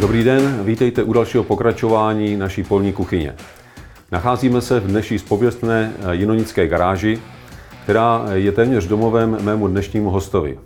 Dobrý 0.00 0.24
den, 0.24 0.60
vítejte 0.64 1.02
u 1.02 1.12
dalšího 1.12 1.44
pokračování 1.44 2.36
naší 2.36 2.62
polní 2.62 2.92
kuchyně. 2.92 3.34
Nacházíme 4.12 4.60
se 4.60 4.80
v 4.80 4.86
dnešní 4.86 5.18
spověstné 5.18 5.92
jinonické 6.10 6.68
garáži, 6.68 7.18
která 7.82 8.24
je 8.32 8.52
téměř 8.52 8.86
domovem 8.86 9.38
mému 9.40 9.68
dnešnímu 9.68 10.10
hostovi. 10.10 10.58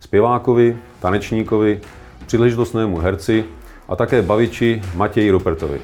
Zpěvákovi, 0.00 0.76
tanečníkovi, 1.00 1.80
příležitostnému 2.26 2.98
herci 2.98 3.44
a 3.88 3.96
také 3.96 4.22
baviči 4.22 4.82
Matěji 4.94 5.30
Rupertovi. 5.30 5.80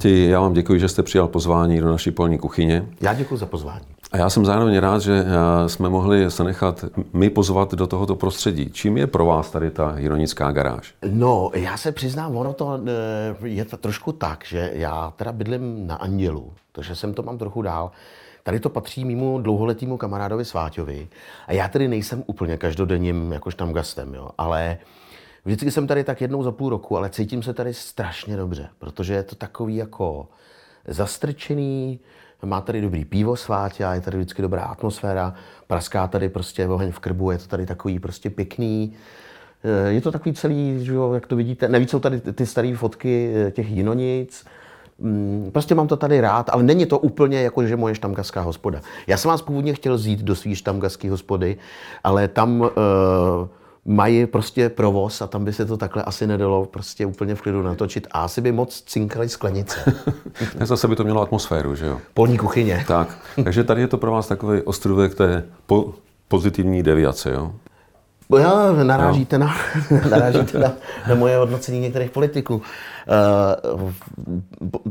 Matěj, 0.00 0.28
já 0.28 0.40
vám 0.40 0.52
děkuji, 0.52 0.80
že 0.80 0.88
jste 0.88 1.02
přijal 1.02 1.28
pozvání 1.28 1.80
do 1.80 1.88
naší 1.88 2.10
polní 2.10 2.38
kuchyně. 2.38 2.86
Já 3.00 3.14
děkuji 3.14 3.36
za 3.36 3.46
pozvání. 3.46 3.84
A 4.12 4.16
já 4.16 4.30
jsem 4.30 4.44
zároveň 4.44 4.78
rád, 4.78 5.02
že 5.02 5.24
eh, 5.26 5.68
jsme 5.68 5.88
mohli 5.88 6.30
se 6.30 6.44
nechat 6.44 6.84
my 7.12 7.30
pozvat 7.30 7.74
do 7.74 7.86
tohoto 7.86 8.16
prostředí. 8.16 8.70
Čím 8.72 8.96
je 8.96 9.06
pro 9.06 9.26
vás 9.26 9.50
tady 9.50 9.70
ta 9.70 9.98
ironická 9.98 10.52
garáž? 10.52 10.94
No, 11.10 11.50
já 11.54 11.76
se 11.76 11.92
přiznám, 11.92 12.36
ono 12.36 12.52
to 12.52 12.80
eh, 13.42 13.48
je 13.48 13.64
to 13.64 13.76
trošku 13.76 14.12
tak, 14.12 14.44
že 14.44 14.70
já 14.74 15.12
teda 15.16 15.32
bydlím 15.32 15.86
na 15.86 15.94
Andělu, 15.94 16.52
takže 16.72 16.96
jsem 16.96 17.14
to 17.14 17.22
mám 17.22 17.38
trochu 17.38 17.62
dál. 17.62 17.90
Tady 18.42 18.60
to 18.60 18.68
patří 18.68 19.04
mimo 19.04 19.40
dlouholetýmu 19.40 19.96
kamarádovi 19.96 20.44
Sváťovi. 20.44 21.08
A 21.46 21.52
já 21.52 21.68
tedy 21.68 21.88
nejsem 21.88 22.22
úplně 22.26 22.56
každodenním 22.56 23.32
jakož 23.32 23.54
tam 23.54 23.72
gastem, 23.72 24.14
jo, 24.14 24.30
ale 24.38 24.78
Vždycky 25.44 25.70
jsem 25.70 25.86
tady 25.86 26.04
tak 26.04 26.20
jednou 26.20 26.42
za 26.42 26.52
půl 26.52 26.70
roku, 26.70 26.96
ale 26.96 27.10
cítím 27.10 27.42
se 27.42 27.54
tady 27.54 27.74
strašně 27.74 28.36
dobře, 28.36 28.68
protože 28.78 29.14
je 29.14 29.22
to 29.22 29.34
takový 29.34 29.76
jako 29.76 30.28
zastrčený, 30.88 32.00
má 32.44 32.60
tady 32.60 32.80
dobrý 32.80 33.04
pivo 33.04 33.36
svátě, 33.36 33.86
je 33.92 34.00
tady 34.00 34.16
vždycky 34.16 34.42
dobrá 34.42 34.62
atmosféra, 34.62 35.34
praská 35.66 36.06
tady 36.06 36.28
prostě 36.28 36.68
oheň 36.68 36.92
v 36.92 36.98
krbu, 36.98 37.30
je 37.30 37.38
to 37.38 37.46
tady 37.46 37.66
takový 37.66 37.98
prostě 37.98 38.30
pěkný. 38.30 38.92
Eh, 39.64 39.92
je 39.92 40.00
to 40.00 40.12
takový 40.12 40.34
celý, 40.34 40.84
že 40.84 40.94
jo, 40.94 41.12
jak 41.12 41.26
to 41.26 41.36
vidíte, 41.36 41.68
navíc 41.68 41.90
jsou 41.90 42.00
tady 42.00 42.20
ty 42.20 42.46
staré 42.46 42.74
fotky 42.76 43.32
eh, 43.34 43.50
těch 43.50 43.70
jinonic, 43.70 44.44
mm, 44.98 45.50
Prostě 45.52 45.74
mám 45.74 45.88
to 45.88 45.96
tady 45.96 46.20
rád, 46.20 46.50
ale 46.52 46.62
není 46.62 46.86
to 46.86 46.98
úplně 46.98 47.42
jako, 47.42 47.66
že 47.66 47.76
moje 47.76 47.94
štamgaská 47.94 48.40
hospoda. 48.40 48.80
Já 49.06 49.16
jsem 49.16 49.28
vás 49.28 49.42
původně 49.42 49.74
chtěl 49.74 49.94
vzít 49.94 50.20
do 50.20 50.34
svý 50.34 50.54
štamgaské 50.54 51.10
hospody, 51.10 51.56
ale 52.04 52.28
tam 52.28 52.60
uh, 52.60 52.68
mají 53.84 54.26
prostě 54.26 54.68
provoz 54.68 55.22
a 55.22 55.26
tam 55.26 55.44
by 55.44 55.52
se 55.52 55.64
to 55.64 55.76
takhle 55.76 56.02
asi 56.02 56.26
nedalo 56.26 56.66
prostě 56.66 57.06
úplně 57.06 57.34
v 57.34 57.42
klidu 57.42 57.62
natočit 57.62 58.06
a 58.10 58.20
asi 58.20 58.40
by 58.40 58.52
moc 58.52 58.82
cinkali 58.86 59.28
sklenice. 59.28 59.94
Zase 60.60 60.88
by 60.88 60.96
to 60.96 61.04
mělo 61.04 61.22
atmosféru, 61.22 61.74
že 61.74 61.86
jo? 61.86 62.00
Polní 62.14 62.38
kuchyně. 62.38 62.84
Tak, 62.88 63.18
takže 63.44 63.64
tady 63.64 63.80
je 63.80 63.88
to 63.88 63.98
pro 63.98 64.12
vás 64.12 64.28
takový 64.28 64.62
ostrůvek 64.62 65.14
té 65.14 65.44
po, 65.66 65.94
pozitivní 66.28 66.82
deviace, 66.82 67.30
jo? 67.30 67.52
Jo, 68.38 68.84
narážíte, 68.84 69.38
no. 69.38 69.46
na, 69.46 69.54
narážíte 70.10 70.58
na, 70.58 70.72
na 71.08 71.14
moje 71.14 71.36
hodnocení 71.36 71.80
některých 71.80 72.10
politiků. 72.10 72.62
Uh, 73.74 73.92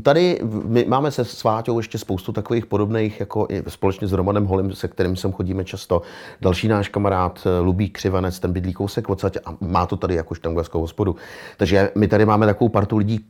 tady 0.02 0.40
my 0.64 0.84
máme 0.88 1.10
se 1.10 1.24
Sváťou 1.24 1.78
ještě 1.78 1.98
spoustu 1.98 2.32
takových 2.32 2.66
podobných, 2.66 3.20
jako 3.20 3.46
i 3.50 3.62
společně 3.68 4.06
s 4.06 4.12
Romanem 4.12 4.46
Holem, 4.46 4.72
se 4.72 4.88
kterým 4.88 5.16
sem 5.16 5.32
chodíme 5.32 5.64
často. 5.64 6.02
Další 6.40 6.68
náš 6.68 6.88
kamarád 6.88 7.46
eh, 7.46 7.60
Lubí 7.60 7.90
Křivanec, 7.90 8.38
ten 8.38 8.52
bydlí 8.52 8.72
kousek 8.72 9.08
odsaď 9.08 9.36
a 9.44 9.54
má 9.60 9.86
to 9.86 9.96
tady 9.96 10.14
jako 10.14 10.34
štanglerskou 10.34 10.80
hospodu. 10.80 11.16
Takže 11.56 11.90
my 11.94 12.08
tady 12.08 12.26
máme 12.26 12.46
takovou 12.46 12.68
partu 12.68 12.96
lidí, 12.96 13.24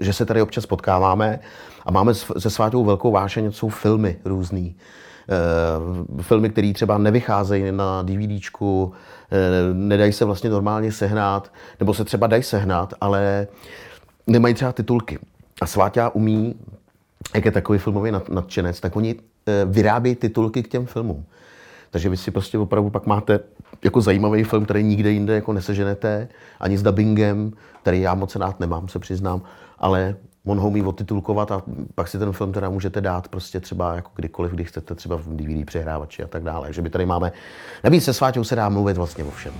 že 0.00 0.12
se 0.12 0.26
tady 0.26 0.42
občas 0.42 0.66
potkáváme 0.66 1.40
a 1.86 1.90
máme 1.90 2.14
se 2.14 2.50
Sváťou 2.50 2.84
velkou 2.84 3.10
vášeň, 3.10 3.52
jsou 3.52 3.68
filmy 3.68 4.16
různý. 4.24 4.76
Uh, 5.28 6.22
filmy, 6.22 6.50
které 6.50 6.72
třeba 6.72 6.98
nevycházejí 6.98 7.72
na 7.72 8.02
DVDčku, 8.02 8.92
Eh, 9.30 9.74
nedají 9.74 10.12
se 10.12 10.24
vlastně 10.24 10.50
normálně 10.50 10.92
sehnat, 10.92 11.52
nebo 11.80 11.94
se 11.94 12.04
třeba 12.04 12.26
dají 12.26 12.42
sehnat, 12.42 12.94
ale 13.00 13.46
nemají 14.26 14.54
třeba 14.54 14.72
titulky. 14.72 15.18
A 15.60 15.66
Sváťa 15.66 16.08
umí, 16.08 16.54
jak 17.34 17.44
je 17.44 17.52
takový 17.52 17.78
filmový 17.78 18.12
nadšenec, 18.28 18.80
tak 18.80 18.96
oni 18.96 19.14
eh, 19.46 19.64
vyrábí 19.64 20.14
titulky 20.14 20.62
k 20.62 20.68
těm 20.68 20.86
filmům. 20.86 21.24
Takže 21.90 22.08
vy 22.08 22.16
si 22.16 22.30
prostě 22.30 22.58
opravdu 22.58 22.90
pak 22.90 23.06
máte 23.06 23.40
jako 23.84 24.00
zajímavý 24.00 24.44
film, 24.44 24.64
který 24.64 24.82
nikde 24.82 25.10
jinde 25.10 25.34
jako 25.34 25.52
neseženete, 25.52 26.28
ani 26.60 26.78
s 26.78 26.82
dubbingem, 26.82 27.52
který 27.82 28.00
já 28.00 28.14
moc 28.14 28.36
rád 28.36 28.60
nemám, 28.60 28.88
se 28.88 28.98
přiznám, 28.98 29.42
ale 29.78 30.16
on 30.46 30.58
ho 30.58 30.68
umí 30.68 30.82
otitulkovat 30.82 31.52
a 31.52 31.62
pak 31.94 32.08
si 32.08 32.18
ten 32.18 32.32
film 32.32 32.52
teda 32.52 32.70
můžete 32.70 33.00
dát 33.00 33.28
prostě 33.28 33.60
třeba 33.60 33.94
jako 33.94 34.10
kdykoliv, 34.14 34.52
když 34.52 34.68
chcete 34.68 34.94
třeba 34.94 35.16
v 35.16 35.26
DVD 35.26 35.66
přehrávači 35.66 36.22
a 36.22 36.26
tak 36.26 36.42
dále. 36.42 36.66
Takže 36.66 36.82
my 36.82 36.90
tady 36.90 37.06
máme, 37.06 37.32
navíc 37.84 38.04
se 38.04 38.12
Sváťou 38.12 38.44
se 38.44 38.56
dá 38.56 38.68
mluvit 38.68 38.96
vlastně 38.96 39.24
o 39.24 39.30
všem. 39.30 39.52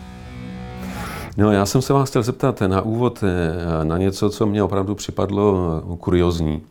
No, 1.36 1.52
já 1.52 1.66
jsem 1.66 1.82
se 1.82 1.92
vás 1.92 2.10
chtěl 2.10 2.22
zeptat 2.22 2.60
na 2.60 2.80
úvod 2.80 3.24
eh, 3.24 3.84
na 3.84 3.98
něco, 3.98 4.30
co 4.30 4.46
mě 4.46 4.62
opravdu 4.62 4.94
připadlo 4.94 5.54
eh, 5.78 5.96
kuriozní. 5.96 6.62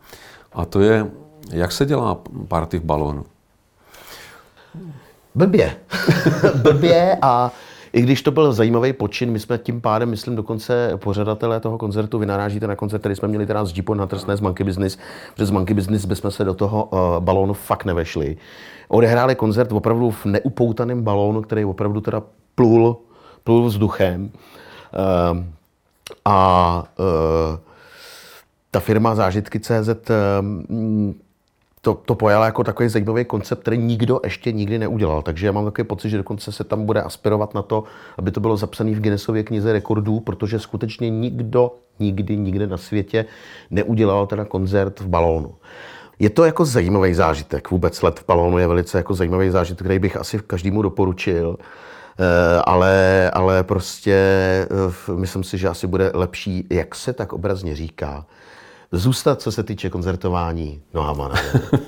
A 0.52 0.64
to 0.64 0.80
je, 0.80 1.06
jak 1.52 1.72
se 1.72 1.86
dělá 1.86 2.18
party 2.48 2.78
v 2.78 2.84
balónu? 2.84 3.24
Blbě. 5.34 5.76
Blbě 6.62 7.18
a 7.22 7.52
i 7.96 8.02
když 8.02 8.22
to 8.22 8.30
byl 8.30 8.52
zajímavý 8.52 8.92
počin, 8.92 9.30
my 9.30 9.40
jsme 9.40 9.58
tím 9.58 9.80
pádem, 9.80 10.10
myslím, 10.10 10.36
dokonce 10.36 10.90
pořadatelé 10.96 11.60
toho 11.60 11.78
koncertu, 11.78 12.18
vy 12.18 12.26
narážíte 12.26 12.66
na 12.66 12.76
koncert, 12.76 13.00
který 13.00 13.16
jsme 13.16 13.28
měli 13.28 13.46
teda 13.46 13.64
s 13.64 13.76
Jeepo 13.76 13.94
na 13.94 14.06
Trsné 14.06 14.36
z 14.36 14.40
Monkey 14.40 14.66
Business, 14.66 14.98
z 15.38 15.50
Monkey 15.50 15.74
Business 15.74 16.04
bychom 16.04 16.30
se 16.30 16.44
do 16.44 16.54
toho 16.54 16.84
uh, 16.84 16.98
balónu 17.24 17.54
fakt 17.54 17.84
nevešli. 17.84 18.36
Odehráli 18.88 19.34
koncert 19.34 19.72
opravdu 19.72 20.10
v 20.10 20.24
neupoutaném 20.24 21.02
balónu, 21.02 21.42
který 21.42 21.64
opravdu 21.64 22.00
teda 22.00 22.22
plul, 22.54 22.96
plul 23.44 23.64
vzduchem. 23.64 24.22
Uh, 24.24 25.44
a 26.24 26.84
uh, 26.98 27.58
ta 28.70 28.80
firma 28.80 29.14
Zážitky 29.14 29.60
CZ 29.60 29.88
uh, 29.88 31.14
to, 31.86 31.94
to 31.94 32.14
pojala 32.14 32.44
jako 32.44 32.64
takový 32.64 32.88
zajímavý 32.88 33.24
koncept, 33.24 33.62
který 33.62 33.78
nikdo 33.78 34.20
ještě 34.24 34.52
nikdy 34.52 34.78
neudělal. 34.78 35.22
Takže 35.22 35.46
já 35.46 35.52
mám 35.52 35.64
takový 35.64 35.88
pocit, 35.88 36.10
že 36.10 36.16
dokonce 36.16 36.52
se 36.52 36.64
tam 36.64 36.86
bude 36.86 37.02
aspirovat 37.02 37.54
na 37.54 37.62
to, 37.62 37.84
aby 38.18 38.30
to 38.30 38.40
bylo 38.40 38.56
zapsané 38.56 38.90
v 38.90 39.00
Guinnessově 39.00 39.42
knize 39.42 39.72
rekordů, 39.72 40.20
protože 40.20 40.58
skutečně 40.58 41.10
nikdo 41.10 41.74
nikdy, 41.98 42.36
nikde 42.36 42.66
na 42.66 42.76
světě 42.76 43.24
neudělal 43.70 44.26
teda 44.26 44.44
koncert 44.44 45.00
v 45.00 45.06
balónu. 45.06 45.54
Je 46.18 46.30
to 46.30 46.44
jako 46.44 46.64
zajímavý 46.64 47.14
zážitek. 47.14 47.70
Vůbec 47.70 48.02
let 48.02 48.20
v 48.20 48.26
balónu 48.26 48.58
je 48.58 48.66
velice 48.66 48.98
jako 48.98 49.14
zajímavý 49.14 49.50
zážitek, 49.50 49.84
který 49.84 49.98
bych 49.98 50.16
asi 50.16 50.38
každému 50.46 50.82
doporučil. 50.82 51.56
Eh, 52.18 52.62
ale, 52.64 53.30
ale 53.30 53.62
prostě 53.62 54.14
eh, 54.70 55.12
myslím 55.14 55.44
si, 55.44 55.58
že 55.58 55.68
asi 55.68 55.86
bude 55.86 56.10
lepší, 56.14 56.66
jak 56.70 56.94
se 56.94 57.12
tak 57.12 57.32
obrazně 57.32 57.76
říká, 57.76 58.26
zůstat, 58.98 59.42
co 59.42 59.52
se 59.52 59.62
týče 59.62 59.90
koncertování 59.90 60.80
nohama. 60.94 61.32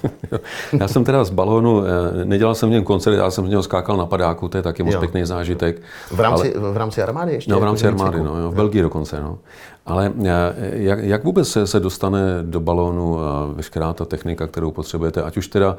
já 0.81 0.89
jsem 0.89 1.05
teda 1.05 1.25
z 1.25 1.31
balónu, 1.31 1.83
eh, 1.85 2.25
nedělal 2.25 2.55
jsem 2.55 2.69
v 2.69 2.73
něm 2.73 2.85
koncert, 2.85 3.15
já 3.15 3.31
jsem 3.31 3.47
z 3.47 3.51
něho 3.51 3.63
skákal 3.63 3.97
na 3.97 4.07
padáku, 4.07 4.49
to 4.49 4.57
je 4.57 4.63
taky 4.63 4.83
moc 4.83 4.95
jo. 4.95 5.01
pěkný 5.01 5.25
zážitek. 5.25 5.83
V 6.11 6.21
rámci, 6.21 6.55
ale, 6.55 6.73
v 6.73 6.77
rámci 6.77 7.03
armády 7.03 7.33
ještě? 7.33 7.53
No, 7.53 7.61
v 7.61 7.65
rámci 7.65 7.87
jako 7.87 8.03
armády, 8.03 8.23
no, 8.23 8.41
jo, 8.41 8.51
v 8.51 8.55
Belgii 8.55 8.83
dokonce. 8.83 9.21
No. 9.21 9.39
Ale 9.87 10.13
eh, 10.25 10.55
jak, 10.73 10.99
jak 10.99 11.25
vůbec 11.25 11.49
se, 11.49 11.67
se 11.67 11.81
dostane 11.81 12.21
do 12.43 12.61
balónu 12.61 13.19
eh, 13.19 13.55
veškerá 13.55 13.93
ta 13.93 14.05
technika, 14.05 14.47
kterou 14.47 14.71
potřebujete, 14.71 15.23
ať 15.23 15.37
už 15.37 15.49
teda 15.49 15.77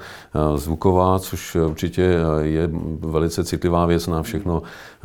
zvuková, 0.56 1.20
což 1.20 1.56
určitě 1.56 2.16
je 2.42 2.70
velice 3.00 3.44
citlivá 3.44 3.86
věc 3.86 4.08
na 4.08 4.24
všechno 4.24 4.62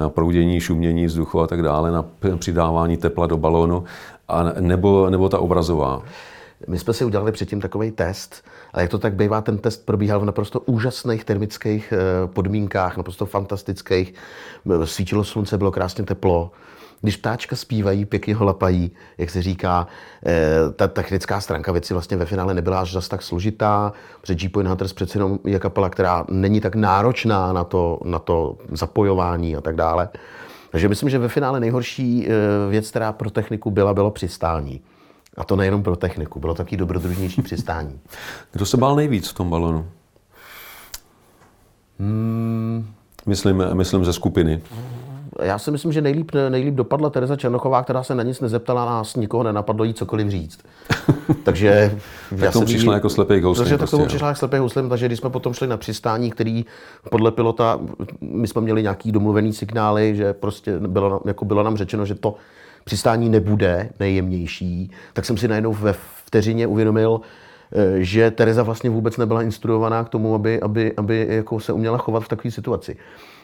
proudění, 0.09 0.61
šumění 0.61 1.07
vzduchu 1.07 1.41
a 1.41 1.47
tak 1.47 1.63
dále, 1.63 1.91
na 1.91 2.05
přidávání 2.39 2.97
tepla 2.97 3.27
do 3.27 3.37
balónu, 3.37 3.85
a 4.29 4.43
nebo, 4.43 5.11
nebo 5.11 5.29
ta 5.29 5.39
obrazová? 5.39 6.03
My 6.69 6.79
jsme 6.79 6.93
si 6.93 7.05
udělali 7.05 7.33
předtím 7.33 7.61
takový 7.61 7.91
test, 7.91 8.45
ale 8.73 8.83
jak 8.83 8.91
to 8.91 8.99
tak 8.99 9.15
bývá, 9.15 9.41
ten 9.41 9.59
test 9.59 9.87
probíhal 9.87 10.21
v 10.21 10.25
naprosto 10.25 10.61
úžasných 10.61 11.25
termických 11.25 11.93
eh, 11.93 12.27
podmínkách, 12.27 12.97
naprosto 12.97 13.27
fantastických. 13.27 14.15
Svítilo 14.85 15.25
slunce, 15.25 15.59
bylo 15.59 15.71
krásně 15.71 16.05
teplo. 16.05 16.53
Když 17.01 17.17
ptáčka 17.17 17.57
zpívají, 17.57 18.05
pěkně 18.05 18.35
ho 18.35 18.45
lapají, 18.45 18.91
jak 19.19 19.31
se 19.31 19.43
říká, 19.43 19.87
eh, 20.27 20.57
ta 20.77 20.89
technická 20.89 21.41
stránka 21.41 21.73
věci 21.73 21.95
vlastně 21.95 22.17
ve 22.17 22.25
finále 22.25 22.55
nebyla 22.55 22.81
až 22.81 22.93
zas 22.93 23.09
tak 23.09 23.23
složitá, 23.23 23.93
protože 24.21 24.35
G-Point 24.35 24.69
Hunters 24.69 24.93
přece 24.93 25.19
jenom 25.19 25.39
je 25.45 25.59
kapela, 25.59 25.91
která 25.91 26.25
není 26.31 26.61
tak 26.61 26.75
náročná 26.75 27.53
na 27.53 27.65
to, 27.65 28.01
na 28.05 28.19
to 28.19 28.59
zapojování 28.73 29.57
a 29.57 29.61
tak 29.61 29.77
dále. 29.77 30.09
Takže 30.75 30.89
myslím, 30.89 31.11
že 31.11 31.19
ve 31.19 31.29
finále 31.29 31.61
nejhorší 31.61 32.27
eh, 32.27 32.31
věc, 32.71 32.91
která 32.91 33.13
pro 33.13 33.31
techniku 33.31 33.71
byla, 33.71 33.95
bylo 33.95 34.11
přistání. 34.11 34.81
A 35.37 35.45
to 35.45 35.57
nejenom 35.57 35.83
pro 35.83 35.97
techniku, 35.97 36.41
bylo 36.41 36.55
taky 36.55 36.77
dobrodružnější 36.77 37.43
přistání. 37.43 38.01
Kdo 38.53 38.67
se 38.67 38.77
bál 38.77 38.97
nejvíc 38.97 39.29
v 39.29 39.35
tom 39.35 39.51
balonu? 39.51 39.87
Hmm. 41.99 42.87
Myslím, 43.27 43.65
myslím 43.73 44.05
ze 44.05 44.13
skupiny. 44.13 44.63
Já 45.43 45.59
si 45.59 45.71
myslím, 45.71 45.93
že 45.93 46.01
nejlíp, 46.01 46.31
nejlíp 46.49 46.75
dopadla 46.75 47.11
Tereza 47.11 47.37
Černochová, 47.37 47.83
která 47.83 48.03
se 48.03 48.15
na 48.15 48.23
nic 48.23 48.41
nezeptala, 48.41 48.85
nás 48.85 49.17
nikoho 49.17 49.43
nenapadlo 49.43 49.85
jí 49.85 49.95
cokoliv 49.95 50.29
říct. 50.29 50.59
takže 51.45 51.99
tak 52.41 52.53
tomu 52.53 52.67
přišla 52.67 52.93
jí, 52.93 52.97
jako 52.97 53.09
slepý 53.09 53.41
houslim. 53.41 53.65
Takže 53.65 53.79
tak 53.79 53.91
tomu 53.91 54.07
přišla 54.07 54.29
jako 54.29 54.39
slepý 54.39 54.57
houslim, 54.57 54.89
takže 54.89 55.07
když 55.07 55.19
jsme 55.19 55.31
potom 55.31 55.55
šli 55.55 55.67
na 55.67 55.77
přistání, 55.77 56.31
který 56.31 56.65
podle 57.11 57.31
pilota, 57.31 57.81
my 58.21 58.49
jsme 58.49 58.61
měli 58.61 58.83
nějaký 58.83 59.13
domluvený 59.13 59.53
signály, 59.53 60.17
že 60.17 60.33
prostě 60.33 60.79
bylo, 60.79 61.21
jako 61.25 61.45
bylo 61.45 61.63
nám 61.63 61.77
řečeno, 61.77 62.07
že 62.07 62.15
to 62.15 62.35
přistání 62.85 63.29
nebude 63.29 63.89
nejjemnější, 64.01 64.91
tak 65.13 65.25
jsem 65.25 65.37
si 65.37 65.49
najednou 65.49 65.73
ve 65.73 65.95
vteřině 66.25 66.67
uvědomil, 66.67 67.21
že 67.99 68.31
Tereza 68.31 68.63
vlastně 68.63 68.91
vůbec 68.91 69.17
nebyla 69.17 69.43
instruovaná 69.43 70.05
k 70.05 70.09
tomu, 70.09 70.35
aby, 70.35 70.61
aby, 70.61 70.93
aby 70.97 71.27
jako 71.31 71.61
se 71.61 71.73
uměla 71.73 71.99
chovat 71.99 72.25
v 72.25 72.29
takové 72.29 72.51
situaci. 72.51 72.97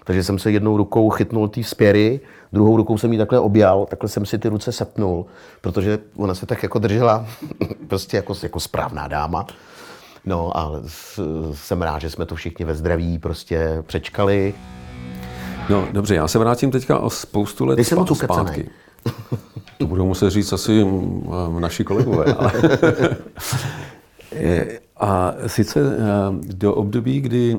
Takže 0.04 0.24
jsem 0.24 0.38
se 0.38 0.50
jednou 0.50 0.76
rukou 0.76 1.10
chytnul 1.10 1.48
té 1.48 1.64
spěry, 1.64 2.20
druhou 2.52 2.76
rukou 2.76 2.98
jsem 2.98 3.12
ji 3.12 3.18
takhle 3.18 3.40
objal, 3.40 3.86
takhle 3.86 4.08
jsem 4.08 4.26
si 4.26 4.38
ty 4.38 4.48
ruce 4.48 4.72
sepnul, 4.72 5.26
protože 5.60 5.98
ona 6.16 6.34
se 6.34 6.46
tak 6.46 6.62
jako 6.62 6.78
držela 6.78 7.26
prostě 7.88 8.16
jako, 8.16 8.34
jako 8.42 8.60
správná 8.60 9.08
dáma. 9.08 9.46
No 10.24 10.56
a 10.58 10.72
jsem 11.52 11.82
rád, 11.82 11.98
že 11.98 12.10
jsme 12.10 12.26
to 12.26 12.34
všichni 12.34 12.64
ve 12.64 12.74
zdraví 12.74 13.18
prostě 13.18 13.82
přečkali. 13.86 14.54
No 15.70 15.88
dobře, 15.92 16.14
já 16.14 16.28
se 16.28 16.38
vrátím 16.38 16.70
teďka 16.70 16.98
o 16.98 17.10
spoustu 17.10 17.64
let 17.64 17.76
Nejsem 17.76 18.06
zpátky. 18.14 18.70
To 19.78 19.86
budou 19.86 20.06
muset 20.06 20.30
říct 20.30 20.52
asi 20.52 20.86
naši 21.58 21.84
kolegové, 21.84 22.24
ale... 22.24 22.52
A 25.00 25.32
sice 25.46 25.80
eh, 25.80 26.02
do 26.54 26.74
období, 26.74 27.20
kdy 27.20 27.58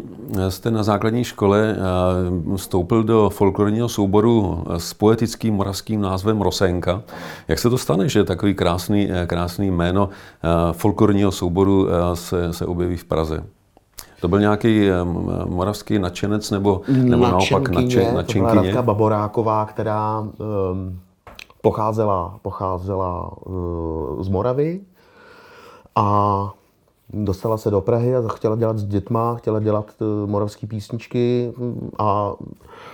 jste 0.49 0.71
na 0.71 0.83
základní 0.83 1.23
škole 1.23 1.75
eh, 1.75 2.57
vstoupil 2.57 3.03
do 3.03 3.29
folklorního 3.29 3.89
souboru 3.89 4.63
s 4.77 4.93
poetickým 4.93 5.53
moravským 5.53 6.01
názvem 6.01 6.41
Rosenka. 6.41 7.01
Jak 7.47 7.59
se 7.59 7.69
to 7.69 7.77
stane, 7.77 8.09
že 8.09 8.23
takový 8.23 8.53
krásný, 8.53 9.11
eh, 9.11 9.27
krásný 9.27 9.71
jméno 9.71 10.09
folklorního 10.71 11.31
souboru 11.31 11.87
se, 12.13 12.53
se 12.53 12.65
objeví 12.65 12.97
v 12.97 13.05
Praze? 13.05 13.43
To 14.21 14.27
byl 14.27 14.39
nějaký 14.39 14.89
moravský 15.45 15.99
nadšenec 15.99 16.51
nebo, 16.51 16.81
nebo 16.87 17.23
naopak 17.23 17.69
nadšen, 17.69 18.15
nadšenkyně? 18.15 18.63
To 18.63 18.69
byla 18.69 18.81
Baboráková, 18.81 19.65
která 19.65 20.19
um, 20.19 20.99
pocházela, 21.61 22.39
pocházela 22.41 23.31
uh, 23.45 24.23
z 24.23 24.29
Moravy 24.29 24.81
a 25.95 26.53
dostala 27.13 27.57
se 27.57 27.71
do 27.71 27.81
Prahy 27.81 28.15
a 28.15 28.27
chtěla 28.27 28.55
dělat 28.55 28.77
s 28.77 28.85
dětma, 28.85 29.35
chtěla 29.35 29.59
dělat 29.59 29.93
uh, 29.99 30.29
moravské 30.29 30.67
písničky 30.67 31.53
a 31.99 32.33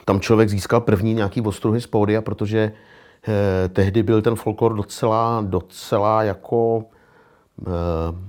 tam 0.05 0.19
člověk 0.19 0.49
získal 0.49 0.81
první 0.81 1.13
nějaký 1.13 1.41
ostruhy 1.41 1.81
z 1.81 1.87
pódia, 1.87 2.21
protože 2.21 2.71
eh, 3.27 3.69
tehdy 3.69 4.03
byl 4.03 4.21
ten 4.21 4.35
folklor 4.35 4.75
docela, 4.75 5.43
docela 5.47 6.23
jako 6.23 6.83
eh, 7.67 8.27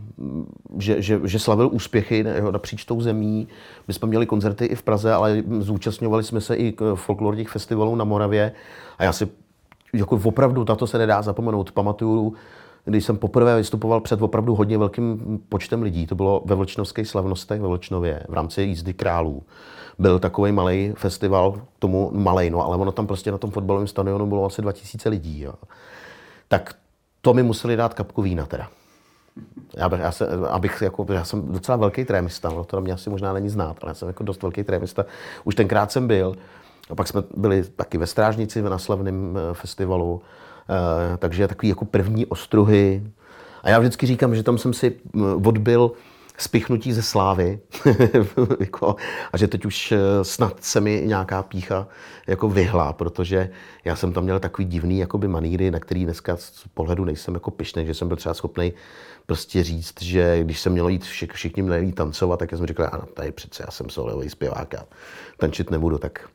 že, 0.78 1.02
že, 1.02 1.20
že 1.24 1.38
slavil 1.38 1.70
úspěchy 1.72 2.24
napříč 2.50 2.84
tou 2.84 3.00
zemí. 3.00 3.48
My 3.88 3.94
jsme 3.94 4.08
měli 4.08 4.26
koncerty 4.26 4.64
i 4.64 4.74
v 4.74 4.82
Praze, 4.82 5.12
ale 5.12 5.42
zúčastňovali 5.58 6.24
jsme 6.24 6.40
se 6.40 6.56
i 6.56 6.76
folklorních 6.94 7.50
festivalů 7.50 7.96
na 7.96 8.04
Moravě. 8.04 8.52
A 8.98 9.04
já 9.04 9.12
si 9.12 9.28
jako 9.92 10.20
opravdu, 10.24 10.64
na 10.68 10.74
to 10.74 10.86
se 10.86 10.98
nedá 10.98 11.22
zapomenout. 11.22 11.72
Pamatuju, 11.72 12.34
když 12.88 13.04
jsem 13.04 13.16
poprvé 13.16 13.56
vystupoval 13.56 14.00
před 14.00 14.22
opravdu 14.22 14.54
hodně 14.54 14.78
velkým 14.78 15.38
počtem 15.48 15.82
lidí, 15.82 16.06
to 16.06 16.14
bylo 16.14 16.42
ve 16.44 16.54
Vlčnovských 16.54 17.08
slavnostech 17.08 17.60
ve 17.60 17.68
Vlčnově 17.68 18.22
v 18.28 18.34
rámci 18.34 18.62
jízdy 18.62 18.94
králů. 18.94 19.42
Byl 19.98 20.18
takový 20.18 20.52
malý 20.52 20.92
festival, 20.96 21.60
tomu 21.78 22.10
malý, 22.14 22.50
no 22.50 22.66
ale 22.66 22.76
ono 22.76 22.92
tam 22.92 23.06
prostě 23.06 23.32
na 23.32 23.38
tom 23.38 23.50
fotbalovém 23.50 23.86
stadionu 23.86 24.26
bylo 24.26 24.44
asi 24.44 24.62
2000 24.62 25.08
lidí. 25.08 25.40
Jo. 25.40 25.54
Tak 26.48 26.74
to 27.20 27.34
mi 27.34 27.42
museli 27.42 27.76
dát 27.76 27.94
kapku 27.94 28.22
vína 28.22 28.46
teda. 28.46 28.68
Já, 29.76 29.88
bych, 29.88 30.00
já, 30.00 30.12
se, 30.12 30.28
abych, 30.50 30.82
jako, 30.82 31.06
já 31.12 31.24
jsem 31.24 31.52
docela 31.52 31.76
velký 31.76 32.04
trémista, 32.04 32.48
no, 32.48 32.64
to 32.64 32.80
mě 32.80 32.92
asi 32.92 33.10
možná 33.10 33.32
není 33.32 33.48
znát, 33.48 33.76
ale 33.82 33.90
já 33.90 33.94
jsem 33.94 34.08
jako 34.08 34.24
dost 34.24 34.42
velký 34.42 34.64
trémista. 34.64 35.04
Už 35.44 35.54
tenkrát 35.54 35.92
jsem 35.92 36.06
byl. 36.06 36.36
A 36.90 36.94
pak 36.94 37.08
jsme 37.08 37.22
byli 37.36 37.64
taky 37.64 37.98
ve 37.98 38.06
Strážnici 38.06 38.62
na 38.62 38.78
slavném 38.78 39.36
eh, 39.36 39.54
festivalu, 39.54 40.22
takže 41.18 41.48
takový 41.48 41.68
jako 41.68 41.84
první 41.84 42.26
ostruhy. 42.26 43.02
A 43.62 43.70
já 43.70 43.78
vždycky 43.78 44.06
říkám, 44.06 44.34
že 44.34 44.42
tam 44.42 44.58
jsem 44.58 44.72
si 44.72 44.96
eh, 45.16 45.20
odbil 45.46 45.92
spichnutí 46.38 46.92
ze 46.92 47.02
slávy 47.02 47.60
jako, 48.60 48.96
a 49.32 49.36
že 49.36 49.48
teď 49.48 49.64
už 49.64 49.94
snad 50.22 50.64
se 50.64 50.80
mi 50.80 51.02
nějaká 51.06 51.42
pícha 51.42 51.88
jako 52.26 52.48
vyhla, 52.48 52.92
protože 52.92 53.50
já 53.84 53.96
jsem 53.96 54.12
tam 54.12 54.24
měl 54.24 54.40
takový 54.40 54.68
divný 54.68 54.98
jakoby 54.98 55.28
maníry, 55.28 55.70
na 55.70 55.80
který 55.80 56.04
dneska 56.04 56.36
z 56.36 56.64
pohledu 56.74 57.04
nejsem 57.04 57.34
jako 57.34 57.50
pišnej, 57.50 57.86
že 57.86 57.94
jsem 57.94 58.08
byl 58.08 58.16
třeba 58.16 58.34
schopný 58.34 58.72
prostě 59.26 59.62
říct, 59.62 60.02
že 60.02 60.40
když 60.44 60.60
jsem 60.60 60.72
měl 60.72 60.88
jít, 60.88 61.04
všich, 61.04 61.30
všichni 61.32 61.62
měli 61.62 61.84
jít 61.84 61.94
tancovat, 61.94 62.38
tak 62.38 62.52
já 62.52 62.58
jsem 62.58 62.66
říkal, 62.66 62.88
ano, 62.92 63.02
tady 63.14 63.32
přece 63.32 63.62
já 63.66 63.70
jsem 63.70 63.90
solový 63.90 64.30
zpěvák 64.30 64.74
a 64.74 64.86
tančit 65.38 65.70
nebudu, 65.70 65.98
tak 65.98 66.28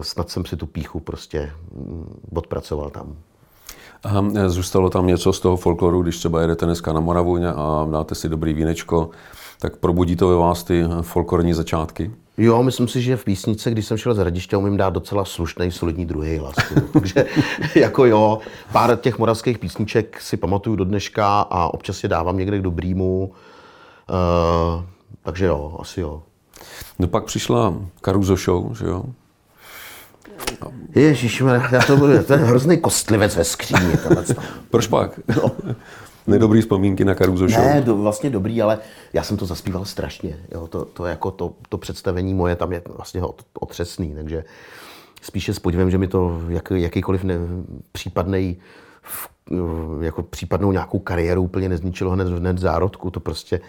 snad 0.00 0.30
jsem 0.30 0.44
si 0.44 0.56
tu 0.56 0.66
píchu 0.66 1.00
prostě 1.00 1.52
mm, 1.72 2.20
odpracoval 2.34 2.90
tam. 2.90 3.16
A 4.04 4.48
zůstalo 4.48 4.90
tam 4.90 5.06
něco 5.06 5.32
z 5.32 5.40
toho 5.40 5.56
folkloru, 5.56 6.02
když 6.02 6.18
třeba 6.18 6.40
jedete 6.40 6.66
dneska 6.66 6.92
na 6.92 7.00
Moravu 7.00 7.38
a 7.56 7.88
dáte 7.90 8.14
si 8.14 8.28
dobrý 8.28 8.52
vínečko, 8.52 9.10
tak 9.60 9.76
probudí 9.76 10.16
to 10.16 10.28
ve 10.28 10.36
vás 10.36 10.64
ty 10.64 10.84
folklorní 11.00 11.54
začátky? 11.54 12.10
Jo, 12.38 12.62
myslím 12.62 12.88
si, 12.88 13.02
že 13.02 13.16
v 13.16 13.24
písnice, 13.24 13.70
když 13.70 13.86
jsem 13.86 13.96
šel 13.96 14.14
z 14.14 14.18
hradiště, 14.18 14.56
umím 14.56 14.76
dát 14.76 14.90
docela 14.90 15.24
slušný, 15.24 15.70
solidní 15.70 16.06
druhý 16.06 16.38
hlas. 16.38 16.54
Takže 16.92 17.26
jako 17.74 18.04
jo, 18.04 18.38
pár 18.72 18.96
těch 18.96 19.18
moravských 19.18 19.58
písniček 19.58 20.20
si 20.20 20.36
pamatuju 20.36 20.76
do 20.76 20.84
dneška 20.84 21.40
a 21.40 21.74
občas 21.74 22.02
je 22.02 22.08
dávám 22.08 22.36
někde 22.36 22.58
k 22.58 22.62
dobrýmu. 22.62 23.32
Uh, 24.10 24.84
takže 25.22 25.46
jo, 25.46 25.76
asi 25.80 26.00
jo. 26.00 26.22
No 26.98 27.06
pak 27.06 27.24
přišla 27.24 27.74
Caruso 28.04 28.36
Show, 28.36 28.76
že 28.76 28.86
jo? 28.86 29.04
Ježíš, 30.94 31.42
já 31.72 31.82
to 31.86 31.96
budu, 31.96 32.22
to 32.22 32.32
je 32.32 32.38
hrozný 32.38 32.78
kostlivec 32.78 33.36
ve 33.36 33.44
skříni. 33.44 33.92
Proč 34.70 34.86
pak? 34.86 35.20
No. 35.36 35.52
Nedobrý 36.26 36.60
vzpomínky 36.60 37.04
na 37.04 37.14
Caruso 37.14 37.48
Show. 37.48 37.64
Ne, 37.64 37.80
do, 37.80 37.96
vlastně 37.96 38.30
dobrý, 38.30 38.62
ale 38.62 38.78
já 39.12 39.22
jsem 39.22 39.36
to 39.36 39.46
zaspíval 39.46 39.84
strašně. 39.84 40.36
Jo, 40.52 40.66
to, 40.66 40.84
to, 40.84 41.06
jako 41.06 41.30
to, 41.30 41.52
to 41.68 41.78
představení 41.78 42.34
moje 42.34 42.56
tam 42.56 42.72
je 42.72 42.82
vlastně 42.96 43.22
otřesný, 43.60 44.14
takže 44.14 44.44
spíše 45.22 45.54
s 45.54 45.58
podívem, 45.58 45.90
že 45.90 45.98
mi 45.98 46.08
to 46.08 46.40
jak, 46.48 46.70
jakýkoliv 46.70 47.24
ne, 47.24 47.34
případnej 47.92 48.56
jako 50.00 50.22
případnou 50.22 50.72
nějakou 50.72 50.98
kariéru 50.98 51.42
úplně 51.42 51.68
nezničilo 51.68 52.10
hned, 52.10 52.28
hned 52.28 52.58
zárodku. 52.58 53.10
To 53.10 53.20
prostě 53.20 53.60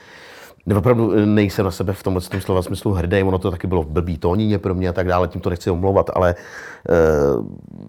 opravdu 0.78 1.14
eh, 1.14 1.26
nejsem 1.26 1.66
na 1.66 1.72
sebe 1.72 1.94
v 1.94 2.04
tomhle 2.04 2.22
tom 2.22 2.42
slova 2.42 2.62
smyslu 2.62 2.92
hrdý, 2.92 3.24
ono 3.24 3.38
to 3.38 3.52
taky 3.52 3.68
bylo 3.68 3.84
v 3.84 3.88
blbý 3.88 4.18
tónině 4.18 4.60
pro 4.60 4.76
mě 4.76 4.90
a 4.90 4.94
tak 4.94 5.08
dále, 5.08 5.28
tím 5.28 5.42
to 5.42 5.50
nechci 5.50 5.70
omlouvat, 5.70 6.10
ale 6.14 6.30
e, 6.30 6.36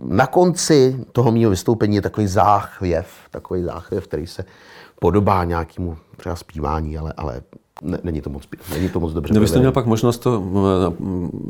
na 0.04 0.26
konci 0.26 0.96
toho 1.12 1.32
mého 1.32 1.50
vystoupení 1.50 1.96
je 1.96 2.02
takový 2.02 2.26
záchvěv, 2.26 3.06
takový 3.30 3.62
záchvěv, 3.62 4.06
který 4.06 4.26
se 4.26 4.44
podobá 5.00 5.44
nějakému 5.44 5.96
třeba 6.16 6.36
zpívání, 6.36 6.98
ale, 6.98 7.12
ale 7.16 7.42
ne, 7.82 7.98
není 8.02 8.20
to 8.20 8.30
moc, 8.30 8.42
není 8.74 8.88
to 8.88 9.00
moc 9.00 9.12
dobře. 9.12 9.34
No, 9.34 9.40
vy 9.40 9.48
jste 9.48 9.58
měl 9.58 9.72
pak 9.72 9.86
možnost 9.86 10.18
to 10.18 10.42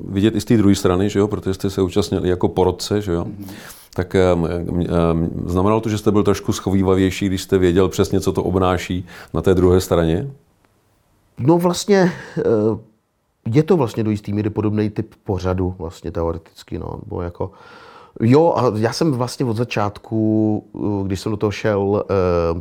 vidět 0.09 0.35
i 0.35 0.41
z 0.41 0.45
té 0.45 0.57
druhé 0.57 0.75
strany, 0.75 1.11
že 1.11 1.19
jo? 1.19 1.29
protože 1.29 1.55
jste 1.55 1.71
se 1.71 1.83
účastnili 1.83 2.29
jako 2.29 2.49
porodce, 2.49 3.01
že 3.01 3.13
jo? 3.13 3.25
Mm-hmm. 3.25 3.51
Tak 3.95 4.17
um, 4.35 4.43
um, 4.43 5.31
znamenalo 5.47 5.81
to, 5.81 5.89
že 5.89 5.99
jste 5.99 6.11
byl 6.11 6.23
trošku 6.23 6.53
schovývavější, 6.53 7.27
když 7.27 7.43
jste 7.43 7.59
věděl 7.59 7.89
přesně, 7.89 8.21
co 8.21 8.33
to 8.33 8.43
obnáší 8.43 9.07
na 9.35 9.43
té 9.43 9.55
druhé 9.55 9.81
straně? 9.81 10.31
No 11.39 11.59
vlastně 11.59 12.13
eh, 12.39 12.43
je 13.47 13.63
to 13.63 13.77
vlastně 13.77 14.05
do 14.05 14.11
jistý 14.11 14.33
míry 14.33 14.51
podobný 14.51 14.91
typ 14.91 15.15
pořadu 15.25 15.75
vlastně 15.79 16.11
teoreticky, 16.11 16.79
no, 16.79 16.99
nebo 17.05 17.23
jako 17.23 17.51
Jo, 18.21 18.55
a 18.57 18.73
já 18.77 18.93
jsem 18.93 19.13
vlastně 19.13 19.47
od 19.47 19.57
začátku, 19.57 20.65
eh, 20.75 21.07
když 21.07 21.21
jsem 21.21 21.33
do 21.33 21.37
toho 21.37 21.51
šel, 21.51 22.05
eh, 22.11 22.61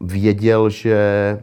věděl, 0.00 0.70
že 0.70 1.42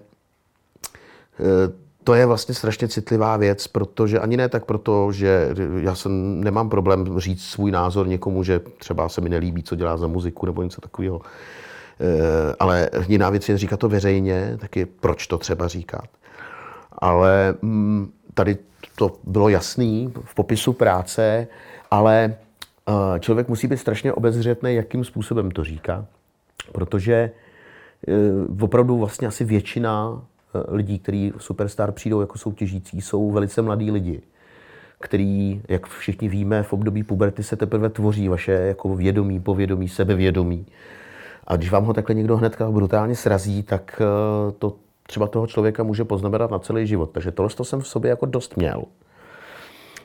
to 2.03 2.13
je 2.13 2.25
vlastně 2.25 2.55
strašně 2.55 2.87
citlivá 2.87 3.37
věc, 3.37 3.67
protože 3.67 4.19
ani 4.19 4.37
ne 4.37 4.49
tak 4.49 4.65
proto, 4.65 5.11
že 5.11 5.49
já 5.77 5.95
jsem, 5.95 6.41
nemám 6.43 6.69
problém 6.69 7.19
říct 7.19 7.43
svůj 7.43 7.71
názor 7.71 8.07
někomu, 8.07 8.43
že 8.43 8.59
třeba 8.59 9.09
se 9.09 9.21
mi 9.21 9.29
nelíbí, 9.29 9.63
co 9.63 9.75
dělá 9.75 9.97
za 9.97 10.07
muziku 10.07 10.45
nebo 10.45 10.63
něco 10.63 10.81
takového. 10.81 11.21
Ale 12.59 12.89
jiná 13.07 13.29
věc 13.29 13.49
je 13.49 13.57
říkat 13.57 13.79
to 13.79 13.89
veřejně, 13.89 14.57
taky 14.61 14.85
proč 14.85 15.27
to 15.27 15.37
třeba 15.37 15.67
říkat 15.67 16.05
ale 16.97 17.55
mm, 17.61 18.11
tady 18.33 18.57
to 18.95 19.11
bylo 19.23 19.49
jasný 19.49 20.13
v 20.23 20.35
popisu 20.35 20.73
práce, 20.73 21.47
ale 21.91 22.35
uh, 22.87 23.19
člověk 23.19 23.47
musí 23.47 23.67
být 23.67 23.77
strašně 23.77 24.13
obezřetný, 24.13 24.75
jakým 24.75 25.03
způsobem 25.03 25.51
to 25.51 25.63
říká, 25.63 26.05
protože 26.71 27.31
uh, 28.07 28.63
opravdu 28.63 28.97
vlastně 28.97 29.27
asi 29.27 29.45
většina 29.45 30.09
uh, 30.09 30.19
lidí, 30.67 30.99
kteří 30.99 31.33
Superstar 31.37 31.91
přijdou 31.91 32.21
jako 32.21 32.37
soutěžící, 32.37 33.01
jsou 33.01 33.31
velice 33.31 33.61
mladí 33.61 33.91
lidi. 33.91 34.21
který, 34.99 35.61
jak 35.69 35.87
všichni 35.87 36.29
víme, 36.29 36.63
v 36.63 36.73
období 36.73 37.03
puberty 37.03 37.43
se 37.43 37.55
teprve 37.55 37.89
tvoří 37.89 38.27
vaše 38.29 38.51
jako 38.51 38.95
vědomí, 38.95 39.39
povědomí, 39.39 39.89
sebevědomí. 39.89 40.65
A 41.47 41.55
když 41.55 41.71
vám 41.71 41.85
ho 41.85 41.93
takhle 41.93 42.15
někdo 42.15 42.37
hnedka 42.37 42.71
brutálně 42.71 43.15
srazí, 43.15 43.63
tak 43.63 44.01
eh, 44.01 44.51
to 44.51 44.75
třeba 45.07 45.27
toho 45.27 45.47
člověka 45.47 45.83
může 45.83 46.03
poznamenat 46.03 46.51
na 46.51 46.59
celý 46.59 46.87
život. 46.87 47.11
Takže 47.11 47.31
tohle 47.31 47.49
to 47.49 47.63
jsem 47.65 47.81
v 47.81 47.87
sobě 47.87 48.09
jako 48.09 48.25
dost 48.25 48.57
měl. 48.57 48.83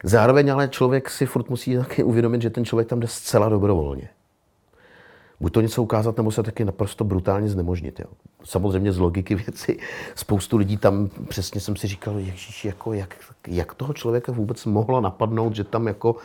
Zároveň 0.05 0.53
ale 0.53 0.69
člověk 0.69 1.11
si 1.11 1.27
furt 1.27 1.51
musí 1.51 1.77
taky 1.77 2.05
uvědomit, 2.05 2.43
že 2.43 2.51
ten 2.51 2.65
člověk 2.65 2.89
tam 2.89 3.01
jde 3.01 3.09
zcela 3.09 3.49
dobrovolně. 3.49 4.09
Buď 5.41 5.53
to 5.53 5.61
něco 5.61 5.83
ukázat, 5.83 6.17
nebo 6.17 6.31
se 6.31 6.43
taky 6.43 6.65
naprosto 6.65 7.05
brutálně 7.05 7.49
znemožnit. 7.49 8.01
Jo. 8.01 8.07
Samozřejmě 8.45 8.93
z 8.93 8.99
logiky 8.99 9.35
věci. 9.35 9.79
Spoustu 10.15 10.57
lidí 10.57 10.77
tam, 10.77 11.11
přesně 11.29 11.61
jsem 11.61 11.77
si 11.77 11.87
říkal, 11.87 12.19
ježiš, 12.19 12.65
jako 12.65 12.93
jak, 12.93 13.15
jak 13.47 13.75
toho 13.75 13.93
člověka 13.93 14.33
vůbec 14.33 14.65
mohlo 14.65 15.01
napadnout, 15.01 15.57
že 15.57 15.65
tam 15.65 15.87
jako, 15.87 16.17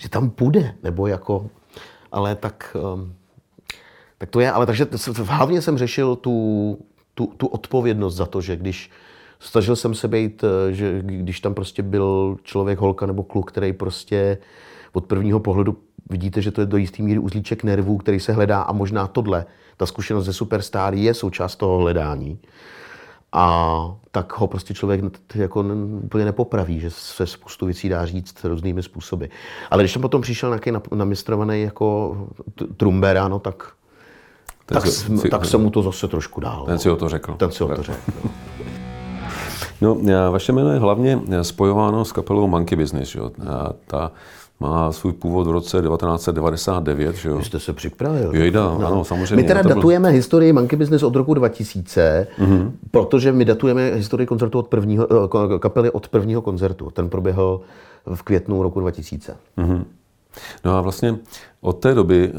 že 0.00 0.08
tam 0.08 0.30
půjde, 0.30 0.74
nebo 0.82 1.06
jako, 1.06 1.50
ale 2.12 2.34
tak, 2.34 2.76
um, 2.94 3.14
tak 4.18 4.30
to 4.30 4.40
je, 4.40 4.52
ale 4.52 4.66
takže 4.66 4.86
hlavně 5.24 5.62
jsem 5.62 5.78
řešil 5.78 6.16
tu, 6.16 6.78
tu, 7.16 7.32
tu 7.36 7.46
odpovědnost 7.46 8.14
za 8.14 8.26
to, 8.26 8.40
že 8.40 8.56
když 8.56 8.90
snažil 9.40 9.76
jsem 9.76 9.94
se 9.94 10.08
být, 10.08 10.44
eh, 10.44 10.72
že 10.72 11.02
když 11.02 11.40
tam 11.40 11.54
prostě 11.54 11.82
byl 11.82 12.36
člověk, 12.42 12.78
holka 12.78 13.06
nebo 13.06 13.22
kluk, 13.22 13.52
který 13.52 13.72
prostě 13.72 14.38
od 14.92 15.04
prvního 15.04 15.40
pohledu 15.40 15.76
vidíte, 16.10 16.42
že 16.42 16.50
to 16.50 16.60
je 16.60 16.66
do 16.66 16.76
jistý 16.76 17.02
míry 17.02 17.18
uzlíček 17.18 17.64
nervů, 17.64 17.96
který 17.96 18.20
se 18.20 18.32
hledá 18.32 18.62
a 18.62 18.72
možná 18.72 19.06
tohle, 19.06 19.46
ta 19.76 19.86
zkušenost 19.86 20.24
ze 20.24 20.32
Superstar 20.32 20.94
je 20.94 21.14
součást 21.14 21.56
toho 21.56 21.78
hledání. 21.78 22.38
A 23.32 23.96
tak 24.10 24.38
ho 24.38 24.46
prostě 24.46 24.74
člověk 24.74 25.00
jako 25.34 25.64
úplně 26.02 26.24
nepopraví, 26.24 26.80
že 26.80 26.90
se 26.90 27.26
spoustu 27.26 27.66
věcí 27.66 27.88
dá 27.88 28.06
říct 28.06 28.44
různými 28.44 28.82
způsoby. 28.82 29.24
Ale 29.70 29.82
když 29.82 29.92
jsem 29.92 30.02
potom 30.02 30.22
přišel 30.22 30.50
nějaký 30.50 30.70
namistrovaný 30.94 31.62
jako 31.62 32.16
trumbera, 32.76 33.28
no 33.28 33.38
tak, 33.38 33.72
tak, 34.66 34.86
si, 34.86 35.28
tak 35.28 35.44
jsem 35.44 35.60
mu 35.60 35.70
to 35.70 35.82
zase 35.82 36.08
trošku 36.08 36.40
dál. 36.40 36.64
Ten 36.66 36.78
si 36.78 36.90
o 36.90 36.96
to 36.96 37.08
řekl. 37.08 37.34
Ten 37.34 37.50
si 37.50 37.64
o 37.64 37.68
to 37.68 37.82
řekl. 37.82 38.00
No. 38.24 38.30
No, 39.80 39.98
vaše 40.30 40.52
jméno 40.52 40.72
je 40.72 40.78
hlavně 40.78 41.20
spojováno 41.42 42.04
s 42.04 42.12
kapelou 42.12 42.46
Monkey 42.46 42.78
Business. 42.78 43.14
Jo? 43.14 43.30
Ta 43.86 44.12
má 44.60 44.92
svůj 44.92 45.12
původ 45.12 45.46
v 45.46 45.50
roce 45.50 45.82
1999. 45.82 47.16
Že 47.16 47.28
jo? 47.28 47.36
Vy 47.36 47.44
jste 47.44 47.60
se 47.60 47.72
připravil. 47.72 48.34
Jejda, 48.34 48.64
no. 48.64 48.86
ano, 48.86 49.04
samozřejmě. 49.04 49.36
My 49.36 49.44
teda 49.44 49.62
datujeme 49.62 50.08
byl... 50.08 50.16
historii 50.16 50.52
Monkey 50.52 50.78
Business 50.78 51.02
od 51.02 51.16
roku 51.16 51.34
2000, 51.34 52.26
mm-hmm. 52.38 52.70
protože 52.90 53.32
my 53.32 53.44
datujeme 53.44 53.94
historii 53.94 54.26
koncertu 54.26 54.58
od 54.58 54.68
prvního, 54.68 55.08
eh, 55.54 55.58
kapely 55.58 55.90
od 55.90 56.08
prvního 56.08 56.42
koncertu. 56.42 56.90
Ten 56.90 57.08
proběhl 57.08 57.60
v 58.14 58.22
květnu 58.22 58.62
roku 58.62 58.80
2000. 58.80 59.36
Mm-hmm. 59.58 59.84
No 60.64 60.76
a 60.76 60.80
vlastně 60.80 61.16
od 61.60 61.72
té 61.72 61.94
doby 61.94 62.32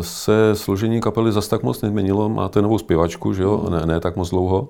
se 0.00 0.54
složení 0.54 1.00
kapely 1.00 1.32
zas 1.32 1.48
tak 1.48 1.62
moc 1.62 1.82
nezměnilo. 1.82 2.28
Máte 2.28 2.62
novou 2.62 2.78
zpěvačku, 2.78 3.32
že 3.32 3.42
jo? 3.42 3.66
Ne, 3.70 3.86
ne 3.86 4.00
tak 4.00 4.16
moc 4.16 4.30
dlouho. 4.30 4.68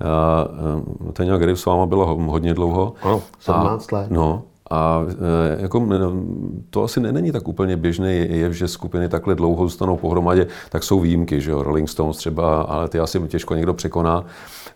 Eh, 0.00 1.12
Tania 1.12 1.36
Grip 1.36 1.56
s 1.56 1.66
váma 1.66 1.86
byla 1.86 2.06
hodně 2.06 2.54
dlouho. 2.54 2.92
Ano, 3.02 3.22
17 3.40 3.92
let. 3.92 4.06
No, 4.10 4.42
a 4.70 5.00
eh, 5.08 5.62
jako, 5.62 5.88
to 6.70 6.82
asi 6.82 7.00
není 7.00 7.32
tak 7.32 7.48
úplně 7.48 7.76
běžný 7.76 8.26
je, 8.30 8.52
že 8.52 8.68
skupiny 8.68 9.08
takhle 9.08 9.34
dlouho 9.34 9.64
zůstanou 9.64 9.96
pohromadě, 9.96 10.46
tak 10.68 10.84
jsou 10.84 11.00
výjimky, 11.00 11.40
že 11.40 11.50
jo, 11.50 11.62
Rolling 11.62 11.88
Stones 11.88 12.16
třeba, 12.16 12.62
ale 12.62 12.88
ty 12.88 12.98
asi 12.98 13.20
těžko 13.28 13.54
někdo 13.54 13.74
překoná. 13.74 14.24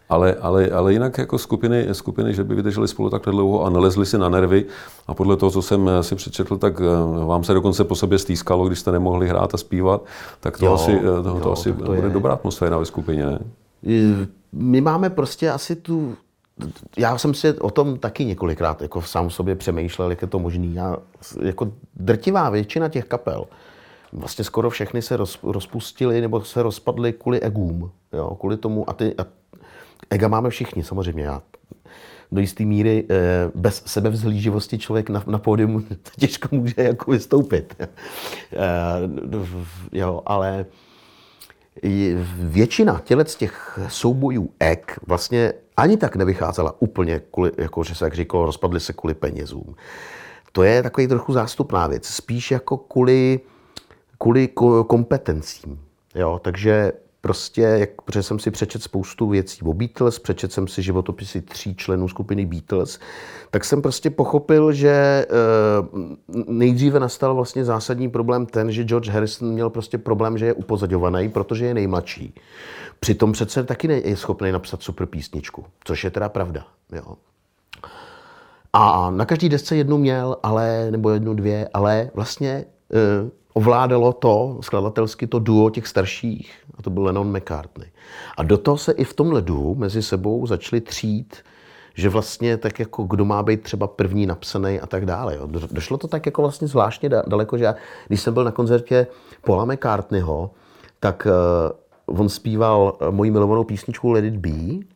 Ale, 0.09 0.35
ale, 0.35 0.71
ale 0.71 0.93
jinak 0.93 1.19
jako 1.19 1.39
skupiny, 1.39 1.87
skupiny, 1.93 2.35
že 2.35 2.45
by 2.45 2.55
vydrželi 2.55 2.89
spolu 2.89 3.11
takhle 3.11 3.33
dlouho 3.33 3.65
a 3.65 3.71
nalezli 3.71 4.07
si 4.07 4.19
na 4.19 4.29
nervy 4.29 4.65
a 5.07 5.15
podle 5.15 5.37
toho, 5.37 5.51
co 5.51 5.63
jsem 5.63 5.89
eh, 5.89 6.03
si 6.03 6.15
přečetl, 6.15 6.59
tak 6.59 6.81
vám 7.27 7.45
se 7.45 7.55
dokonce 7.55 7.85
po 7.85 7.95
sobě 7.95 8.19
stýskalo, 8.19 8.67
když 8.67 8.79
jste 8.79 8.93
nemohli 8.93 9.29
hrát 9.29 9.55
a 9.55 9.57
zpívat, 9.57 10.05
tak 10.41 10.59
to 10.59 10.67
jo, 10.67 10.75
asi, 10.75 10.99
to, 10.99 11.23
to 11.23 11.29
jo, 11.29 11.53
asi 11.53 11.73
to 11.73 11.85
bude 11.85 11.99
je. 11.99 12.11
dobrá 12.11 12.33
atmosféra 12.33 12.79
ve 12.79 12.85
skupině, 12.85 13.27
ne? 13.27 13.39
my 14.53 14.81
máme 14.81 15.11
prostě 15.11 15.51
asi 15.51 15.77
tu 15.77 16.17
já 16.97 17.19
jsem 17.19 17.35
si 17.35 17.53
o 17.53 17.71
tom 17.71 17.99
taky 17.99 18.25
několikrát 18.25 18.83
jako 18.83 19.03
sám 19.03 19.31
sobě 19.31 19.55
přemýšlel, 19.57 20.11
jak 20.11 20.23
je 20.23 20.29
to 20.29 20.39
možné. 20.39 20.67
Já, 20.67 20.97
jako 21.43 21.73
drtivá 21.97 22.51
většina 22.51 22.89
těch 22.89 23.05
kapel, 23.05 23.47
vlastně 24.13 24.45
skoro 24.45 24.71
všechny 24.71 25.03
se 25.03 25.17
roz, 25.17 25.39
rozpustily 25.43 26.21
nebo 26.21 26.45
se 26.45 26.63
rozpadly 26.63 27.13
kvůli 27.13 27.41
egům. 27.41 27.91
Jo, 28.13 28.37
kvůli 28.41 28.57
tomu, 28.57 28.91
a 28.91 28.93
ty, 28.93 29.15
a 29.19 29.27
ega 30.11 30.29
máme 30.29 30.51
všichni, 30.51 30.83
samozřejmě. 30.83 31.25
Já 31.25 31.43
do 32.33 32.41
jisté 32.41 32.65
míry 32.65 33.05
eh, 33.11 33.15
bez 33.55 33.83
sebevzhlíživosti 33.87 34.79
člověk 34.79 35.11
na, 35.11 35.23
na 35.27 35.39
pódium 35.39 35.87
těžko 36.19 36.49
může 36.57 36.75
jako 36.77 37.11
vystoupit. 37.11 37.77
Eh, 37.81 37.89
jo, 39.93 40.23
ale 40.27 40.67
většina 42.39 43.01
tělet 43.05 43.31
z 43.31 43.37
těch 43.37 43.79
soubojů 43.89 44.51
ek 44.61 44.99
vlastně 45.07 45.53
ani 45.77 45.97
tak 45.97 46.17
nevycházela 46.17 46.75
úplně, 46.79 47.21
kvůli, 47.31 47.53
jako 47.59 47.85
že 47.85 47.95
se 47.95 48.05
jak 48.05 48.15
říkalo, 48.15 48.47
rozpadly 48.47 48.81
se 48.81 48.93
kvůli 48.93 49.15
penězům. 49.15 49.75
To 50.53 50.63
je 50.63 50.83
takový 50.83 51.09
trochu 51.09 51.33
zástupná 51.33 51.87
věc, 51.87 52.07
spíš 52.07 52.51
jako 52.51 52.77
kvůli, 52.77 53.41
kvůli 54.19 54.49
kompetencím. 54.87 55.81
Jo, 56.15 56.41
takže 56.45 56.93
prostě, 57.25 57.63
jak, 57.63 58.03
protože 58.03 58.23
jsem 58.23 58.39
si 58.39 58.51
přečet 58.51 58.83
spoustu 58.83 59.29
věcí 59.29 59.63
o 59.63 59.75
Beatles, 59.75 60.19
přečet 60.19 60.53
jsem 60.53 60.69
si 60.69 60.83
životopisy 60.83 61.41
tří 61.41 61.75
členů 61.75 62.09
skupiny 62.09 62.47
Beatles, 62.47 62.99
tak 63.51 63.65
jsem 63.65 63.83
prostě 63.83 64.11
pochopil, 64.11 64.73
že 64.73 64.89
e, 64.89 65.27
nejdříve 66.53 67.01
nastal 67.01 67.35
vlastně 67.35 67.65
zásadní 67.65 68.11
problém 68.11 68.47
ten, 68.47 68.73
že 68.73 68.85
George 68.85 69.09
Harrison 69.09 69.49
měl 69.49 69.71
prostě 69.71 69.99
problém, 69.99 70.39
že 70.39 70.47
je 70.47 70.53
upozadovaný, 70.53 71.29
protože 71.29 71.67
je 71.67 71.75
nejmladší. 71.75 72.35
Přitom 73.01 73.33
přece 73.33 73.65
taky 73.65 74.03
je 74.05 74.17
schopný 74.17 74.53
napsat 74.53 74.83
super 74.83 75.07
písničku, 75.07 75.65
což 75.85 76.05
je 76.05 76.11
teda 76.11 76.29
pravda. 76.29 76.67
Jo. 76.93 77.17
A 78.73 79.11
na 79.11 79.25
každý 79.25 79.49
desce 79.49 79.77
jednu 79.77 79.99
měl, 79.99 80.37
ale, 80.43 80.91
nebo 80.91 81.11
jednu, 81.11 81.35
dvě, 81.35 81.69
ale 81.75 82.11
vlastně 82.15 82.51
e, 82.51 82.65
ovládalo 83.55 84.13
to, 84.13 84.59
skladatelsky 84.61 85.27
to 85.27 85.39
duo 85.39 85.71
těch 85.71 85.87
starších, 85.87 86.55
a 86.79 86.83
to 86.83 86.91
byl 86.91 87.03
Lennon 87.03 87.37
McCartney. 87.37 87.89
A 88.37 88.43
do 88.43 88.59
toho 88.59 88.77
se 88.77 88.93
i 88.93 89.05
v 89.05 89.15
tomhle 89.15 89.43
duo 89.43 89.75
mezi 89.75 90.03
sebou 90.03 90.47
začali 90.47 90.81
třít, 90.81 91.37
že 91.95 92.09
vlastně 92.09 92.57
tak 92.57 92.79
jako 92.79 93.03
kdo 93.03 93.25
má 93.25 93.43
být 93.43 93.63
třeba 93.63 93.87
první 93.87 94.27
napsaný 94.27 94.81
a 94.81 94.87
tak 94.87 95.07
dále. 95.07 95.37
Jo. 95.37 95.49
Došlo 95.71 95.99
to 95.99 96.09
tak 96.09 96.27
jako 96.27 96.43
vlastně 96.43 96.69
zvláštně 96.69 97.09
daleko, 97.09 97.59
že 97.59 97.65
já, 97.65 97.75
když 98.09 98.21
jsem 98.21 98.35
byl 98.35 98.45
na 98.45 98.51
koncertě 98.51 99.07
Paula 99.45 99.65
McCartneyho, 99.65 100.51
tak 101.01 101.27
uh, 102.07 102.21
on 102.21 102.29
zpíval 102.29 102.97
moji 103.11 103.31
milovanou 103.31 103.65
písničku 103.65 104.11
Let 104.11 104.25
It 104.25 104.37
Be, 104.37 104.87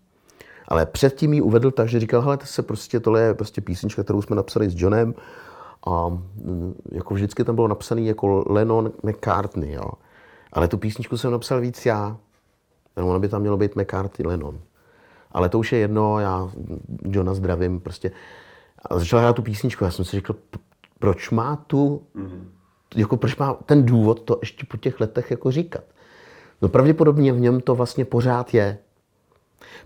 ale 0.68 0.86
předtím 0.86 1.34
ji 1.34 1.40
uvedl 1.40 1.70
tak, 1.70 1.88
že 1.88 2.00
říkal, 2.00 2.22
hele, 2.22 2.36
to 2.36 2.46
se 2.46 2.62
prostě, 2.62 3.00
tohle 3.00 3.20
je 3.20 3.34
prostě 3.34 3.60
písnička, 3.60 4.02
kterou 4.02 4.22
jsme 4.22 4.36
napsali 4.36 4.70
s 4.70 4.74
Johnem 4.76 5.14
a 5.86 6.08
mm, 6.08 6.74
jako 6.92 7.14
vždycky 7.14 7.44
tam 7.44 7.54
bylo 7.54 7.68
napsaný 7.68 8.06
jako 8.06 8.44
Lennon 8.46 8.92
McCartney, 9.02 9.72
jo. 9.72 9.90
Ale 10.52 10.68
tu 10.68 10.78
písničku 10.78 11.16
jsem 11.16 11.32
napsal 11.32 11.60
víc 11.60 11.86
já. 11.86 12.16
Ono 12.96 13.20
by 13.20 13.28
tam 13.28 13.40
mělo 13.40 13.56
být 13.56 13.76
McCartney 13.76 14.28
Lennon. 14.28 14.58
Ale 15.32 15.48
to 15.48 15.58
už 15.58 15.72
je 15.72 15.78
jedno, 15.78 16.20
já 16.20 16.50
Johna 17.04 17.34
zdravím 17.34 17.80
prostě. 17.80 18.10
A 18.90 18.98
začal 18.98 19.20
hrát 19.20 19.36
tu 19.36 19.42
písničku, 19.42 19.84
já 19.84 19.90
jsem 19.90 20.04
si 20.04 20.16
řekl, 20.16 20.36
proč 20.98 21.30
má 21.30 21.56
tu, 21.56 22.02
mm-hmm. 22.16 22.44
jako 22.96 23.16
proč 23.16 23.36
má 23.36 23.54
ten 23.54 23.86
důvod 23.86 24.20
to 24.20 24.38
ještě 24.40 24.66
po 24.66 24.76
těch 24.76 25.00
letech 25.00 25.30
jako 25.30 25.50
říkat. 25.50 25.84
No 26.62 26.68
pravděpodobně 26.68 27.32
v 27.32 27.40
něm 27.40 27.60
to 27.60 27.74
vlastně 27.74 28.04
pořád 28.04 28.54
je. 28.54 28.78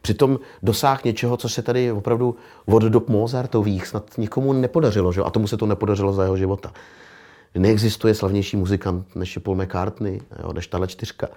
Přitom 0.01 0.39
dosáh 0.63 1.05
něčeho, 1.05 1.37
co 1.37 1.49
se 1.49 1.63
tady 1.63 1.93
opravdu 1.93 2.37
od 2.67 2.83
dob 2.83 3.09
Mozartových 3.09 3.87
snad 3.87 4.19
nikomu 4.19 4.53
nepodařilo, 4.53 5.13
že? 5.13 5.21
a 5.21 5.31
tomu 5.31 5.47
se 5.47 5.57
to 5.57 5.67
nepodařilo 5.67 6.13
za 6.13 6.23
jeho 6.23 6.37
života. 6.37 6.73
Neexistuje 7.55 8.15
slavnější 8.15 8.57
muzikant 8.57 9.17
než 9.17 9.37
je 9.37 9.43
Paul 9.43 9.57
McCartney, 9.57 10.21
jo, 10.43 10.53
než 10.53 10.67
tahle 10.67 10.89
čtyřka. 10.89 11.29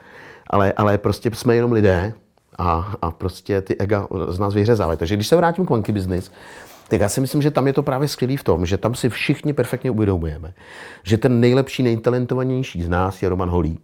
Ale, 0.47 0.73
ale 0.73 0.97
prostě 0.97 1.31
jsme 1.33 1.55
jenom 1.55 1.71
lidé 1.71 2.13
a, 2.57 2.95
a 3.01 3.11
prostě 3.11 3.61
ty 3.61 3.77
ega 3.77 4.07
z 4.27 4.39
nás 4.39 4.53
vyřezávají. 4.53 4.97
Takže 4.97 5.15
když 5.15 5.27
se 5.27 5.35
vrátím 5.35 5.65
k 5.65 5.69
monkey 5.69 5.93
business, 5.93 6.31
tak 6.87 7.01
já 7.01 7.09
si 7.09 7.21
myslím, 7.21 7.41
že 7.41 7.51
tam 7.51 7.67
je 7.67 7.73
to 7.73 7.83
právě 7.83 8.07
skvělý 8.07 8.37
v 8.37 8.43
tom, 8.43 8.65
že 8.65 8.77
tam 8.77 8.95
si 8.95 9.09
všichni 9.09 9.53
perfektně 9.53 9.91
uvědomujeme, 9.91 10.53
že 11.03 11.17
ten 11.17 11.39
nejlepší, 11.39 11.83
nejtalentovanější 11.83 12.83
z 12.83 12.89
nás 12.89 13.23
je 13.23 13.29
Roman 13.29 13.49
Holý, 13.49 13.79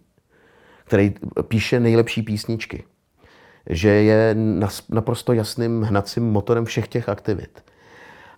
který 0.84 1.14
píše 1.48 1.80
nejlepší 1.80 2.22
písničky 2.22 2.84
že 3.66 3.88
je 3.88 4.36
naprosto 4.88 5.32
jasným 5.32 5.82
hnacím 5.82 6.32
motorem 6.32 6.64
všech 6.64 6.88
těch 6.88 7.08
aktivit. 7.08 7.62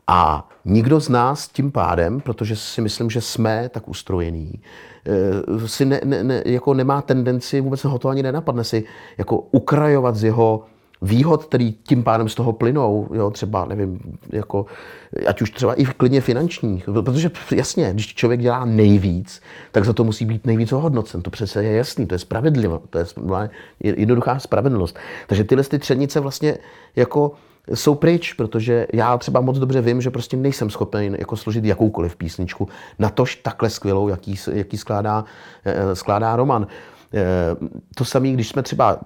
A 0.07 0.49
nikdo 0.65 1.01
z 1.01 1.09
nás 1.09 1.49
tím 1.49 1.73
pádem, 1.73 2.21
protože 2.21 2.57
si 2.57 2.81
myslím, 2.81 3.11
že 3.11 3.21
jsme 3.21 3.69
tak 3.69 3.89
ustrojení, 3.89 4.63
eh, 5.07 5.69
si 5.69 5.85
ne, 5.85 6.01
ne, 6.05 6.25
ne, 6.25 6.43
jako 6.47 6.75
nemá 6.75 7.03
tendenci, 7.03 7.61
vůbec 7.61 7.85
ho 7.85 7.99
to 7.99 8.09
ani 8.09 8.23
nenapadne 8.23 8.65
si, 8.65 8.85
jako 9.19 9.39
ukrajovat 9.39 10.17
z 10.17 10.25
jeho 10.25 10.65
výhod, 11.05 11.45
který 11.45 11.73
tím 11.73 12.05
pádem 12.05 12.29
z 12.29 12.35
toho 12.35 12.53
plynou, 12.53 13.09
jo, 13.13 13.31
třeba, 13.31 13.65
nevím, 13.65 14.01
jako, 14.33 14.67
ať 15.27 15.43
už 15.43 15.51
třeba 15.51 15.75
i 15.75 15.85
v 15.85 15.95
klidně 15.95 16.21
finančních, 16.21 16.85
protože 16.85 17.31
jasně, 17.51 17.91
když 17.93 18.15
člověk 18.15 18.41
dělá 18.41 18.65
nejvíc, 18.65 19.41
tak 19.73 19.85
za 19.85 19.93
to 19.93 20.05
musí 20.05 20.25
být 20.25 20.47
nejvíc 20.47 20.73
ohodnocen, 20.73 21.23
to 21.23 21.31
přece 21.31 21.65
je 21.65 21.77
jasný, 21.77 22.07
to 22.07 22.15
je 22.15 22.19
spravedlivé, 22.19 22.79
to 22.91 22.99
je 22.99 23.07
jednoduchá 23.81 24.39
spravedlnost. 24.39 24.99
Takže 25.27 25.45
tyhle 25.45 25.65
ty 25.65 25.79
třenice 25.79 26.21
vlastně 26.21 26.59
jako 26.97 27.33
jsou 27.75 27.95
pryč, 27.95 28.33
protože 28.33 28.87
já 28.93 29.19
třeba 29.19 29.41
moc 29.41 29.59
dobře 29.59 29.81
vím, 29.81 30.01
že 30.01 30.11
prostě 30.11 30.37
nejsem 30.37 30.71
schopen 30.71 31.17
jako 31.19 31.37
složit 31.37 31.65
jakoukoliv 31.65 32.17
písničku, 32.17 32.69
natož 32.99 33.37
takhle 33.37 33.71
skvělou, 33.71 34.09
jaký, 34.09 34.37
jaký 34.53 34.77
skládá, 34.77 35.25
eh, 35.65 35.97
skládá 35.97 36.37
Roman. 36.37 36.67
Eh, 37.15 37.57
to 37.95 38.05
samé, 38.05 38.29
když 38.29 38.49
jsme 38.49 38.63
třeba 38.63 38.99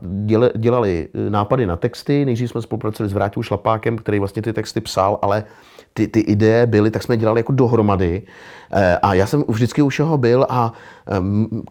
dělali 0.56 1.08
eh, 1.14 1.30
nápady 1.30 1.66
na 1.66 1.76
texty, 1.76 2.24
nejdřív 2.24 2.50
jsme 2.50 2.62
spolupracovali 2.62 3.10
s 3.10 3.12
Vrátou 3.12 3.42
Šlapákem, 3.42 3.98
který 3.98 4.18
vlastně 4.18 4.42
ty 4.42 4.52
texty 4.52 4.80
psal, 4.80 5.18
ale 5.22 5.44
ty, 5.94 6.08
ty 6.08 6.20
ideje 6.20 6.66
byly, 6.66 6.90
tak 6.90 7.02
jsme 7.02 7.16
dělali 7.16 7.40
jako 7.40 7.52
dohromady. 7.52 8.22
A 9.02 9.14
já 9.14 9.26
jsem 9.26 9.44
vždycky 9.48 9.82
u 9.82 9.88
všeho 9.88 10.18
byl 10.18 10.46
a 10.48 10.72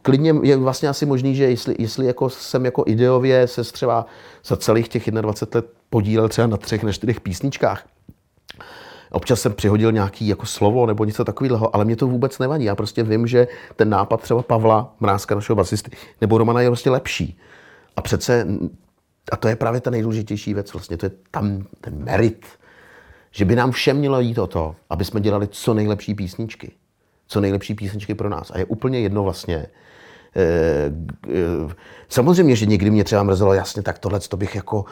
klidně 0.02 0.34
je 0.44 0.58
vlastně 0.58 0.90
asi 0.90 1.06
možný, 1.06 1.36
že 1.36 1.44
jestli, 1.50 1.76
jestli 1.80 2.06
jako 2.06 2.30
jsem 2.30 2.66
jako 2.66 2.84
ideově 2.88 3.48
se 3.48 3.64
třeba 3.64 4.06
za 4.46 4.58
celých 4.58 4.88
těch 4.88 5.12
21 5.12 5.60
let 5.60 5.66
podílel 5.90 6.30
třeba 6.30 6.48
na 6.48 6.58
třech, 6.58 6.84
na 6.84 6.92
čtyřech 6.92 7.22
písničkách. 7.22 7.86
Občas 9.12 9.42
jsem 9.42 9.54
přihodil 9.54 9.92
nějaký 9.92 10.28
jako 10.28 10.46
slovo 10.46 10.86
nebo 10.86 11.06
něco 11.06 11.26
takového, 11.26 11.76
ale 11.76 11.86
mě 11.86 11.96
to 11.96 12.08
vůbec 12.08 12.40
nevadí. 12.40 12.66
Já 12.66 12.76
prostě 12.76 13.04
vím, 13.04 13.28
že 13.28 13.48
ten 13.76 13.90
nápad 13.90 14.22
třeba 14.22 14.42
Pavla 14.42 14.96
Mrázka, 15.00 15.36
našeho 15.36 15.56
basisty, 15.56 15.92
nebo 16.22 16.38
Romana 16.38 16.62
je 16.62 16.70
prostě 16.70 16.90
lepší. 16.90 17.40
A 17.96 18.02
přece, 18.02 18.48
a 19.32 19.36
to 19.36 19.48
je 19.48 19.56
právě 19.56 19.82
ta 19.82 19.90
nejdůležitější 19.90 20.54
věc, 20.54 20.74
vlastně 20.74 20.98
to 20.98 21.06
je 21.06 21.12
tam 21.32 21.64
ten 21.82 22.04
merit, 22.04 22.46
že 23.32 23.46
by 23.46 23.56
nám 23.56 23.72
všem 23.72 23.98
mělo 23.98 24.20
jít 24.20 24.38
o 24.38 24.48
to, 24.48 24.76
aby 24.90 25.06
jsme 25.06 25.22
dělali 25.22 25.48
co 25.48 25.74
nejlepší 25.74 26.16
písničky. 26.16 26.72
Co 27.28 27.42
nejlepší 27.42 27.74
písničky 27.74 28.16
pro 28.16 28.30
nás. 28.30 28.52
A 28.52 28.60
je 28.60 28.66
úplně 28.66 29.00
jedno 29.00 29.24
vlastně, 29.24 29.66
samozřejmě, 32.10 32.56
že 32.56 32.66
někdy 32.66 32.90
mě 32.90 33.04
třeba 33.04 33.24
mrzelo, 33.24 33.54
jasně, 33.54 33.82
tak 33.82 34.00
tohle 34.00 34.20
to 34.20 34.38
bych 34.38 34.56
jako... 34.56 34.86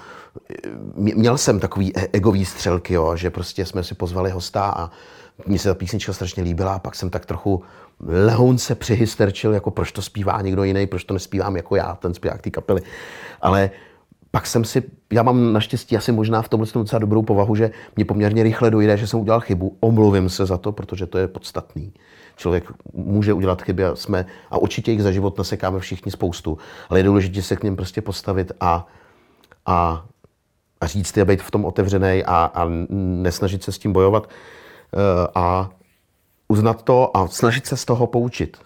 Eh, 0.49 0.69
měl 0.95 1.37
jsem 1.37 1.59
takový 1.59 1.97
e, 1.97 2.07
egový 2.13 2.45
střelky, 2.45 2.93
jo, 2.93 3.15
že 3.15 3.29
prostě 3.29 3.65
jsme 3.65 3.83
si 3.83 3.95
pozvali 3.95 4.31
hosta 4.31 4.73
a 4.77 4.91
mně 5.47 5.59
se 5.59 5.69
ta 5.69 5.75
písnička 5.75 6.13
strašně 6.13 6.43
líbila 6.43 6.73
a 6.73 6.79
pak 6.79 6.95
jsem 6.95 7.09
tak 7.09 7.25
trochu 7.25 7.63
lehounce 7.99 8.75
přihysterčil, 8.75 9.53
jako 9.53 9.71
proč 9.71 9.91
to 9.91 10.01
zpívá 10.01 10.41
někdo 10.41 10.63
jiný, 10.63 10.87
proč 10.87 11.03
to 11.03 11.13
nespívám 11.13 11.55
jako 11.55 11.75
já, 11.75 11.95
ten 11.95 12.13
zpěvák 12.13 12.41
té 12.41 12.49
kapely. 12.49 12.81
Ale 13.41 13.69
pak 14.31 14.47
jsem 14.47 14.63
si, 14.63 14.83
já 15.13 15.23
mám 15.23 15.53
naštěstí 15.53 15.97
asi 15.97 16.11
možná 16.11 16.41
v 16.41 16.49
tomhle 16.49 16.67
docela 16.73 16.99
dobrou 16.99 17.21
povahu, 17.21 17.55
že 17.55 17.71
mě 17.95 18.05
poměrně 18.05 18.43
rychle 18.43 18.71
dojde, 18.71 18.97
že 18.97 19.07
jsem 19.07 19.19
udělal 19.19 19.39
chybu. 19.39 19.77
Omluvím 19.79 20.29
se 20.29 20.45
za 20.45 20.57
to, 20.57 20.71
protože 20.71 21.05
to 21.05 21.17
je 21.17 21.27
podstatný. 21.27 21.93
Člověk 22.35 22.71
může 22.93 23.33
udělat 23.33 23.61
chyby 23.61 23.85
a 23.85 23.95
jsme, 23.95 24.25
a 24.51 24.57
určitě 24.57 24.91
jich 24.91 25.03
za 25.03 25.11
život 25.11 25.37
nasekáme 25.37 25.79
všichni 25.79 26.11
spoustu, 26.11 26.57
ale 26.89 26.99
je 26.99 27.03
důležité 27.03 27.41
se 27.41 27.55
k 27.55 27.63
něm 27.63 27.75
prostě 27.75 28.01
postavit 28.01 28.51
a, 28.59 28.87
a, 29.65 30.05
a 30.81 30.87
říct 30.87 31.17
a 31.17 31.25
být 31.25 31.41
v 31.41 31.51
tom 31.51 31.65
otevřený 31.65 32.23
a, 32.25 32.51
a 32.53 32.65
nesnažit 32.89 33.63
se 33.63 33.71
s 33.71 33.77
tím 33.77 33.93
bojovat 33.93 34.29
eh, 34.29 35.27
a 35.35 35.69
uznat 36.47 36.83
to 36.83 37.17
a 37.17 37.27
snažit 37.27 37.65
se 37.65 37.77
z 37.77 37.85
toho 37.85 38.07
poučit, 38.07 38.57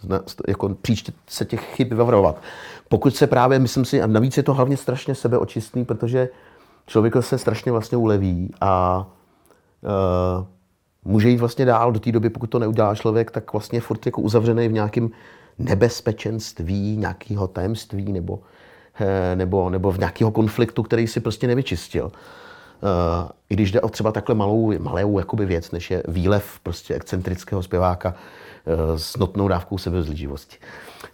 jako 0.48 0.70
příště 0.70 1.12
se 1.28 1.46
těch 1.46 1.62
chyb 1.76 1.90
vyvarovat. 1.90 2.42
Pokud 2.90 3.16
se 3.16 3.28
právě, 3.28 3.60
myslím 3.60 3.86
si, 3.86 4.02
a 4.02 4.08
navíc 4.08 4.38
je 4.38 4.44
to 4.44 4.54
hlavně 4.54 4.78
strašně 4.78 5.16
sebeočistný, 5.16 5.86
protože 5.86 6.30
člověk 6.88 7.14
se 7.20 7.38
strašně 7.38 7.72
vlastně 7.72 7.98
uleví 7.98 8.54
a 8.62 9.06
uh, 9.82 10.46
může 11.10 11.30
jít 11.30 11.38
vlastně 11.38 11.66
dál 11.66 11.92
do 11.92 12.00
té 12.00 12.12
doby, 12.12 12.30
pokud 12.30 12.48
to 12.48 12.60
neudělá 12.60 12.96
člověk, 12.96 13.32
tak 13.32 13.54
vlastně 13.54 13.82
furt 13.82 14.06
jako 14.06 14.22
uzavřený 14.22 14.68
v 14.68 14.72
nějakém 14.72 15.10
nebezpečenství, 15.60 16.98
nějakého 16.98 17.48
tajemství 17.48 18.14
nebo, 18.14 18.40
eh, 19.00 19.36
nebo, 19.36 19.70
nebo 19.70 19.92
v 19.92 19.98
nějakého 20.00 20.32
konfliktu, 20.32 20.84
který 20.84 21.08
si 21.08 21.20
prostě 21.20 21.48
nevyčistil. 21.48 22.12
Uh, 22.82 23.30
I 23.50 23.54
když 23.54 23.72
jde 23.72 23.82
o 23.82 23.90
třeba 23.90 24.12
takhle 24.12 24.36
malou, 24.36 24.80
malou 24.80 25.20
jakoby 25.20 25.46
věc, 25.46 25.72
než 25.72 25.92
je 25.92 26.04
výlev 26.08 26.60
prostě 26.64 26.94
excentrického 26.94 27.64
zpěváka 27.64 28.14
uh, 28.14 28.98
s 28.98 29.18
notnou 29.18 29.48
dávkou 29.48 29.78
sebezlíživosti. 29.78 30.58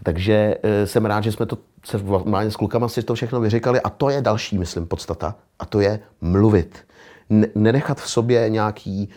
Takže 0.03 0.55
jsem 0.86 1.05
rád, 1.05 1.23
že 1.23 1.31
jsme 1.31 1.45
to 1.45 1.58
se 1.86 1.97
normálně 1.97 2.51
s 2.51 2.55
klukama 2.55 2.88
si 2.88 3.03
to 3.03 3.15
všechno 3.15 3.39
vyříkali 3.39 3.81
a 3.81 3.89
to 3.89 4.10
je 4.10 4.21
další, 4.21 4.58
myslím, 4.58 4.88
podstata. 4.88 5.36
A 5.60 5.65
to 5.65 5.79
je 5.79 5.99
mluvit. 6.21 6.86
Nenechat 7.55 8.01
v 8.01 8.10
sobě 8.10 8.49
nějaký 8.49 9.10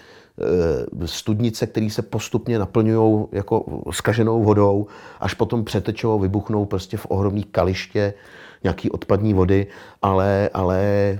studnice, 1.04 1.66
které 1.66 1.90
se 1.90 2.02
postupně 2.02 2.58
naplňují 2.58 3.26
jako 3.32 3.82
skaženou 3.90 4.42
vodou, 4.42 4.86
až 5.20 5.34
potom 5.34 5.64
přetečou, 5.64 6.18
vybuchnou 6.18 6.64
prostě 6.64 6.96
v 6.96 7.06
ohromný 7.08 7.44
kaliště 7.44 8.14
nějaký 8.62 8.90
odpadní 8.90 9.34
vody, 9.34 9.66
ale, 10.02 10.50
ale 10.54 11.18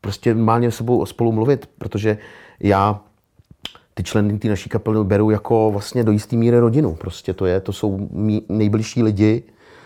prostě 0.00 0.34
normálně 0.34 0.70
sebou 0.70 1.06
spolu 1.06 1.32
mluvit, 1.32 1.68
protože 1.78 2.18
já 2.60 3.00
ty 3.94 4.02
členy 4.02 4.38
té 4.38 4.48
naší 4.48 4.68
kapely 4.70 5.04
beru 5.04 5.30
jako 5.30 5.70
vlastně 5.70 6.04
do 6.04 6.12
jisté 6.12 6.36
míry 6.36 6.58
rodinu. 6.58 6.94
Prostě 6.94 7.34
to 7.34 7.46
je, 7.46 7.60
to 7.60 7.72
jsou 7.72 8.08
mý 8.10 8.42
nejbližší 8.48 9.02
lidi 9.02 9.42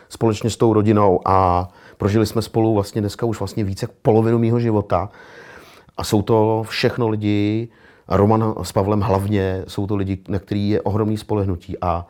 společně 0.09 0.51
s 0.51 0.57
tou 0.57 0.73
rodinou 0.73 1.21
a 1.25 1.69
prožili 1.97 2.27
jsme 2.27 2.43
spolu 2.43 2.75
vlastně 2.75 3.01
dneska 3.01 3.27
už 3.27 3.39
vlastně 3.39 3.65
více 3.65 3.85
jak 3.85 3.91
polovinu 3.91 4.39
mýho 4.39 4.61
života. 4.61 5.11
A 5.97 6.05
jsou 6.05 6.23
to 6.23 6.65
všechno 6.69 7.09
lidi, 7.09 7.69
Roman 8.11 8.55
s 8.63 8.73
Pavlem 8.73 9.01
hlavně, 9.01 9.65
jsou 9.69 9.87
to 9.87 9.97
lidi, 9.97 10.19
na 10.29 10.39
který 10.39 10.71
je 10.71 10.83
ohromný 10.83 11.17
spolehnutí 11.17 11.77
a 11.81 12.07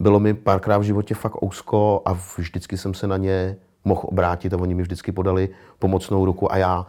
bylo 0.00 0.20
mi 0.20 0.34
párkrát 0.34 0.78
v 0.78 0.82
životě 0.82 1.14
fakt 1.14 1.42
ousko 1.42 2.02
a 2.04 2.12
vždycky 2.38 2.76
jsem 2.76 2.94
se 2.94 3.06
na 3.06 3.16
ně 3.16 3.56
mohl 3.84 4.02
obrátit 4.04 4.54
a 4.54 4.56
oni 4.60 4.74
mi 4.74 4.82
vždycky 4.82 5.12
podali 5.12 5.48
pomocnou 5.78 6.24
ruku 6.24 6.52
a 6.52 6.56
já 6.56 6.86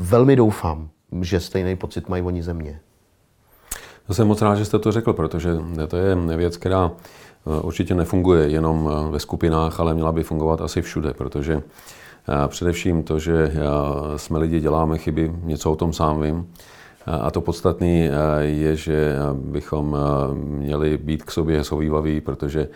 velmi 0.00 0.36
doufám, 0.36 0.88
že 1.20 1.40
stejný 1.40 1.76
pocit 1.76 2.08
mají 2.08 2.22
oni 2.22 2.42
ze 2.42 2.54
mě. 2.54 2.80
To 4.06 4.14
jsem 4.14 4.28
moc 4.28 4.42
rád, 4.42 4.54
že 4.54 4.64
jste 4.64 4.78
to 4.78 4.92
řekl, 4.92 5.12
protože 5.12 5.50
to 5.88 5.96
je 5.96 6.16
věc, 6.36 6.56
která 6.56 6.90
eh, 6.90 7.60
určitě 7.60 7.94
nefunguje 7.94 8.48
jenom 8.48 8.90
eh, 8.92 9.12
ve 9.12 9.20
skupinách, 9.20 9.80
ale 9.80 9.94
měla 9.94 10.12
by 10.12 10.22
fungovat 10.22 10.60
asi 10.60 10.82
všude, 10.82 11.14
protože 11.14 11.54
eh, 11.54 12.48
především 12.48 13.02
to, 13.02 13.18
že 13.18 13.52
jsme 14.16 14.38
lidi, 14.38 14.60
děláme 14.60 14.98
chyby, 14.98 15.32
něco 15.42 15.72
o 15.72 15.76
tom 15.76 15.92
sám 15.92 16.22
vím. 16.22 16.46
A 17.06 17.30
to 17.30 17.40
podstatné 17.40 18.10
je, 18.40 18.76
že 18.76 19.16
bychom 19.34 19.96
měli 20.34 20.98
být 20.98 21.22
k 21.22 21.30
sobě 21.30 21.64
sovývaví, 21.64 22.20
protože 22.20 22.68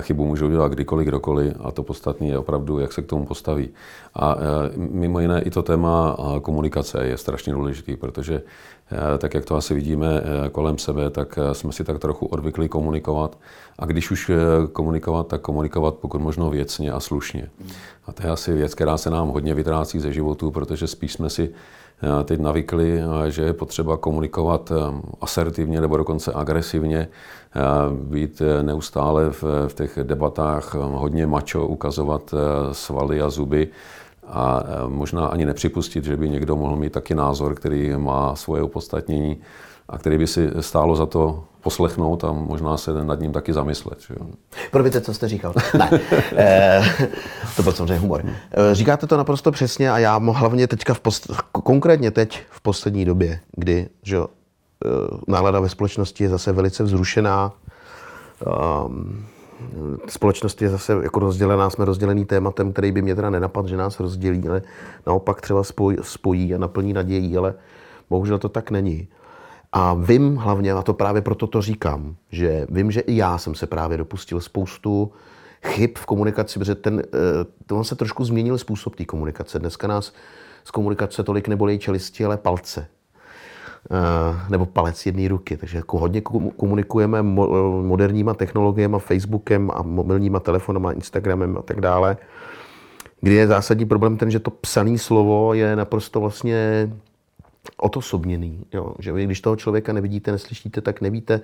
chybu 0.00 0.26
může 0.26 0.44
udělat 0.44 0.72
kdykoliv, 0.72 1.08
kdokoliv 1.08 1.54
a 1.60 1.70
to 1.70 1.82
podstatné 1.82 2.26
je 2.26 2.38
opravdu, 2.38 2.78
jak 2.78 2.92
se 2.92 3.02
k 3.02 3.06
tomu 3.06 3.26
postaví. 3.26 3.68
A 4.14 4.36
mimo 4.76 5.20
jiné 5.20 5.42
i 5.42 5.50
to 5.50 5.62
téma 5.62 6.16
komunikace 6.42 7.06
je 7.06 7.16
strašně 7.16 7.52
důležitý, 7.52 7.96
protože 7.96 8.42
tak, 9.18 9.34
jak 9.34 9.44
to 9.44 9.56
asi 9.56 9.74
vidíme 9.74 10.22
kolem 10.52 10.78
sebe, 10.78 11.10
tak 11.10 11.38
jsme 11.52 11.72
si 11.72 11.84
tak 11.84 11.98
trochu 11.98 12.26
odvykli 12.26 12.68
komunikovat. 12.68 13.38
A 13.78 13.86
když 13.86 14.10
už 14.10 14.30
komunikovat, 14.72 15.26
tak 15.26 15.40
komunikovat 15.40 15.94
pokud 15.94 16.20
možno 16.20 16.50
věcně 16.50 16.92
a 16.92 17.00
slušně. 17.00 17.50
A 18.06 18.12
to 18.12 18.22
je 18.26 18.30
asi 18.30 18.52
věc, 18.52 18.74
která 18.74 18.96
se 18.96 19.10
nám 19.10 19.28
hodně 19.28 19.54
vytrácí 19.54 19.98
ze 20.00 20.12
životu, 20.12 20.50
protože 20.50 20.86
spíš 20.86 21.12
jsme 21.12 21.30
si 21.30 21.50
teď 22.24 22.40
navykli, 22.40 23.00
že 23.28 23.42
je 23.42 23.52
potřeba 23.52 23.96
komunikovat 23.96 24.72
asertivně 25.20 25.80
nebo 25.80 25.96
dokonce 25.96 26.32
agresivně, 26.32 27.08
být 27.90 28.42
neustále 28.62 29.30
v, 29.30 29.44
v 29.68 29.74
těch 29.74 29.98
debatách 30.02 30.74
hodně 30.74 31.26
mačo, 31.26 31.66
ukazovat 31.66 32.34
svaly 32.72 33.22
a 33.22 33.30
zuby 33.30 33.68
a 34.26 34.62
možná 34.88 35.26
ani 35.26 35.46
nepřipustit, 35.46 36.04
že 36.04 36.16
by 36.16 36.28
někdo 36.28 36.56
mohl 36.56 36.76
mít 36.76 36.92
taky 36.92 37.14
názor, 37.14 37.54
který 37.54 37.96
má 37.96 38.36
svoje 38.36 38.62
opodstatnění 38.62 39.36
a 39.88 39.98
který 39.98 40.18
by 40.18 40.26
si 40.26 40.50
stálo 40.60 40.96
za 40.96 41.06
to 41.06 41.44
poslechnout 41.68 42.24
a 42.24 42.32
možná 42.32 42.76
se 42.76 43.04
nad 43.04 43.20
ním 43.20 43.32
taky 43.32 43.52
zamyslet. 43.52 44.00
Že? 44.00 44.14
Promiňte, 44.70 45.00
co 45.00 45.14
jste 45.14 45.28
říkal. 45.28 45.54
Ne, 45.78 45.90
e, 46.36 46.82
to 47.56 47.62
byl 47.62 47.72
samozřejmě 47.72 47.98
humor. 47.98 48.24
E, 48.24 48.74
říkáte 48.74 49.06
to 49.06 49.16
naprosto 49.16 49.52
přesně 49.52 49.90
a 49.90 49.98
já 49.98 50.16
hlavně 50.16 50.66
teďka, 50.66 50.94
v 50.94 51.00
post, 51.00 51.30
konkrétně 51.52 52.10
teď 52.10 52.42
v 52.50 52.60
poslední 52.60 53.04
době, 53.04 53.40
kdy 53.52 53.88
že, 54.02 54.16
e, 54.16 54.24
nálada 55.26 55.60
ve 55.60 55.68
společnosti 55.68 56.24
je 56.24 56.30
zase 56.30 56.52
velice 56.52 56.84
vzrušená, 56.84 57.52
um, 58.86 59.26
společnost 60.08 60.62
je 60.62 60.68
zase 60.68 60.92
jako 61.02 61.20
rozdělená, 61.20 61.70
jsme 61.70 61.84
rozdělený 61.84 62.24
tématem, 62.24 62.72
který 62.72 62.92
by 62.92 63.02
mě 63.02 63.14
teda 63.14 63.30
nenapadl, 63.30 63.68
že 63.68 63.76
nás 63.76 64.00
rozdělí, 64.00 64.48
ale 64.48 64.62
naopak 65.06 65.40
třeba 65.40 65.64
spojí, 65.64 65.96
spojí 66.02 66.54
a 66.54 66.58
naplní 66.58 66.92
nadějí, 66.92 67.36
ale 67.36 67.54
bohužel 68.10 68.38
to 68.38 68.48
tak 68.48 68.70
není. 68.70 69.08
A 69.72 69.94
vím 69.94 70.36
hlavně, 70.36 70.72
a 70.72 70.82
to 70.82 70.94
právě 70.94 71.22
proto 71.22 71.46
to 71.46 71.62
říkám, 71.62 72.16
že 72.30 72.66
vím, 72.70 72.90
že 72.90 73.00
i 73.00 73.16
já 73.16 73.38
jsem 73.38 73.54
se 73.54 73.66
právě 73.66 73.98
dopustil 73.98 74.40
spoustu 74.40 75.12
chyb 75.62 75.90
v 75.98 76.06
komunikaci, 76.06 76.58
protože 76.58 76.74
ten, 76.74 77.02
eh, 77.06 77.10
to 77.66 77.76
on 77.76 77.84
se 77.84 77.96
trošku 77.96 78.24
změnil 78.24 78.58
způsob 78.58 78.96
té 78.96 79.04
komunikace. 79.04 79.58
Dneska 79.58 79.86
nás 79.86 80.12
z 80.64 80.70
komunikace 80.70 81.22
tolik 81.22 81.48
nebolí 81.48 81.78
čelisti, 81.78 82.24
ale 82.24 82.36
palce. 82.36 82.86
Eh, 83.90 84.50
nebo 84.50 84.66
palec 84.66 85.06
jedné 85.06 85.28
ruky. 85.28 85.56
Takže 85.56 85.78
jako 85.78 85.98
hodně 85.98 86.20
komunikujeme 86.56 87.22
moderníma 87.22 88.34
technologiemi, 88.34 88.96
Facebookem 88.98 89.70
a 89.74 89.82
mobilníma 89.82 90.40
telefonama, 90.40 90.92
Instagramem 90.92 91.58
a 91.58 91.62
tak 91.62 91.80
dále. 91.80 92.16
Kdy 93.20 93.34
je 93.34 93.46
zásadní 93.46 93.86
problém 93.86 94.16
ten, 94.16 94.30
že 94.30 94.38
to 94.38 94.50
psané 94.50 94.98
slovo 94.98 95.54
je 95.54 95.76
naprosto 95.76 96.20
vlastně 96.20 96.90
otosobněný. 97.76 98.64
Jo? 98.72 98.94
Že 98.98 99.12
vy, 99.12 99.24
když 99.24 99.40
toho 99.40 99.56
člověka 99.56 99.92
nevidíte, 99.92 100.32
neslyšíte, 100.32 100.80
tak 100.80 101.00
nevíte. 101.00 101.40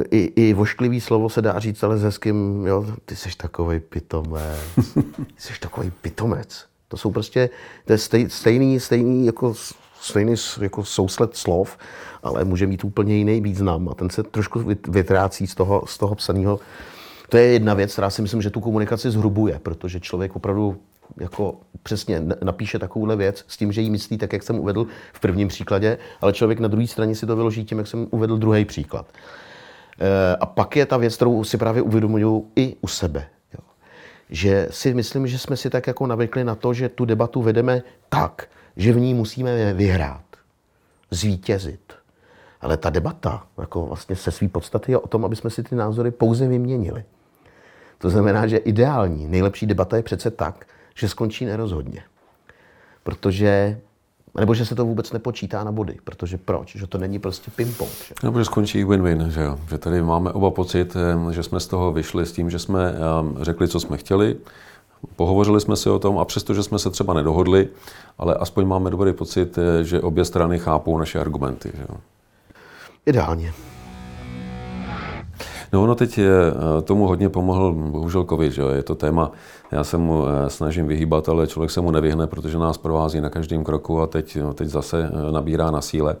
Eh, 0.00 0.04
I, 0.10 0.32
i 0.36 0.52
vošklivý 0.52 1.00
slovo 1.00 1.28
se 1.28 1.42
dá 1.42 1.58
říct, 1.58 1.82
ale 1.82 1.98
s 1.98 2.02
hezkým, 2.02 2.66
jo, 2.66 2.86
ty 3.04 3.16
jsi 3.16 3.28
takový 3.36 3.80
pitomec. 3.80 4.60
Ty 5.16 5.38
jsi 5.38 5.60
takový 5.60 5.92
pitomec. 6.00 6.66
To 6.88 6.96
jsou 6.96 7.10
prostě, 7.10 7.50
to 7.84 7.92
je 7.92 7.98
stej, 7.98 8.30
stejný, 8.30 8.80
stejný 8.80 9.26
jako 9.26 9.54
stejný 10.02 10.34
jako 10.60 10.84
sousled 10.84 11.36
slov, 11.36 11.78
ale 12.22 12.44
může 12.44 12.66
mít 12.66 12.84
úplně 12.84 13.16
jiný 13.16 13.40
význam 13.40 13.88
a 13.88 13.94
ten 13.94 14.10
se 14.10 14.22
trošku 14.22 14.64
vytrácí 14.88 15.46
z 15.46 15.54
toho, 15.54 15.82
z 15.86 15.98
toho 15.98 16.14
psaného. 16.14 16.60
To 17.28 17.36
je 17.36 17.44
jedna 17.44 17.74
věc, 17.74 17.92
která 17.92 18.10
si 18.10 18.22
myslím, 18.22 18.42
že 18.42 18.50
tu 18.50 18.60
komunikaci 18.60 19.10
zhrubuje, 19.10 19.58
protože 19.62 20.00
člověk 20.00 20.36
opravdu 20.36 20.76
jako 21.20 21.60
přesně 21.82 22.22
napíše 22.42 22.78
takovouhle 22.78 23.16
věc 23.16 23.44
s 23.48 23.56
tím, 23.56 23.72
že 23.72 23.80
jí 23.80 23.90
myslí 23.90 24.18
tak, 24.18 24.32
jak 24.32 24.42
jsem 24.42 24.58
uvedl 24.58 24.86
v 25.12 25.20
prvním 25.20 25.48
příkladě, 25.48 25.98
ale 26.20 26.32
člověk 26.32 26.60
na 26.60 26.68
druhé 26.68 26.86
straně 26.86 27.14
si 27.14 27.26
to 27.26 27.36
vyloží 27.36 27.64
tím, 27.64 27.78
jak 27.78 27.86
jsem 27.86 28.06
uvedl 28.10 28.36
druhý 28.36 28.64
příklad. 28.64 29.06
E, 30.00 30.36
a 30.36 30.46
pak 30.46 30.76
je 30.76 30.86
ta 30.86 30.96
věc, 30.96 31.16
kterou 31.16 31.44
si 31.44 31.56
právě 31.56 31.82
uvědomuju 31.82 32.46
i 32.56 32.76
u 32.80 32.86
sebe. 32.86 33.26
Jo. 33.54 33.64
Že 34.30 34.68
si 34.70 34.94
myslím, 34.94 35.26
že 35.26 35.38
jsme 35.38 35.56
si 35.56 35.70
tak 35.70 35.86
jako 35.86 36.06
navykli 36.06 36.44
na 36.44 36.54
to, 36.54 36.74
že 36.74 36.88
tu 36.88 37.04
debatu 37.04 37.42
vedeme 37.42 37.82
tak, 38.08 38.48
že 38.76 38.92
v 38.92 39.00
ní 39.00 39.14
musíme 39.14 39.74
vyhrát, 39.74 40.24
zvítězit. 41.10 41.92
Ale 42.60 42.76
ta 42.76 42.90
debata 42.90 43.46
jako 43.60 43.86
vlastně 43.86 44.16
se 44.16 44.30
svý 44.30 44.48
podstaty 44.48 44.92
je 44.92 44.98
o 44.98 45.08
tom, 45.08 45.24
aby 45.24 45.36
jsme 45.36 45.50
si 45.50 45.62
ty 45.62 45.74
názory 45.74 46.10
pouze 46.10 46.48
vyměnili. 46.48 47.04
To 47.98 48.10
znamená, 48.10 48.46
že 48.46 48.56
ideální, 48.56 49.28
nejlepší 49.28 49.66
debata 49.66 49.96
je 49.96 50.02
přece 50.02 50.30
tak, 50.30 50.66
že 50.94 51.08
skončí 51.08 51.44
nerozhodně. 51.44 52.02
Protože 53.02 53.80
nebo 54.38 54.54
že 54.54 54.66
se 54.66 54.74
to 54.74 54.84
vůbec 54.84 55.12
nepočítá 55.12 55.64
na 55.64 55.72
body, 55.72 55.96
protože 56.04 56.38
proč? 56.38 56.76
Že 56.76 56.86
to 56.86 56.98
není 56.98 57.18
prostě 57.18 57.50
ping-pong. 57.50 57.90
Že? 58.08 58.14
Nebo 58.22 58.38
že 58.38 58.44
skončí 58.44 58.84
win-win, 58.84 59.28
že 59.28 59.42
jo? 59.42 59.58
Že 59.70 59.78
tady 59.78 60.02
máme 60.02 60.32
oba 60.32 60.50
pocit, 60.50 60.96
že 61.30 61.42
jsme 61.42 61.60
z 61.60 61.66
toho 61.66 61.92
vyšli 61.92 62.26
s 62.26 62.32
tím, 62.32 62.50
že 62.50 62.58
jsme 62.58 62.94
řekli, 63.42 63.68
co 63.68 63.80
jsme 63.80 63.96
chtěli, 63.96 64.36
Pohovořili 65.16 65.60
jsme 65.60 65.76
si 65.76 65.90
o 65.90 65.98
tom 65.98 66.18
a 66.18 66.24
přesto, 66.24 66.54
že 66.54 66.62
jsme 66.62 66.78
se 66.78 66.90
třeba 66.90 67.14
nedohodli, 67.14 67.68
ale 68.18 68.34
aspoň 68.34 68.66
máme 68.66 68.90
dobrý 68.90 69.12
pocit, 69.12 69.58
eh, 69.58 69.84
že 69.84 70.00
obě 70.00 70.24
strany 70.24 70.58
chápou 70.58 70.98
naše 70.98 71.20
argumenty. 71.20 71.72
Že 71.74 71.82
jo? 71.88 71.96
Ideálně. 73.06 73.52
No 75.72 75.82
ono 75.82 75.94
teď 75.94 76.18
je, 76.18 76.30
eh, 76.30 76.82
tomu 76.82 77.06
hodně 77.06 77.28
pomohl 77.28 77.72
bohužel 77.72 78.24
covid, 78.24 78.52
že 78.52 78.62
je 78.62 78.82
to 78.82 78.94
téma, 78.94 79.30
já 79.70 79.84
se 79.84 79.98
mu 79.98 80.26
eh, 80.26 80.50
snažím 80.50 80.86
vyhýbat, 80.86 81.28
ale 81.28 81.46
člověk 81.46 81.70
se 81.70 81.80
mu 81.80 81.90
nevyhne, 81.90 82.26
protože 82.26 82.58
nás 82.58 82.78
provází 82.78 83.20
na 83.20 83.30
každém 83.30 83.64
kroku 83.64 84.00
a 84.00 84.06
teď, 84.06 84.38
teď 84.54 84.68
zase 84.68 85.10
nabírá 85.30 85.70
na 85.70 85.80
síle. 85.80 86.16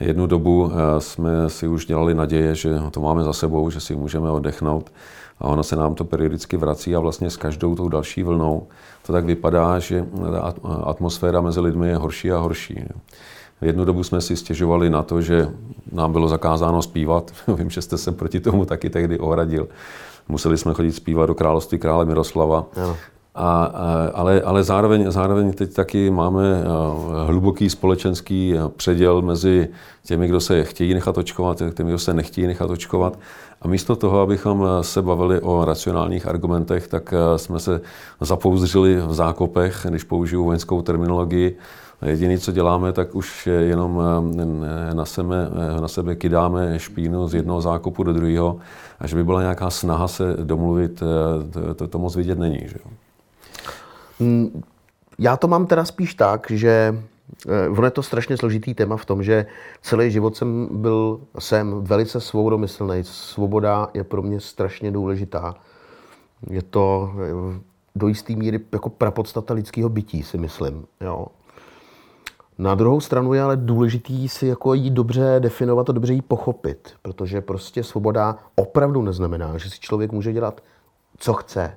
Jednu 0.00 0.26
dobu 0.26 0.70
jsme 0.98 1.50
si 1.50 1.68
už 1.68 1.86
dělali 1.86 2.14
naděje, 2.14 2.54
že 2.54 2.78
to 2.90 3.00
máme 3.00 3.24
za 3.24 3.32
sebou, 3.32 3.70
že 3.70 3.80
si 3.80 3.96
můžeme 3.96 4.30
oddechnout 4.30 4.92
a 5.38 5.44
ono 5.44 5.62
se 5.62 5.76
nám 5.76 5.94
to 5.94 6.04
periodicky 6.04 6.56
vrací 6.56 6.96
a 6.96 7.00
vlastně 7.00 7.30
s 7.30 7.36
každou 7.36 7.74
tou 7.74 7.88
další 7.88 8.22
vlnou 8.22 8.66
to 9.06 9.12
tak 9.12 9.24
vypadá, 9.24 9.78
že 9.78 10.06
ta 10.32 10.54
atmosféra 10.84 11.40
mezi 11.40 11.60
lidmi 11.60 11.88
je 11.88 11.96
horší 11.96 12.32
a 12.32 12.38
horší. 12.38 12.84
Jednu 13.64 13.84
dobu 13.84 14.04
jsme 14.04 14.20
si 14.20 14.36
stěžovali 14.36 14.90
na 14.90 15.02
to, 15.02 15.20
že 15.20 15.48
nám 15.92 16.12
bylo 16.12 16.28
zakázáno 16.28 16.82
zpívat. 16.82 17.32
Vím, 17.58 17.70
že 17.70 17.82
jste 17.82 17.98
se 17.98 18.12
proti 18.12 18.40
tomu 18.40 18.64
taky 18.64 18.90
tehdy 18.90 19.18
ohradil. 19.18 19.68
Museli 20.28 20.58
jsme 20.58 20.74
chodit 20.74 20.92
zpívat 20.92 21.28
do 21.28 21.34
království 21.34 21.78
krále 21.78 22.04
Miroslava. 22.04 22.66
Ano. 22.76 22.96
A, 23.34 23.64
ale, 24.14 24.42
ale 24.42 24.62
zároveň, 24.62 25.10
zároveň 25.10 25.52
teď 25.52 25.74
taky 25.74 26.10
máme 26.10 26.64
hluboký 27.26 27.70
společenský 27.70 28.54
předěl 28.76 29.22
mezi 29.22 29.68
těmi, 30.06 30.28
kdo 30.28 30.40
se 30.40 30.64
chtějí 30.64 30.94
nechat 30.94 31.18
očkovat, 31.18 31.62
a 31.62 31.70
těmi, 31.70 31.90
kdo 31.90 31.98
se 31.98 32.14
nechtějí 32.14 32.46
nechat 32.46 32.70
očkovat. 32.70 33.18
A 33.62 33.68
místo 33.68 33.96
toho, 33.96 34.20
abychom 34.20 34.66
se 34.80 35.02
bavili 35.02 35.40
o 35.40 35.64
racionálních 35.64 36.26
argumentech, 36.26 36.88
tak 36.88 37.14
jsme 37.36 37.60
se 37.60 37.80
zapouzřili 38.20 38.96
v 38.96 39.14
zákopech, 39.14 39.86
když 39.88 40.04
použiju 40.04 40.44
vojenskou 40.44 40.82
terminologii. 40.82 41.58
Jediné, 42.02 42.38
co 42.38 42.52
děláme, 42.52 42.92
tak 42.92 43.14
už 43.14 43.46
jenom 43.46 44.02
na 44.92 45.04
sebe, 45.04 45.50
na 45.80 45.88
sebe 45.88 46.16
kydáme 46.16 46.78
špínu 46.78 47.28
z 47.28 47.34
jednoho 47.34 47.60
zákopu 47.60 48.02
do 48.02 48.12
druhého. 48.12 48.58
A 49.00 49.06
že 49.06 49.16
by 49.16 49.24
byla 49.24 49.40
nějaká 49.40 49.70
snaha 49.70 50.08
se 50.08 50.36
domluvit, 50.44 51.02
to, 51.52 51.74
to, 51.74 51.88
to 51.88 51.98
moc 51.98 52.16
vidět 52.16 52.38
není. 52.38 52.60
Že? 52.64 52.76
Mm, 54.20 54.62
já 55.18 55.36
to 55.36 55.48
mám 55.48 55.66
teda 55.66 55.84
spíš 55.84 56.14
tak, 56.14 56.46
že 56.50 57.02
eh, 57.48 57.68
ono 57.68 57.84
je 57.84 57.90
to 57.90 58.02
strašně 58.02 58.36
složitý 58.36 58.74
téma 58.74 58.96
v 58.96 59.04
tom, 59.04 59.22
že 59.22 59.46
celý 59.82 60.10
život 60.10 60.36
jsem 60.36 60.68
byl, 60.72 61.20
jsem 61.38 61.84
velice 61.84 62.20
svobodomyslný. 62.20 62.98
Svoboda 63.02 63.88
je 63.94 64.04
pro 64.04 64.22
mě 64.22 64.40
strašně 64.40 64.90
důležitá. 64.90 65.54
Je 66.50 66.62
to 66.62 67.12
eh, 67.16 67.60
do 67.96 68.08
jisté 68.08 68.36
míry 68.36 68.60
jako 68.72 68.90
prapodstata 68.90 69.54
lidského 69.54 69.88
bytí, 69.88 70.22
si 70.22 70.38
myslím. 70.38 70.86
Jo. 71.00 71.26
Na 72.58 72.74
druhou 72.74 73.00
stranu 73.00 73.34
je 73.34 73.42
ale 73.42 73.56
důležitý 73.56 74.28
si 74.28 74.46
jako 74.46 74.74
jí 74.74 74.90
dobře 74.90 75.36
definovat 75.38 75.90
a 75.90 75.92
dobře 75.92 76.12
jí 76.12 76.22
pochopit, 76.22 76.90
protože 77.02 77.40
prostě 77.40 77.84
svoboda 77.84 78.36
opravdu 78.56 79.02
neznamená, 79.02 79.58
že 79.58 79.70
si 79.70 79.80
člověk 79.80 80.12
může 80.12 80.32
dělat, 80.32 80.60
co 81.18 81.32
chce, 81.32 81.72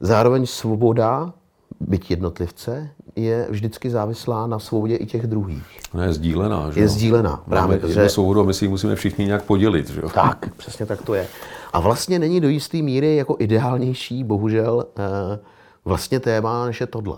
Zároveň 0.00 0.46
svoboda, 0.46 1.32
byť 1.80 2.10
jednotlivce, 2.10 2.88
je 3.16 3.46
vždycky 3.50 3.90
závislá 3.90 4.46
na 4.46 4.58
svobodě 4.58 4.96
i 4.96 5.06
těch 5.06 5.26
druhých. 5.26 5.80
No 5.94 6.02
je 6.02 6.12
sdílená, 6.12 6.70
že 6.70 6.80
Je 6.80 6.88
sdílená. 6.88 7.44
Právě, 7.48 7.78
Máme 7.78 7.92
že... 7.92 8.08
svobodu 8.08 8.44
my 8.44 8.54
si 8.54 8.64
ji 8.64 8.68
musíme 8.68 8.96
všichni 8.96 9.24
nějak 9.24 9.42
podělit, 9.44 9.90
že 9.90 10.00
jo? 10.00 10.08
Tak, 10.08 10.54
přesně 10.56 10.86
tak 10.86 11.02
to 11.02 11.14
je. 11.14 11.26
A 11.72 11.80
vlastně 11.80 12.18
není 12.18 12.40
do 12.40 12.48
jisté 12.48 12.82
míry 12.82 13.16
jako 13.16 13.36
ideálnější, 13.38 14.24
bohužel, 14.24 14.86
eh, 14.98 15.38
vlastně 15.84 16.20
téma, 16.20 16.66
než 16.66 16.80
je 16.80 16.86
tohle. 16.86 17.16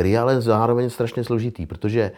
Který 0.00 0.10
je 0.10 0.18
ale 0.18 0.40
zároveň 0.40 0.90
strašně 0.90 1.24
složitý, 1.24 1.66
protože 1.66 2.12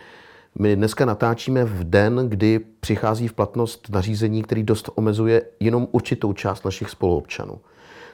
my 0.59 0.77
dneska 0.77 1.05
natáčíme 1.05 1.65
v 1.65 1.85
den, 1.85 2.29
kdy 2.29 2.61
přichází 2.81 3.29
v 3.29 3.33
platnost 3.33 3.89
nařízení, 3.91 4.43
který 4.43 4.63
dost 4.63 4.91
omezuje 4.95 5.43
jenom 5.61 5.89
určitou 5.93 6.33
část 6.33 6.65
našich 6.65 6.91
spoluobčanů. 6.91 7.61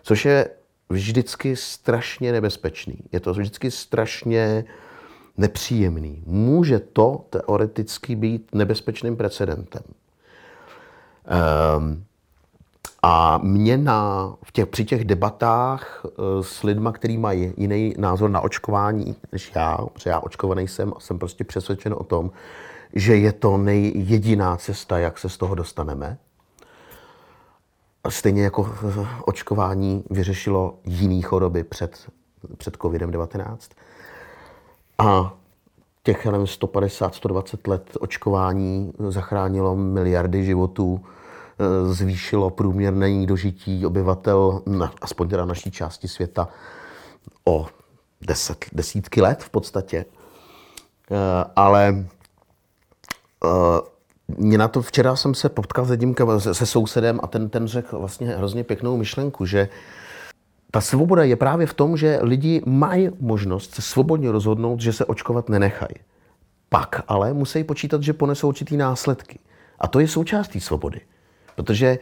Což 0.02 0.24
je 0.24 0.50
vždycky 0.88 1.56
strašně 1.56 2.32
nebezpečný. 2.32 2.98
Je 3.12 3.20
to 3.20 3.32
vždycky 3.32 3.70
strašně 3.70 4.64
nepříjemný. 5.36 6.22
Může 6.26 6.78
to 6.78 7.24
teoreticky 7.30 8.16
být 8.16 8.54
nebezpečným 8.54 9.16
precedentem. 9.16 9.82
Um, 11.76 12.04
a 13.02 13.38
mě 13.42 13.78
na, 13.78 14.32
v 14.44 14.52
těch, 14.52 14.66
při 14.66 14.84
těch 14.84 15.04
debatách 15.04 16.04
uh, 16.04 16.10
s 16.42 16.62
lidmi, 16.62 16.88
kteří 16.92 17.18
mají 17.18 17.52
jiný 17.56 17.94
názor 17.98 18.30
na 18.30 18.40
očkování 18.40 19.16
než 19.32 19.52
já, 19.54 19.78
protože 19.92 20.10
já 20.10 20.20
očkovaný 20.20 20.68
jsem 20.68 20.92
jsem 20.98 21.18
prostě 21.18 21.44
přesvědčen 21.44 21.94
o 21.98 22.04
tom, 22.04 22.30
že 22.94 23.16
je 23.16 23.32
to 23.32 23.56
nejjediná 23.56 24.56
cesta, 24.56 24.98
jak 24.98 25.18
se 25.18 25.28
z 25.28 25.36
toho 25.36 25.54
dostaneme, 25.54 26.18
Stejně 28.08 28.42
jako 28.42 28.74
očkování 29.24 30.04
vyřešilo 30.10 30.78
jiné 30.84 31.22
choroby 31.22 31.64
před, 31.64 32.10
před 32.56 32.76
COVID-19. 32.76 33.56
A 34.98 35.34
těch, 36.02 36.26
nevím, 36.26 36.46
150, 36.46 37.14
120 37.14 37.66
let 37.66 37.96
očkování 38.00 38.92
zachránilo 39.08 39.76
miliardy 39.76 40.44
životů, 40.44 41.00
zvýšilo 41.90 42.50
průměrné 42.50 43.26
dožití 43.26 43.86
obyvatel, 43.86 44.62
aspoň 45.02 45.28
teda 45.28 45.44
naší 45.44 45.70
části 45.70 46.08
světa, 46.08 46.48
o 47.44 47.66
deset, 48.20 48.64
desítky 48.72 49.20
let 49.20 49.42
v 49.42 49.50
podstatě. 49.50 49.96
E, 49.96 50.04
ale 51.56 51.88
e, 51.88 52.04
mě 54.36 54.58
na 54.58 54.68
to 54.68 54.82
včera 54.82 55.16
jsem 55.16 55.34
se 55.34 55.48
potkal 55.48 55.84
s 55.84 55.90
jedním 55.90 56.14
se, 56.38 56.54
se 56.54 56.66
sousedem 56.66 57.20
a 57.22 57.26
ten, 57.26 57.48
ten 57.48 57.66
řekl 57.66 57.98
vlastně 57.98 58.26
hrozně 58.26 58.64
pěknou 58.64 58.96
myšlenku, 58.96 59.46
že 59.46 59.68
ta 60.70 60.80
svoboda 60.80 61.24
je 61.24 61.36
právě 61.36 61.66
v 61.66 61.74
tom, 61.74 61.96
že 61.96 62.18
lidi 62.22 62.62
mají 62.66 63.10
možnost 63.20 63.74
se 63.74 63.82
svobodně 63.82 64.32
rozhodnout, 64.32 64.80
že 64.80 64.92
se 64.92 65.04
očkovat 65.04 65.48
nenechají. 65.48 65.94
Pak 66.68 67.02
ale 67.08 67.32
musí 67.32 67.64
počítat, 67.64 68.02
že 68.02 68.12
ponesou 68.12 68.48
určitý 68.48 68.76
následky. 68.76 69.38
A 69.78 69.88
to 69.88 70.00
je 70.00 70.08
součástí 70.08 70.60
svobody. 70.60 71.00
Protože 71.58 71.98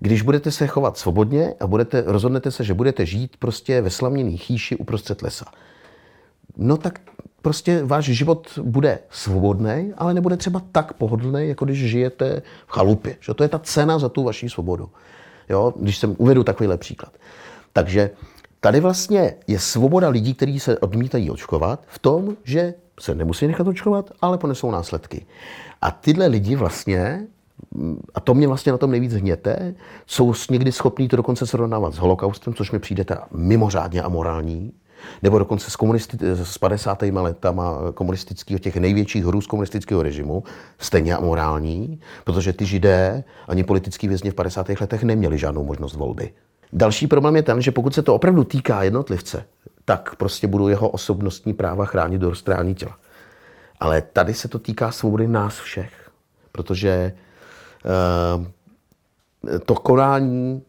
když 0.00 0.22
budete 0.22 0.50
se 0.50 0.66
chovat 0.66 0.98
svobodně 0.98 1.54
a 1.60 1.66
budete, 1.66 2.04
rozhodnete 2.06 2.50
se, 2.50 2.64
že 2.64 2.74
budete 2.74 3.06
žít 3.06 3.36
prostě 3.36 3.80
ve 3.80 3.90
slaměný 3.90 4.36
chýši 4.36 4.76
uprostřed 4.76 5.22
lesa, 5.22 5.44
no 6.56 6.76
tak 6.76 7.00
prostě 7.42 7.84
váš 7.84 8.04
život 8.04 8.58
bude 8.62 8.98
svobodný, 9.10 9.92
ale 9.96 10.14
nebude 10.14 10.36
třeba 10.36 10.62
tak 10.72 10.92
pohodlný, 10.92 11.48
jako 11.48 11.64
když 11.64 11.78
žijete 11.78 12.42
v 12.66 12.72
chalupě. 12.72 13.16
Že 13.20 13.34
to 13.34 13.42
je 13.42 13.48
ta 13.48 13.58
cena 13.58 13.98
za 13.98 14.08
tu 14.08 14.22
vaši 14.22 14.48
svobodu. 14.48 14.90
Jo? 15.48 15.74
Když 15.76 15.98
jsem 15.98 16.14
uvedu 16.18 16.44
takovýhle 16.44 16.78
příklad. 16.78 17.12
Takže 17.72 18.10
tady 18.60 18.80
vlastně 18.80 19.34
je 19.46 19.58
svoboda 19.58 20.08
lidí, 20.08 20.34
kteří 20.34 20.60
se 20.60 20.78
odmítají 20.78 21.30
očkovat, 21.30 21.82
v 21.86 21.98
tom, 21.98 22.36
že 22.44 22.74
se 23.00 23.14
nemusí 23.14 23.46
nechat 23.46 23.66
očkovat, 23.66 24.10
ale 24.20 24.38
ponesou 24.38 24.70
následky. 24.70 25.26
A 25.82 25.90
tyhle 25.90 26.26
lidi 26.26 26.56
vlastně, 26.56 27.26
a 28.14 28.20
to 28.20 28.34
mě 28.34 28.48
vlastně 28.48 28.72
na 28.72 28.78
tom 28.78 28.90
nejvíc 28.90 29.12
hněte, 29.12 29.74
jsou 30.06 30.34
někdy 30.50 30.72
schopní 30.72 31.08
to 31.08 31.16
dokonce 31.16 31.46
srovnávat 31.46 31.94
s 31.94 31.98
holokaustem, 31.98 32.54
což 32.54 32.70
mi 32.70 32.78
přijde 32.78 33.04
teda 33.04 33.26
mimořádně 33.30 34.02
amorální, 34.02 34.72
nebo 35.22 35.38
dokonce 35.38 35.70
s, 35.70 35.76
komunisti- 35.76 36.18
s 36.32 36.58
50. 36.58 37.02
letama 37.02 37.78
komunistického, 37.94 38.58
těch 38.58 38.76
největších 38.76 39.24
hrů 39.24 39.40
z 39.40 39.46
komunistického 39.46 40.02
režimu, 40.02 40.44
stejně 40.78 41.16
amorální, 41.16 42.00
protože 42.24 42.52
ty 42.52 42.66
židé 42.66 43.24
ani 43.48 43.64
politický 43.64 44.08
vězni 44.08 44.30
v 44.30 44.34
50. 44.34 44.68
letech 44.80 45.02
neměli 45.02 45.38
žádnou 45.38 45.64
možnost 45.64 45.94
volby. 45.94 46.32
Další 46.72 47.06
problém 47.06 47.36
je 47.36 47.42
ten, 47.42 47.62
že 47.62 47.70
pokud 47.70 47.94
se 47.94 48.02
to 48.02 48.14
opravdu 48.14 48.44
týká 48.44 48.82
jednotlivce, 48.82 49.44
tak 49.84 50.16
prostě 50.16 50.46
budou 50.46 50.68
jeho 50.68 50.88
osobnostní 50.88 51.54
práva 51.54 51.84
chránit 51.84 52.18
do 52.18 52.30
roztrání 52.30 52.74
těla. 52.74 52.96
Ale 53.80 54.02
tady 54.02 54.34
se 54.34 54.48
to 54.48 54.58
týká 54.58 54.92
svobody 54.92 55.26
nás 55.26 55.60
všech, 55.60 56.10
protože 56.52 57.12
to 59.66 59.74
konání 59.74 60.62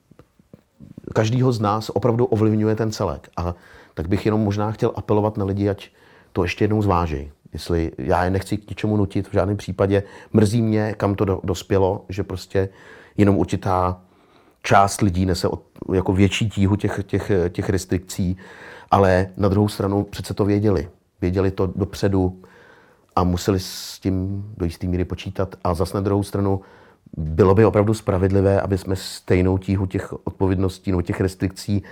každého 1.13 1.51
z 1.51 1.59
nás 1.59 1.89
opravdu 1.89 2.25
ovlivňuje 2.25 2.75
ten 2.75 2.91
celek. 2.91 3.29
A 3.37 3.55
tak 3.93 4.07
bych 4.07 4.25
jenom 4.25 4.41
možná 4.41 4.71
chtěl 4.71 4.91
apelovat 4.95 5.37
na 5.37 5.45
lidi, 5.45 5.69
ať 5.69 5.89
to 6.33 6.43
ještě 6.43 6.63
jednou 6.63 6.81
zvážej. 6.81 7.31
Jestli 7.53 7.91
já 7.97 8.23
je 8.23 8.29
nechci 8.29 8.57
k 8.57 8.69
ničemu 8.69 8.97
nutit 8.97 9.27
v 9.27 9.33
žádném 9.33 9.57
případě. 9.57 10.03
Mrzí 10.33 10.61
mě, 10.61 10.93
kam 10.97 11.15
to 11.15 11.25
do, 11.25 11.41
dospělo, 11.43 12.05
že 12.09 12.23
prostě 12.23 12.69
jenom 13.17 13.37
určitá 13.37 14.01
část 14.63 15.01
lidí 15.01 15.25
nese 15.25 15.47
od, 15.47 15.63
jako 15.93 16.13
větší 16.13 16.49
tíhu 16.49 16.75
těch, 16.75 16.99
těch, 17.05 17.31
těch 17.49 17.69
restrikcí, 17.69 18.37
ale 18.91 19.27
na 19.37 19.49
druhou 19.49 19.67
stranu 19.67 20.03
přece 20.03 20.33
to 20.33 20.45
věděli. 20.45 20.89
Věděli 21.21 21.51
to 21.51 21.67
dopředu 21.75 22.41
a 23.15 23.23
museli 23.23 23.59
s 23.59 23.99
tím 23.99 24.45
do 24.57 24.65
jisté 24.65 24.87
míry 24.87 25.05
počítat. 25.05 25.55
A 25.63 25.73
zase 25.73 25.97
na 25.97 26.01
druhou 26.01 26.23
stranu 26.23 26.61
bylo 27.17 27.55
by 27.55 27.65
opravdu 27.65 27.93
spravedlivé, 27.93 28.61
aby 28.61 28.77
jsme 28.77 28.95
stejnou 28.95 29.57
tíhu 29.57 29.85
těch 29.85 30.13
odpovědností 30.27 30.91
nebo 30.91 31.01
těch 31.01 31.21
restrikcí 31.21 31.83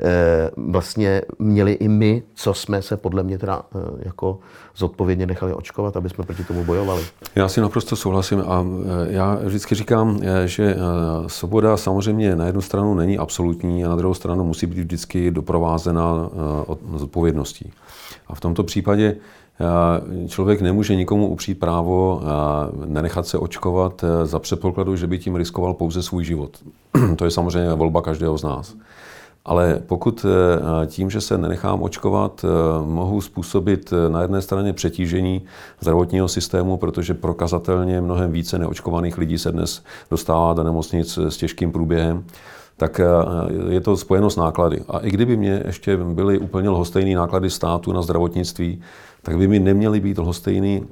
Eh, 0.00 0.50
vlastně 0.56 1.22
měli 1.38 1.72
i 1.72 1.88
my, 1.88 2.22
co 2.34 2.54
jsme 2.54 2.82
se 2.82 2.96
podle 2.96 3.22
mě 3.22 3.38
teda 3.38 3.62
eh, 3.74 3.78
jako 4.02 4.38
zodpovědně 4.76 5.26
nechali 5.26 5.54
očkovat, 5.54 5.96
aby 5.96 6.08
jsme 6.08 6.24
proti 6.24 6.44
tomu 6.44 6.64
bojovali. 6.64 7.02
Já 7.34 7.48
si 7.48 7.60
naprosto 7.60 7.96
souhlasím 7.96 8.44
a 8.46 8.64
eh, 8.64 9.12
já 9.12 9.34
vždycky 9.44 9.74
říkám, 9.74 10.20
že 10.44 10.76
svoboda 11.26 11.76
samozřejmě 11.76 12.36
na 12.36 12.46
jednu 12.46 12.60
stranu 12.60 12.94
není 12.94 13.18
absolutní 13.18 13.84
a 13.84 13.88
na 13.88 13.96
druhou 13.96 14.14
stranu 14.14 14.44
musí 14.44 14.66
být 14.66 14.78
vždycky 14.78 15.30
doprovázena 15.30 16.30
zodpovědností. 16.96 17.72
A 18.26 18.34
v 18.34 18.40
tomto 18.40 18.64
případě 18.64 19.16
člověk 20.28 20.60
nemůže 20.60 20.96
nikomu 20.96 21.28
upřít 21.28 21.60
právo 21.60 22.22
nenechat 22.86 23.26
se 23.26 23.38
očkovat 23.38 24.04
za 24.24 24.38
předpokladu, 24.38 24.96
že 24.96 25.06
by 25.06 25.18
tím 25.18 25.36
riskoval 25.36 25.74
pouze 25.74 26.02
svůj 26.02 26.24
život. 26.24 26.50
to 27.16 27.24
je 27.24 27.30
samozřejmě 27.30 27.74
volba 27.74 28.02
každého 28.02 28.38
z 28.38 28.42
nás. 28.42 28.76
Ale 29.48 29.82
pokud 29.86 30.26
eh, 30.28 30.86
tím, 30.86 31.10
že 31.10 31.20
se 31.20 31.38
nenechám 31.38 31.82
očkovat, 31.82 32.44
eh, 32.44 32.48
mohu 32.86 33.20
způsobit 33.20 33.92
eh, 33.92 34.10
na 34.10 34.22
jedné 34.22 34.42
straně 34.42 34.72
přetížení 34.72 35.42
zdravotního 35.80 36.28
systému, 36.28 36.76
protože 36.76 37.14
prokazatelně 37.14 38.00
mnohem 38.00 38.32
více 38.32 38.58
neočkovaných 38.58 39.18
lidí 39.18 39.38
se 39.38 39.52
dnes 39.52 39.82
dostává 40.10 40.52
do 40.52 40.62
nemocnic 40.62 41.18
s 41.18 41.36
těžkým 41.36 41.72
průběhem, 41.72 42.24
tak 42.76 43.00
je 43.68 43.80
to 43.80 43.96
spojeno 43.96 44.30
s 44.30 44.36
náklady. 44.36 44.82
A 44.88 44.98
i 44.98 45.10
kdyby 45.10 45.36
mě 45.36 45.62
ještě 45.66 45.96
byly 45.96 46.38
úplně 46.38 46.68
lhostejné 46.68 47.16
náklady 47.16 47.50
státu 47.50 47.92
na 47.92 48.02
zdravotnictví, 48.02 48.80
tak 49.22 49.38
by 49.38 49.48
mi 49.48 49.58
neměly 49.58 50.00
být 50.00 50.18
lhostejný 50.18 50.82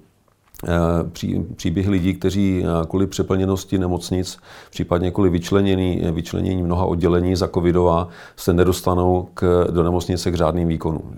Eh, 0.64 1.10
pří, 1.12 1.46
příběhy 1.56 1.90
lidí, 1.90 2.14
kteří 2.14 2.64
eh, 2.64 2.86
kvůli 2.86 3.06
přeplněnosti 3.06 3.78
nemocnic, 3.78 4.38
případně 4.70 5.10
kvůli 5.10 5.30
vyčlenění, 5.30 6.02
vyčlenění 6.12 6.62
mnoha 6.62 6.84
oddělení 6.84 7.36
za 7.36 7.48
covidová, 7.48 8.08
se 8.36 8.52
nedostanou 8.52 9.28
k, 9.34 9.66
do 9.70 9.82
nemocnice 9.82 10.30
k 10.30 10.34
řádným 10.34 10.68
výkonům. 10.68 11.16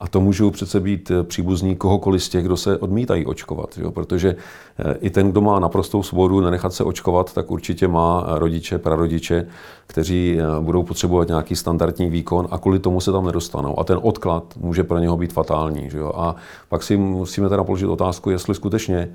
A 0.00 0.08
to 0.08 0.20
můžou 0.20 0.50
přece 0.50 0.80
být 0.80 1.10
eh, 1.10 1.22
příbuzní 1.22 1.76
kohokoliv 1.76 2.24
z 2.24 2.28
těch, 2.28 2.44
kdo 2.44 2.56
se 2.56 2.78
odmítají 2.78 3.26
očkovat. 3.26 3.78
Jo? 3.78 3.90
Protože 3.90 4.36
i 5.00 5.10
ten, 5.10 5.30
kdo 5.30 5.40
má 5.40 5.60
naprostou 5.60 6.02
svobodu 6.02 6.40
nenechat 6.40 6.74
se 6.74 6.84
očkovat, 6.84 7.34
tak 7.34 7.50
určitě 7.50 7.88
má 7.88 8.26
rodiče, 8.28 8.78
prarodiče, 8.78 9.46
kteří 9.86 10.38
budou 10.60 10.82
potřebovat 10.82 11.28
nějaký 11.28 11.56
standardní 11.56 12.10
výkon 12.10 12.48
a 12.50 12.58
kvůli 12.58 12.78
tomu 12.78 13.00
se 13.00 13.12
tam 13.12 13.26
nedostanou. 13.26 13.78
A 13.80 13.84
ten 13.84 13.98
odklad 14.02 14.44
může 14.56 14.84
pro 14.84 14.98
něho 14.98 15.16
být 15.16 15.32
fatální. 15.32 15.90
Že 15.90 15.98
jo? 15.98 16.12
A 16.16 16.36
pak 16.68 16.82
si 16.82 16.96
musíme 16.96 17.48
teda 17.48 17.64
položit 17.64 17.86
otázku, 17.86 18.30
jestli 18.30 18.54
skutečně 18.54 18.98
eh, 18.98 19.14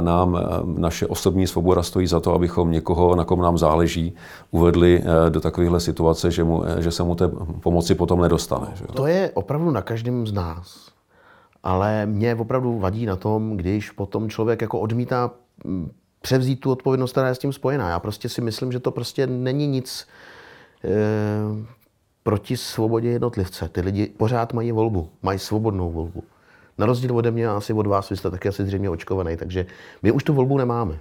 nám 0.00 0.36
eh, 0.36 0.80
naše 0.80 1.06
osobní 1.06 1.46
svoboda 1.46 1.82
stojí 1.82 2.06
za 2.06 2.20
to, 2.20 2.34
abychom 2.34 2.70
někoho, 2.70 3.16
na 3.16 3.24
kom 3.24 3.40
nám 3.40 3.58
záleží, 3.58 4.14
uvedli 4.50 5.02
eh, 5.02 5.30
do 5.30 5.40
takovéhle 5.40 5.80
situace, 5.80 6.30
že, 6.30 6.44
mu, 6.44 6.64
že 6.78 6.90
se 6.90 7.02
mu 7.02 7.14
té 7.14 7.28
pomoci 7.60 7.94
potom 7.94 8.20
nedostane. 8.20 8.66
Že? 8.74 8.84
To 8.84 9.06
je 9.06 9.30
opravdu 9.34 9.70
na 9.70 9.82
každém 9.82 10.26
z 10.26 10.32
nás. 10.32 10.88
Ale 11.62 12.06
mě 12.06 12.34
opravdu 12.34 12.78
vadí 12.78 13.06
na 13.06 13.16
tom, 13.16 13.56
když 13.56 13.90
potom 13.90 14.30
člověk 14.30 14.60
jako 14.60 14.80
odmítá 14.80 15.30
mm, 15.64 15.90
převzít 16.20 16.60
tu 16.60 16.70
odpovědnost, 16.70 17.12
která 17.12 17.28
je 17.28 17.34
s 17.34 17.38
tím 17.38 17.52
spojená. 17.52 17.88
Já 17.88 18.00
prostě 18.00 18.28
si 18.28 18.40
myslím, 18.40 18.72
že 18.72 18.80
to 18.80 18.90
prostě 18.90 19.26
není 19.26 19.66
nic 19.66 20.06
e, 20.84 20.88
proti 22.22 22.56
svobodě 22.56 23.08
jednotlivce. 23.08 23.68
Ty 23.68 23.80
lidi 23.80 24.06
pořád 24.06 24.52
mají 24.52 24.72
volbu, 24.72 25.08
mají 25.22 25.38
svobodnou 25.38 25.90
volbu. 25.90 26.24
Na 26.78 26.86
rozdíl 26.86 27.16
ode 27.16 27.30
mě 27.30 27.48
a 27.48 27.56
asi 27.56 27.72
od 27.72 27.86
vás, 27.86 28.10
vy 28.10 28.16
jste 28.16 28.30
taky 28.30 28.48
asi 28.48 28.64
zřejmě 28.64 28.90
očkovaný, 28.90 29.36
takže 29.36 29.66
my 30.02 30.12
už 30.12 30.24
tu 30.24 30.34
volbu 30.34 30.58
nemáme. 30.58 30.98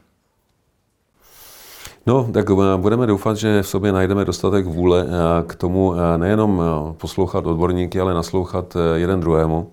No, 2.06 2.30
tak 2.34 2.50
eh, 2.50 2.78
budeme 2.78 3.08
doufat, 3.08 3.38
že 3.38 3.62
v 3.62 3.68
sobě 3.68 3.92
najdeme 3.92 4.26
dostatek 4.26 4.66
vůle 4.66 5.06
eh, 5.08 5.44
k 5.48 5.56
tomu 5.56 5.94
eh, 5.96 6.18
nejenom 6.18 6.64
poslouchat 6.98 7.46
odborníky, 7.46 8.00
ale 8.00 8.14
naslouchat 8.14 8.78
jeden 8.96 9.20
druhému 9.20 9.72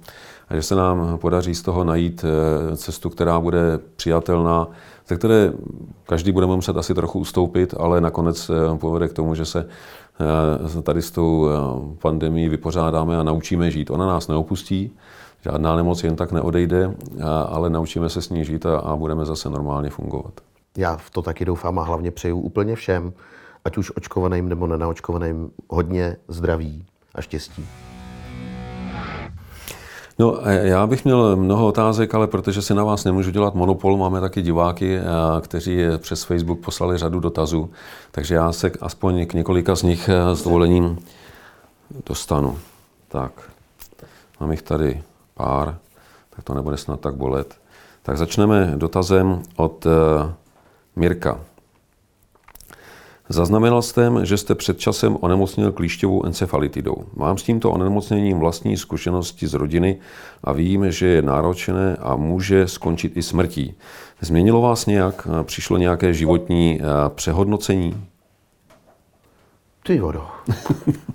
a 0.49 0.55
že 0.55 0.63
se 0.63 0.75
nám 0.75 1.19
podaří 1.19 1.55
z 1.55 1.63
toho 1.63 1.85
najít 1.85 2.25
cestu, 2.77 3.11
která 3.11 3.41
bude 3.41 3.79
přijatelná, 3.97 4.69
ze 5.09 5.17
které 5.17 5.53
každý 6.07 6.33
budeme 6.33 6.57
muset 6.57 6.77
asi 6.77 6.95
trochu 6.95 7.19
ustoupit, 7.19 7.75
ale 7.79 8.01
nakonec 8.01 8.51
povede 8.81 9.09
k 9.09 9.13
tomu, 9.13 9.35
že 9.35 9.45
se 9.45 9.67
tady 10.83 11.03
s 11.03 11.11
tou 11.11 11.49
pandemí 11.99 12.49
vypořádáme 12.49 13.19
a 13.19 13.23
naučíme 13.23 13.71
žít. 13.71 13.91
Ona 13.91 14.07
nás 14.07 14.29
neopustí, 14.29 14.93
Žádná 15.45 15.77
nemoc 15.77 16.05
jen 16.05 16.17
tak 16.17 16.33
neodejde, 16.33 16.95
ale 17.49 17.71
naučíme 17.71 18.09
se 18.09 18.23
s 18.23 18.31
ní 18.31 18.45
žít 18.45 18.67
a, 18.67 18.79
a 18.79 18.97
budeme 18.97 19.25
zase 19.25 19.51
normálně 19.51 19.91
fungovat. 19.91 20.33
Já 20.77 20.97
v 20.97 21.11
to 21.11 21.23
taky 21.23 21.45
doufám 21.45 21.79
a 21.79 21.83
hlavně 21.83 22.11
přeju 22.11 22.39
úplně 22.39 22.77
všem, 22.77 23.13
ať 23.65 23.79
už 23.79 23.93
očkovaným 23.97 24.49
nebo 24.49 24.67
nenaočkovaným, 24.67 25.51
hodně 25.69 26.17
zdraví 26.29 26.87
a 27.15 27.21
štěstí. 27.21 27.67
No, 30.19 30.39
já 30.47 30.87
bych 30.87 31.05
měl 31.05 31.37
mnoho 31.37 31.67
otázek, 31.67 32.15
ale 32.15 32.27
protože 32.27 32.63
si 32.63 32.75
na 32.75 32.85
vás 32.85 33.05
nemůžu 33.05 33.31
dělat 33.31 33.55
monopol, 33.55 33.97
máme 33.97 34.21
taky 34.21 34.43
diváky, 34.43 34.99
kteří 35.41 35.79
přes 35.99 36.25
Facebook 36.25 36.61
poslali 36.61 36.99
řadu 36.99 37.21
dotazů, 37.21 37.71
takže 38.11 38.35
já 38.35 38.53
se 38.53 38.71
aspoň 38.81 39.27
k 39.27 39.35
několika 39.35 39.77
z 39.77 39.83
nich 39.83 40.11
s 40.35 40.43
dovolením 40.43 40.99
dostanu. 42.07 42.59
Tak, 43.09 43.33
mám 44.41 44.51
jich 44.51 44.63
tady 44.63 45.03
pár, 45.39 45.79
tak 46.35 46.43
to 46.45 46.55
nebude 46.55 46.77
snad 46.77 47.01
tak 47.01 47.15
bolet. 47.15 47.55
Tak 48.03 48.19
začneme 48.19 48.75
dotazem 48.77 49.43
od 49.57 49.87
uh, 49.87 49.93
Mirka. 50.97 51.41
Zaznamenal 53.29 53.83
jsem, 53.83 54.27
že 54.27 54.37
jste 54.37 54.55
před 54.55 54.79
časem 54.79 55.17
onemocněl 55.21 55.73
klíšťovou 55.73 56.27
encefalitidou. 56.27 56.97
Mám 57.17 57.39
s 57.39 57.43
tímto 57.43 57.71
onemocněním 57.71 58.39
vlastní 58.39 58.77
zkušenosti 58.77 59.47
z 59.47 59.55
rodiny 59.55 59.99
a 60.45 60.53
vím, 60.53 60.91
že 60.91 61.07
je 61.07 61.23
náročné 61.23 61.97
a 62.01 62.17
může 62.17 62.69
skončit 62.69 63.17
i 63.17 63.23
smrtí. 63.23 63.75
Změnilo 64.21 64.61
vás 64.61 64.87
nějak? 64.87 65.29
Přišlo 65.43 65.77
nějaké 65.77 66.15
životní 66.15 66.81
eh, 66.81 66.85
přehodnocení? 67.09 68.05
Ty 69.83 70.01
vodo. 70.01 70.27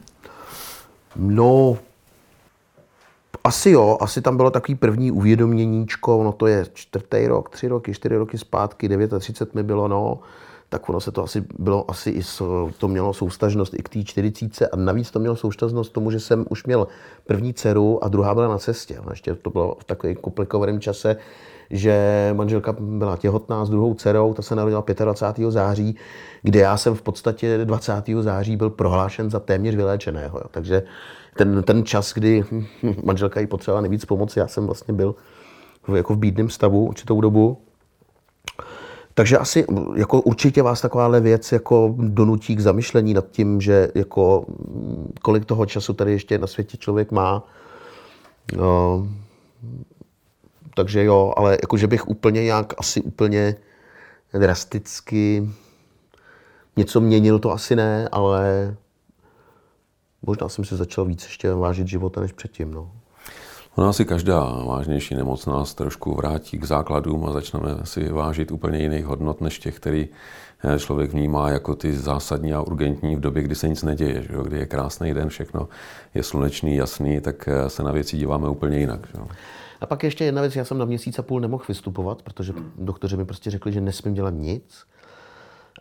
no, 1.15 1.77
asi 3.43 3.69
jo, 3.69 3.97
asi 4.01 4.21
tam 4.21 4.37
bylo 4.37 4.51
takový 4.51 4.75
první 4.75 5.11
uvědoměníčko, 5.11 6.23
no 6.23 6.31
to 6.31 6.47
je 6.47 6.65
čtvrtý 6.73 7.27
rok, 7.27 7.49
tři 7.49 7.67
roky, 7.67 7.93
čtyři 7.93 8.17
roky 8.17 8.37
zpátky, 8.37 8.89
39 9.19 9.55
mi 9.55 9.63
bylo, 9.63 9.87
no, 9.87 10.19
tak 10.69 10.89
ono 10.89 10.99
se 10.99 11.11
to 11.11 11.23
asi 11.23 11.45
bylo 11.59 11.91
asi 11.91 12.09
i 12.09 12.21
to 12.77 12.87
mělo 12.87 13.13
soustažnost 13.13 13.73
i 13.73 13.83
k 13.83 13.89
té 13.89 14.03
40 14.03 14.67
a 14.67 14.75
navíc 14.75 15.11
to 15.11 15.19
mělo 15.19 15.35
soustažnost 15.35 15.93
tomu, 15.93 16.11
že 16.11 16.19
jsem 16.19 16.45
už 16.49 16.65
měl 16.65 16.87
první 17.25 17.53
dceru 17.53 18.03
a 18.03 18.07
druhá 18.07 18.33
byla 18.33 18.47
na 18.47 18.57
cestě. 18.57 18.99
Ještě 19.09 19.35
to 19.35 19.49
bylo 19.49 19.77
v 19.79 19.83
takovém 19.83 20.15
komplikovaném 20.15 20.79
čase, 20.79 21.17
že 21.69 22.29
manželka 22.33 22.75
byla 22.79 23.17
těhotná 23.17 23.65
s 23.65 23.69
druhou 23.69 23.93
dcerou, 23.93 24.33
ta 24.33 24.41
se 24.41 24.55
narodila 24.55 24.83
25. 25.03 25.51
září, 25.51 25.95
kde 26.41 26.59
já 26.59 26.77
jsem 26.77 26.95
v 26.95 27.01
podstatě 27.01 27.65
20. 27.65 27.93
září 28.19 28.57
byl 28.57 28.69
prohlášen 28.69 29.29
za 29.29 29.39
téměř 29.39 29.75
vyléčeného. 29.75 30.37
Jo. 30.37 30.45
Takže 30.51 30.83
ten, 31.35 31.63
ten 31.63 31.85
čas, 31.85 32.13
kdy 32.13 32.45
manželka 33.03 33.39
jí 33.39 33.47
potřebovala 33.47 33.81
nejvíc 33.81 34.05
pomoci, 34.05 34.39
já 34.39 34.47
jsem 34.47 34.65
vlastně 34.65 34.93
byl 34.93 35.15
jako 35.95 36.13
v 36.13 36.17
bídném 36.17 36.49
stavu 36.49 36.85
určitou 36.87 37.21
dobu. 37.21 37.61
Takže 39.13 39.37
asi 39.37 39.65
jako 39.95 40.21
určitě 40.21 40.61
vás 40.61 40.81
takováhle 40.81 41.21
věc 41.21 41.51
jako 41.51 41.95
donutí 41.97 42.55
k 42.55 42.59
zamyšlení 42.59 43.13
nad 43.13 43.31
tím, 43.31 43.61
že 43.61 43.87
jako 43.95 44.45
kolik 45.21 45.45
toho 45.45 45.65
času 45.65 45.93
tady 45.93 46.11
ještě 46.11 46.37
na 46.37 46.47
světě 46.47 46.77
člověk 46.77 47.11
má. 47.11 47.43
No, 48.57 49.07
takže 50.75 51.03
jo, 51.03 51.33
ale 51.37 51.57
jako, 51.61 51.77
že 51.77 51.87
bych 51.87 52.07
úplně 52.07 52.43
nějak 52.43 52.73
asi 52.77 53.01
úplně 53.01 53.55
drasticky 54.33 55.49
něco 56.77 57.01
měnil, 57.01 57.39
to 57.39 57.51
asi 57.51 57.75
ne, 57.75 58.09
ale 58.11 58.75
možná 60.23 60.49
jsem 60.49 60.65
si 60.65 60.75
začal 60.75 61.05
víc 61.05 61.23
ještě 61.23 61.53
vážit 61.53 61.87
života 61.87 62.21
než 62.21 62.31
předtím. 62.31 62.71
No. 62.71 62.91
Ona 63.75 63.89
asi 63.89 64.05
každá 64.05 64.43
vážnější 64.65 65.15
nemoc 65.15 65.45
nás 65.45 65.73
trošku 65.73 66.15
vrátí 66.15 66.57
k 66.57 66.63
základům 66.63 67.25
a 67.25 67.31
začneme 67.31 67.69
si 67.83 68.09
vážit 68.09 68.51
úplně 68.51 68.79
jiných 68.79 69.05
hodnot, 69.05 69.41
než 69.41 69.59
těch, 69.59 69.75
který 69.75 70.07
eh, 70.63 70.79
člověk 70.79 71.11
vnímá 71.11 71.49
jako 71.49 71.75
ty 71.75 71.93
zásadní 71.93 72.53
a 72.53 72.61
urgentní 72.61 73.15
v 73.15 73.19
době, 73.19 73.43
kdy 73.43 73.55
se 73.55 73.69
nic 73.69 73.83
neděje, 73.83 74.21
že 74.21 74.33
kdy 74.43 74.57
je 74.57 74.65
krásný 74.65 75.13
den, 75.13 75.29
všechno 75.29 75.67
je 76.13 76.23
slunečný, 76.23 76.75
jasný, 76.75 77.21
tak 77.21 77.47
eh, 77.47 77.69
se 77.69 77.83
na 77.83 77.91
věci 77.91 78.17
díváme 78.17 78.49
úplně 78.49 78.77
jinak. 78.77 79.07
Že 79.07 79.21
A 79.81 79.85
pak 79.85 80.03
ještě 80.03 80.23
jedna 80.23 80.41
věc, 80.41 80.55
já 80.55 80.65
jsem 80.65 80.77
na 80.77 80.85
měsíc 80.85 81.19
a 81.19 81.21
půl 81.21 81.39
nemohl 81.39 81.63
vystupovat, 81.67 82.21
protože 82.21 82.53
doktoři 82.77 83.17
mi 83.17 83.25
prostě 83.25 83.49
řekli, 83.49 83.71
že 83.71 83.81
nesmím 83.81 84.13
dělat 84.13 84.33
nic. 84.33 84.85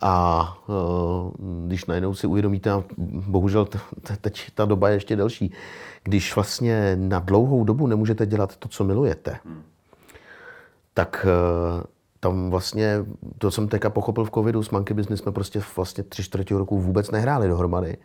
A 0.03 0.57
uh, 0.67 1.31
když 1.67 1.87
najednou 1.87 2.15
si 2.15 2.27
uvědomíte, 2.27 2.71
a 2.71 2.85
bohužel 3.27 3.69
teď 4.21 4.51
ta 4.55 4.65
doba 4.65 4.89
je 4.89 4.97
ještě 4.97 5.17
delší, 5.17 5.53
když 6.03 6.35
vlastně 6.35 6.97
na 7.01 7.19
dlouhou 7.19 7.65
dobu 7.65 7.87
nemůžete 7.87 8.27
dělat 8.27 8.57
to, 8.57 8.69
co 8.69 8.85
milujete, 8.85 9.39
tak 10.95 11.27
uh, 11.77 11.83
tam 12.21 12.51
vlastně, 12.51 13.05
to 13.39 13.51
jsem 13.51 13.69
teďka 13.69 13.91
pochopil 13.91 14.25
v 14.25 14.31
covidu, 14.31 14.63
s 14.63 14.71
Monkey 14.71 14.95
Business 14.95 15.21
jsme 15.21 15.33
prostě 15.33 15.63
vlastně 15.77 16.05
tři 16.05 16.23
čtvrtě 16.23 16.59
roku 16.59 16.81
vůbec 16.81 17.11
nehráli 17.11 17.49
dohromady. 17.49 17.97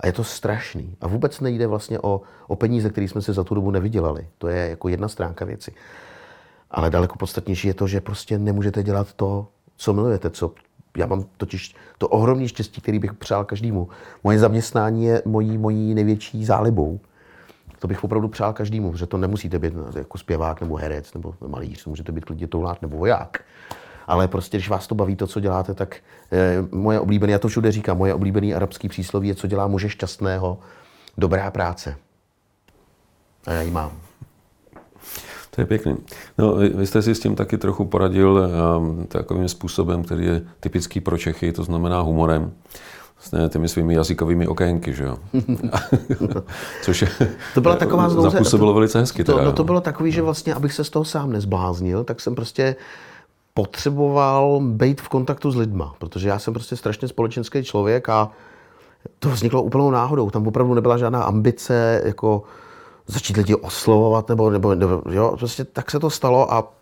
A 0.00 0.06
je 0.06 0.12
to 0.12 0.24
strašný. 0.24 0.96
A 1.00 1.06
vůbec 1.06 1.40
nejde 1.40 1.66
vlastně 1.66 1.98
o, 2.00 2.20
o 2.46 2.56
peníze, 2.56 2.90
které 2.90 3.08
jsme 3.08 3.22
si 3.22 3.32
za 3.32 3.44
tu 3.44 3.54
dobu 3.54 3.70
nevydělali. 3.70 4.26
To 4.38 4.48
je 4.48 4.68
jako 4.68 4.88
jedna 4.88 5.08
stránka 5.08 5.44
věci. 5.44 5.72
Ale 6.70 6.90
daleko 6.90 7.18
podstatnější 7.18 7.68
je 7.68 7.74
to, 7.74 7.86
že 7.86 8.00
prostě 8.00 8.38
nemůžete 8.38 8.82
dělat 8.82 9.12
to, 9.12 9.46
co 9.76 9.92
milujete, 9.92 10.30
co, 10.30 10.54
já 10.96 11.06
mám 11.06 11.24
totiž 11.36 11.74
to 11.98 12.08
ohromné 12.08 12.48
štěstí, 12.48 12.80
který 12.80 12.98
bych 12.98 13.14
přál 13.14 13.44
každému. 13.44 13.88
Moje 14.24 14.38
zaměstnání 14.38 15.04
je 15.04 15.22
mojí, 15.24 15.58
mojí 15.58 15.94
největší 15.94 16.44
zálibou. 16.44 17.00
To 17.78 17.88
bych 17.88 18.04
opravdu 18.04 18.28
přál 18.28 18.52
každému, 18.52 18.96
že 18.96 19.06
to 19.06 19.16
nemusíte 19.16 19.58
být 19.58 19.74
jako 19.96 20.18
zpěvák 20.18 20.60
nebo 20.60 20.76
herec 20.76 21.14
nebo 21.14 21.34
malíř, 21.46 21.86
můžete 21.86 22.12
být 22.12 22.24
klidně 22.24 22.46
toulát 22.46 22.82
nebo 22.82 22.96
voják. 22.96 23.44
Ale 24.06 24.28
prostě, 24.28 24.56
když 24.56 24.68
vás 24.68 24.86
to 24.86 24.94
baví, 24.94 25.16
to, 25.16 25.26
co 25.26 25.40
děláte, 25.40 25.74
tak 25.74 25.96
eh, 26.32 26.62
moje 26.70 27.00
oblíbené, 27.00 27.32
já 27.32 27.38
to 27.38 27.48
všude 27.48 27.72
říkám, 27.72 27.98
moje 27.98 28.14
oblíbené 28.14 28.54
arabské 28.54 28.88
přísloví 28.88 29.28
je, 29.28 29.34
co 29.34 29.46
dělá 29.46 29.66
muže 29.66 29.88
šťastného, 29.88 30.58
dobrá 31.18 31.50
práce. 31.50 31.96
A 33.46 33.52
já 33.52 33.62
ji 33.62 33.70
mám. 33.70 34.11
To 35.54 35.60
je 35.60 35.66
pěkný. 35.66 35.96
No, 36.38 36.54
vy 36.54 36.86
jste 36.86 37.02
si 37.02 37.14
s 37.14 37.20
tím 37.20 37.34
taky 37.34 37.58
trochu 37.58 37.84
poradil 37.84 38.50
um, 38.78 39.06
takovým 39.06 39.48
způsobem, 39.48 40.04
který 40.04 40.26
je 40.26 40.42
typický 40.60 41.00
pro 41.00 41.18
Čechy, 41.18 41.52
to 41.52 41.64
znamená 41.64 42.00
humorem. 42.00 42.52
Vlastně 43.16 43.48
těmi 43.48 43.68
svými 43.68 43.94
jazykovými 43.94 44.46
okénky, 44.46 44.92
že 44.92 45.04
jo? 45.04 45.16
Což 46.82 47.02
je, 47.02 47.08
to 47.54 47.60
byla 47.60 47.76
taková 47.76 48.08
zlouze, 48.08 48.30
zapůsobilo 48.30 48.74
velice 48.74 49.00
hezky. 49.00 49.24
Teda, 49.24 49.38
to, 49.38 49.44
no 49.44 49.52
to 49.52 49.64
bylo 49.64 49.80
takový, 49.80 50.12
že 50.12 50.22
vlastně, 50.22 50.54
abych 50.54 50.72
se 50.72 50.84
z 50.84 50.90
toho 50.90 51.04
sám 51.04 51.32
nezbláznil, 51.32 52.04
tak 52.04 52.20
jsem 52.20 52.34
prostě 52.34 52.76
potřeboval 53.54 54.60
být 54.60 55.00
v 55.00 55.08
kontaktu 55.08 55.50
s 55.50 55.56
lidma, 55.56 55.94
protože 55.98 56.28
já 56.28 56.38
jsem 56.38 56.54
prostě 56.54 56.76
strašně 56.76 57.08
společenský 57.08 57.64
člověk 57.64 58.08
a 58.08 58.30
to 59.18 59.28
vzniklo 59.30 59.62
úplnou 59.62 59.90
náhodou. 59.90 60.30
Tam 60.30 60.46
opravdu 60.46 60.74
nebyla 60.74 60.98
žádná 60.98 61.22
ambice, 61.22 62.02
jako 62.04 62.42
začít 63.06 63.36
lidi 63.36 63.54
oslovovat, 63.54 64.28
nebo, 64.28 64.50
nebo, 64.50 64.74
nebo 64.74 65.02
jo, 65.10 65.34
prostě 65.38 65.64
tak 65.64 65.90
se 65.90 66.00
to 66.00 66.10
stalo 66.10 66.52
a 66.52 66.72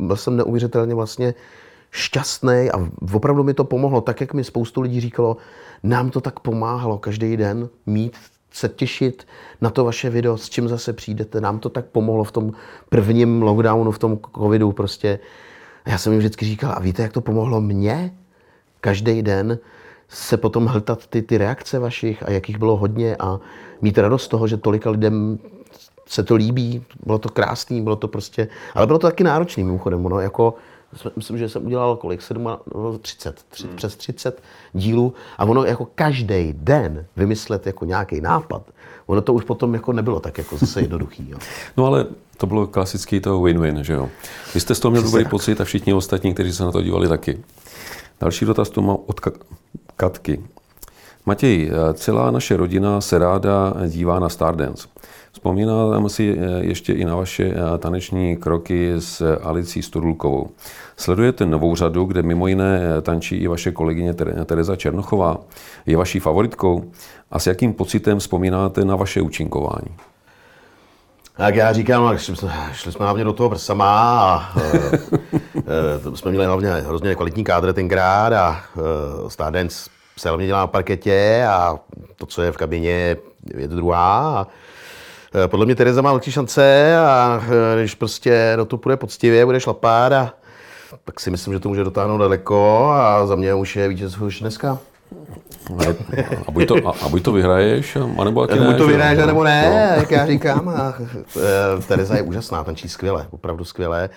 byl 0.00 0.16
jsem 0.16 0.36
neuvěřitelně 0.36 0.94
vlastně 0.94 1.34
šťastný 1.90 2.70
a 2.74 2.88
opravdu 3.12 3.44
mi 3.44 3.54
to 3.54 3.64
pomohlo, 3.64 4.00
tak 4.00 4.20
jak 4.20 4.34
mi 4.34 4.44
spoustu 4.44 4.80
lidí 4.80 5.00
říkalo, 5.00 5.36
nám 5.82 6.10
to 6.10 6.20
tak 6.20 6.40
pomáhalo 6.40 6.98
každý 6.98 7.36
den 7.36 7.68
mít 7.86 8.16
se 8.50 8.68
těšit 8.68 9.26
na 9.60 9.70
to 9.70 9.84
vaše 9.84 10.10
video, 10.10 10.36
s 10.36 10.48
čím 10.48 10.68
zase 10.68 10.92
přijdete. 10.92 11.40
Nám 11.40 11.58
to 11.58 11.68
tak 11.68 11.86
pomohlo 11.86 12.24
v 12.24 12.32
tom 12.32 12.52
prvním 12.88 13.42
lockdownu, 13.42 13.90
v 13.90 13.98
tom 13.98 14.18
covidu 14.34 14.72
prostě. 14.72 15.18
Já 15.86 15.98
jsem 15.98 16.12
jim 16.12 16.18
vždycky 16.18 16.44
říkal, 16.44 16.72
a 16.76 16.80
víte, 16.80 17.02
jak 17.02 17.12
to 17.12 17.20
pomohlo 17.20 17.60
mně? 17.60 18.14
Každý 18.80 19.22
den 19.22 19.58
se 20.08 20.36
potom 20.36 20.66
hltat 20.66 21.06
ty, 21.06 21.22
ty 21.22 21.38
reakce 21.38 21.78
vašich 21.78 22.22
a 22.22 22.30
jakých 22.30 22.58
bylo 22.58 22.76
hodně 22.76 23.16
a 23.16 23.40
mít 23.80 23.98
radost 23.98 24.22
z 24.24 24.28
toho, 24.28 24.46
že 24.46 24.56
tolika 24.56 24.90
lidem 24.90 25.38
se 26.08 26.22
to 26.22 26.34
líbí, 26.34 26.84
bylo 27.06 27.18
to 27.18 27.28
krásný, 27.28 27.82
bylo 27.82 27.96
to 27.96 28.08
prostě, 28.08 28.48
ale 28.74 28.86
bylo 28.86 28.98
to 28.98 29.06
taky 29.06 29.24
náročný 29.24 29.64
mimochodem, 29.64 30.02
no, 30.02 30.20
jako, 30.20 30.54
myslím, 31.16 31.38
že 31.38 31.48
jsem 31.48 31.66
udělal 31.66 31.96
kolik, 31.96 32.22
7, 32.22 32.44
no, 32.74 32.98
30, 32.98 33.44
30 33.48 33.68
hmm. 33.68 33.76
přes 33.76 33.96
30 33.96 34.42
dílů 34.72 35.14
a 35.38 35.44
ono 35.44 35.64
jako 35.64 35.88
každý 35.94 36.52
den 36.52 37.06
vymyslet 37.16 37.66
jako 37.66 37.84
nějaký 37.84 38.20
nápad, 38.20 38.62
ono 39.06 39.22
to 39.22 39.34
už 39.34 39.44
potom 39.44 39.74
jako 39.74 39.92
nebylo 39.92 40.20
tak 40.20 40.38
jako 40.38 40.58
zase 40.58 40.80
jednoduchý. 40.80 41.30
Jo. 41.30 41.38
No 41.76 41.86
ale 41.86 42.06
to 42.36 42.46
bylo 42.46 42.66
klasický 42.66 43.20
to 43.20 43.40
win-win, 43.40 43.80
že 43.80 43.92
jo. 43.92 44.08
Vy 44.54 44.60
jste 44.60 44.74
z 44.74 44.80
toho 44.80 44.90
měl 44.90 45.02
dobrý 45.02 45.24
pocit 45.24 45.60
a 45.60 45.64
všichni 45.64 45.94
ostatní, 45.94 46.34
kteří 46.34 46.52
se 46.52 46.64
na 46.64 46.72
to 46.72 46.82
dívali 46.82 47.08
taky. 47.08 47.38
Další 48.20 48.44
dotaz 48.44 48.70
tu 48.70 48.82
mám 48.82 48.96
od 49.06 49.20
Katky. 49.96 50.42
Matěj, 51.28 51.70
celá 51.94 52.30
naše 52.30 52.56
rodina 52.56 53.00
se 53.00 53.18
ráda 53.18 53.74
dívá 53.88 54.18
na 54.18 54.28
Stardance. 54.28 54.88
Vzpomínám 55.32 56.08
si 56.08 56.38
eh, 56.38 56.64
ještě 56.64 56.92
i 56.92 57.04
na 57.04 57.16
vaše 57.16 57.44
eh, 57.44 57.78
taneční 57.78 58.36
kroky 58.36 58.92
s 58.98 59.38
Alicí 59.42 59.82
Studulkovou. 59.82 60.50
Sledujete 60.96 61.46
novou 61.46 61.76
řadu, 61.76 62.04
kde 62.04 62.22
mimo 62.22 62.46
jiné 62.46 62.80
eh, 62.80 63.00
tančí 63.02 63.36
i 63.36 63.46
vaše 63.46 63.72
kolegyně 63.72 64.14
Tereza 64.44 64.76
Černochová. 64.76 65.36
Je 65.86 65.96
vaší 65.96 66.20
favoritkou? 66.20 66.90
A 67.30 67.38
s 67.38 67.46
jakým 67.46 67.72
pocitem 67.72 68.18
vzpomínáte 68.18 68.84
na 68.84 68.96
vaše 68.96 69.20
účinkování? 69.20 69.96
Jak 71.38 71.54
já 71.54 71.72
říkám, 71.72 72.18
šli 72.18 72.92
jsme, 72.92 73.04
hlavně 73.04 73.24
do 73.24 73.32
toho 73.32 73.50
prsama 73.50 73.86
a 74.10 74.52
jsme 76.14 76.30
měli 76.30 76.46
hlavně 76.46 76.70
hrozně 76.70 77.14
kvalitní 77.14 77.44
kádr 77.44 77.72
tenkrát 77.72 78.32
a 78.32 78.60
Stardance 79.28 79.97
se 80.18 80.28
hlavně 80.28 80.46
dělá 80.46 80.60
na 80.60 80.66
parketě 80.66 81.46
a 81.48 81.78
to, 82.16 82.26
co 82.26 82.42
je 82.42 82.52
v 82.52 82.56
kabině, 82.56 83.16
je 83.56 83.68
to 83.68 83.76
druhá. 83.76 84.38
A, 84.38 84.46
Eh, 85.34 85.48
podle 85.48 85.66
mě 85.66 85.74
Tereza 85.74 86.02
má 86.02 86.10
velké 86.10 86.30
šance 86.30 86.96
a 86.98 87.42
eh, 87.44 87.80
když 87.80 87.94
prostě 87.94 88.52
do 88.56 88.64
toho 88.64 88.80
půjde 88.80 88.96
poctivě, 88.96 89.44
bude 89.44 89.60
šlapat 89.60 90.12
a 90.12 90.34
tak 91.04 91.20
si 91.20 91.30
myslím, 91.30 91.54
že 91.54 91.60
to 91.60 91.68
může 91.68 91.84
dotáhnout 91.84 92.18
daleko 92.18 92.90
a 92.90 93.26
za 93.26 93.34
mě 93.36 93.54
už 93.54 93.76
je 93.76 93.88
vítěz 93.88 94.18
už 94.18 94.40
dneska. 94.40 94.78
A 96.46 96.50
buď 96.50 96.68
to, 96.68 96.88
a, 96.88 96.94
a 97.02 97.08
buď 97.08 97.22
to 97.22 97.32
vyhraješ, 97.32 97.96
anebo 98.18 98.46
taky 98.46 98.60
ne. 98.60 98.66
Buď 98.66 98.76
to 98.78 98.86
vyhraješ, 98.86 99.26
nebo 99.26 99.44
ne, 99.44 99.70
no. 99.70 100.00
jak 100.00 100.10
já 100.10 100.26
říkám. 100.26 100.68
A, 100.68 100.94
eh, 101.36 101.82
Tereza 101.88 102.16
je 102.16 102.22
úžasná, 102.22 102.64
tančí 102.64 102.88
skvěle, 102.88 103.26
opravdu 103.30 103.64
skvěle. 103.64 104.10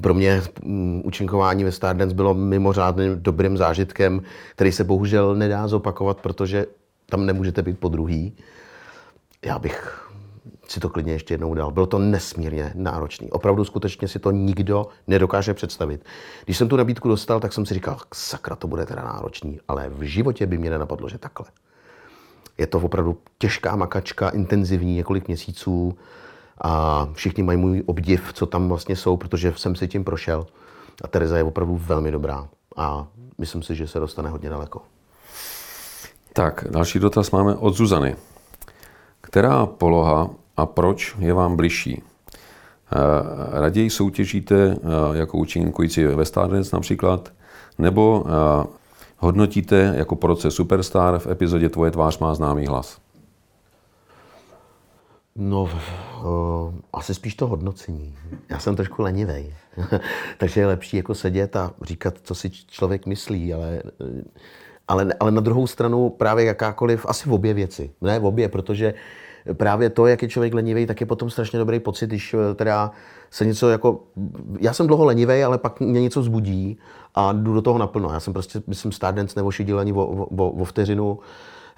Pro 0.00 0.14
mě 0.14 0.42
mm, 0.62 1.02
účinkování 1.04 1.64
ve 1.64 1.72
Stardance 1.72 2.14
bylo 2.14 2.34
mimořádným 2.34 3.22
dobrým 3.22 3.56
zážitkem, 3.56 4.22
který 4.54 4.72
se 4.72 4.84
bohužel 4.84 5.34
nedá 5.34 5.68
zopakovat, 5.68 6.20
protože 6.20 6.66
tam 7.06 7.26
nemůžete 7.26 7.62
být 7.62 7.78
po 7.78 7.88
druhý. 7.88 8.36
Já 9.44 9.58
bych 9.58 10.06
si 10.68 10.80
to 10.80 10.88
klidně 10.88 11.12
ještě 11.12 11.34
jednou 11.34 11.54
dal. 11.54 11.70
Bylo 11.70 11.86
to 11.86 11.98
nesmírně 11.98 12.72
náročný. 12.74 13.30
Opravdu 13.30 13.64
skutečně 13.64 14.08
si 14.08 14.18
to 14.18 14.30
nikdo 14.30 14.86
nedokáže 15.06 15.54
představit. 15.54 16.04
Když 16.44 16.56
jsem 16.56 16.68
tu 16.68 16.76
nabídku 16.76 17.08
dostal, 17.08 17.40
tak 17.40 17.52
jsem 17.52 17.66
si 17.66 17.74
říkal, 17.74 17.98
sakra, 18.14 18.56
to 18.56 18.68
bude 18.68 18.86
teda 18.86 19.02
náročný, 19.02 19.60
ale 19.68 19.88
v 19.88 20.02
životě 20.02 20.46
by 20.46 20.58
mě 20.58 20.70
nenapadlo, 20.70 21.08
že 21.08 21.18
takhle. 21.18 21.46
Je 22.58 22.66
to 22.66 22.78
opravdu 22.78 23.18
těžká 23.38 23.76
makačka, 23.76 24.28
intenzivní, 24.28 24.94
několik 24.94 25.26
měsíců 25.26 25.98
a 26.60 27.08
všichni 27.12 27.42
mají 27.42 27.58
můj 27.58 27.82
obdiv, 27.86 28.32
co 28.32 28.46
tam 28.46 28.68
vlastně 28.68 28.96
jsou, 28.96 29.16
protože 29.16 29.52
jsem 29.56 29.76
si 29.76 29.88
tím 29.88 30.04
prošel. 30.04 30.46
A 31.04 31.08
Tereza 31.08 31.36
je 31.36 31.44
opravdu 31.44 31.76
velmi 31.76 32.10
dobrá. 32.10 32.48
A 32.76 33.06
myslím 33.38 33.62
si, 33.62 33.74
že 33.74 33.86
se 33.86 34.00
dostane 34.00 34.30
hodně 34.30 34.50
daleko. 34.50 34.82
Tak, 36.32 36.64
další 36.70 36.98
dotaz 36.98 37.30
máme 37.30 37.54
od 37.54 37.76
Zuzany. 37.76 38.16
Která 39.20 39.66
poloha 39.66 40.30
a 40.56 40.66
proč 40.66 41.16
je 41.18 41.32
vám 41.32 41.56
bližší? 41.56 42.02
Eh, 42.92 43.60
raději 43.60 43.90
soutěžíte 43.90 44.56
eh, 44.56 44.78
jako 45.12 45.38
účinkující 45.38 46.04
ve 46.04 46.24
Stardance 46.24 46.76
například, 46.76 47.32
nebo 47.78 48.24
eh, 48.26 48.66
hodnotíte 49.18 49.94
jako 49.96 50.16
proces 50.16 50.54
Superstar 50.54 51.18
v 51.18 51.26
epizodě 51.26 51.68
Tvoje 51.68 51.90
tvář 51.90 52.18
má 52.18 52.34
známý 52.34 52.66
hlas? 52.66 52.98
No, 55.36 55.62
uh, 55.62 55.70
asi 56.92 57.14
spíš 57.14 57.34
to 57.34 57.46
hodnocení. 57.46 58.14
Já 58.48 58.58
jsem 58.58 58.76
trošku 58.76 59.02
lenivej, 59.02 59.54
takže 60.38 60.60
je 60.60 60.66
lepší 60.66 60.96
jako 60.96 61.14
sedět 61.14 61.56
a 61.56 61.72
říkat, 61.82 62.14
co 62.22 62.34
si 62.34 62.50
člověk 62.50 63.06
myslí, 63.06 63.54
ale, 63.54 63.82
ale, 64.88 65.14
ale 65.20 65.30
na 65.30 65.40
druhou 65.40 65.66
stranu 65.66 66.10
právě 66.10 66.44
jakákoliv, 66.44 67.06
asi 67.08 67.28
v 67.28 67.32
obě 67.32 67.54
věci. 67.54 67.90
Ne 68.00 68.18
v 68.18 68.24
obě, 68.24 68.48
protože 68.48 68.94
právě 69.54 69.90
to, 69.90 70.06
jak 70.06 70.22
je 70.22 70.28
člověk 70.28 70.54
lenivý, 70.54 70.86
tak 70.86 71.00
je 71.00 71.06
potom 71.06 71.30
strašně 71.30 71.58
dobrý 71.58 71.80
pocit, 71.80 72.06
když 72.06 72.34
eh, 72.34 72.54
teda 72.54 72.90
se 73.30 73.46
něco 73.46 73.68
jako... 73.68 74.00
Já 74.60 74.72
jsem 74.72 74.86
dlouho 74.86 75.04
lenivý, 75.04 75.42
ale 75.42 75.58
pak 75.58 75.80
mě 75.80 76.00
něco 76.00 76.22
zbudí 76.22 76.78
a 77.14 77.32
jdu 77.32 77.54
do 77.54 77.62
toho 77.62 77.78
naplno. 77.78 78.12
Já 78.12 78.20
jsem 78.20 78.32
prostě, 78.32 78.62
myslím, 78.66 78.92
Stardance 78.92 79.38
nevošidil 79.38 79.78
ani 79.78 79.92
o, 79.92 80.04
o, 80.36 80.50
o 80.50 80.64
vteřinu 80.64 81.18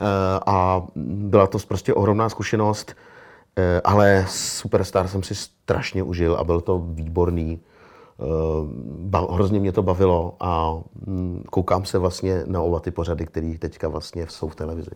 eh, 0.01 0.05
a 0.47 0.87
byla 0.97 1.47
to 1.47 1.59
prostě 1.69 1.95
ohromná 1.95 2.29
zkušenost, 2.29 2.95
eh, 2.97 3.12
ale 3.85 4.27
Superstar 4.29 5.09
jsem 5.09 5.23
si 5.23 5.35
strašně 5.35 6.03
užil 6.03 6.35
a 6.35 6.45
byl 6.45 6.61
to 6.61 6.79
výborný. 6.79 7.61
Ba, 8.87 9.27
hrozně 9.31 9.61
mě 9.61 9.73
to 9.73 9.83
bavilo 9.83 10.37
a 10.41 10.81
mm, 11.07 11.45
koukám 11.51 11.85
se 11.85 11.99
vlastně 11.99 12.43
na 12.47 12.63
oba 12.63 12.81
ty 12.81 12.91
pořady, 12.91 13.27
které 13.27 13.55
teďka 13.59 13.89
vlastně 13.89 14.27
jsou 14.29 14.49
v 14.49 14.55
televizi. 14.55 14.91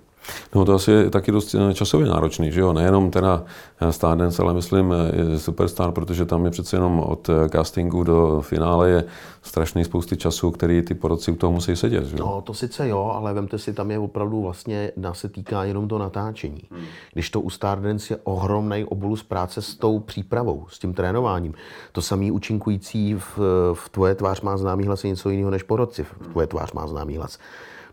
No 0.55 0.64
to 0.64 0.74
asi 0.74 0.91
je 0.91 1.11
taky 1.11 1.33
dost 1.33 1.55
eh, 1.55 1.74
časově 1.74 2.09
náročný, 2.09 2.53
že 2.53 2.61
jo? 2.61 2.72
Nejenom 2.72 3.11
teda 3.11 3.45
eh, 3.81 3.93
Stardance, 3.93 4.43
ale 4.43 4.55
myslím 4.55 4.95
eh, 4.95 5.39
Superstar, 5.39 5.93
protože 5.93 6.24
tam 6.24 6.45
je 6.45 6.51
přece 6.51 6.77
jenom 6.77 7.01
od 7.01 7.31
castingu 7.53 8.05
do 8.05 8.41
finále 8.41 8.91
je 8.91 9.05
strašný 9.43 9.85
spousty 9.85 10.16
času, 10.16 10.51
který 10.51 10.83
ty 10.83 10.95
porodci 10.95 11.33
u 11.33 11.35
toho 11.35 11.53
musí 11.53 11.77
sedět, 11.77 12.05
že 12.05 12.16
jo? 12.16 12.27
No 12.27 12.43
to 12.43 12.55
sice 12.55 12.89
jo, 12.89 13.12
ale 13.14 13.35
vemte 13.35 13.59
si, 13.59 13.72
tam 13.72 13.91
je 13.91 13.99
opravdu 13.99 14.43
vlastně, 14.43 14.93
nás 14.97 15.18
se 15.18 15.29
týká 15.29 15.64
jenom 15.64 15.89
to 15.89 15.99
natáčení. 15.99 16.62
Hmm. 16.70 16.85
Když 17.12 17.31
to 17.31 17.41
u 17.41 17.51
Stardance 17.51 18.14
je 18.14 18.18
ohromný 18.24 18.85
obolus 18.85 19.22
práce 19.22 19.62
s 19.62 19.74
tou 19.74 19.99
přípravou, 19.99 20.66
s 20.68 20.79
tím 20.79 20.95
trénováním. 20.95 21.55
To 21.93 22.03
samý 22.03 22.31
účinkující 22.31 23.14
v, 23.14 23.39
v 23.74 23.89
Tvoje 23.89 24.14
tvář 24.14 24.41
má 24.41 24.57
známý 24.57 24.87
hlas 24.87 25.05
je 25.05 25.11
něco 25.11 25.31
jiného 25.31 25.51
než 25.51 25.62
porodci 25.62 26.05
v 26.05 26.29
Tvoje 26.33 26.47
tvář 26.47 26.72
má 26.72 26.87
známý 26.87 27.16
hlas 27.16 27.39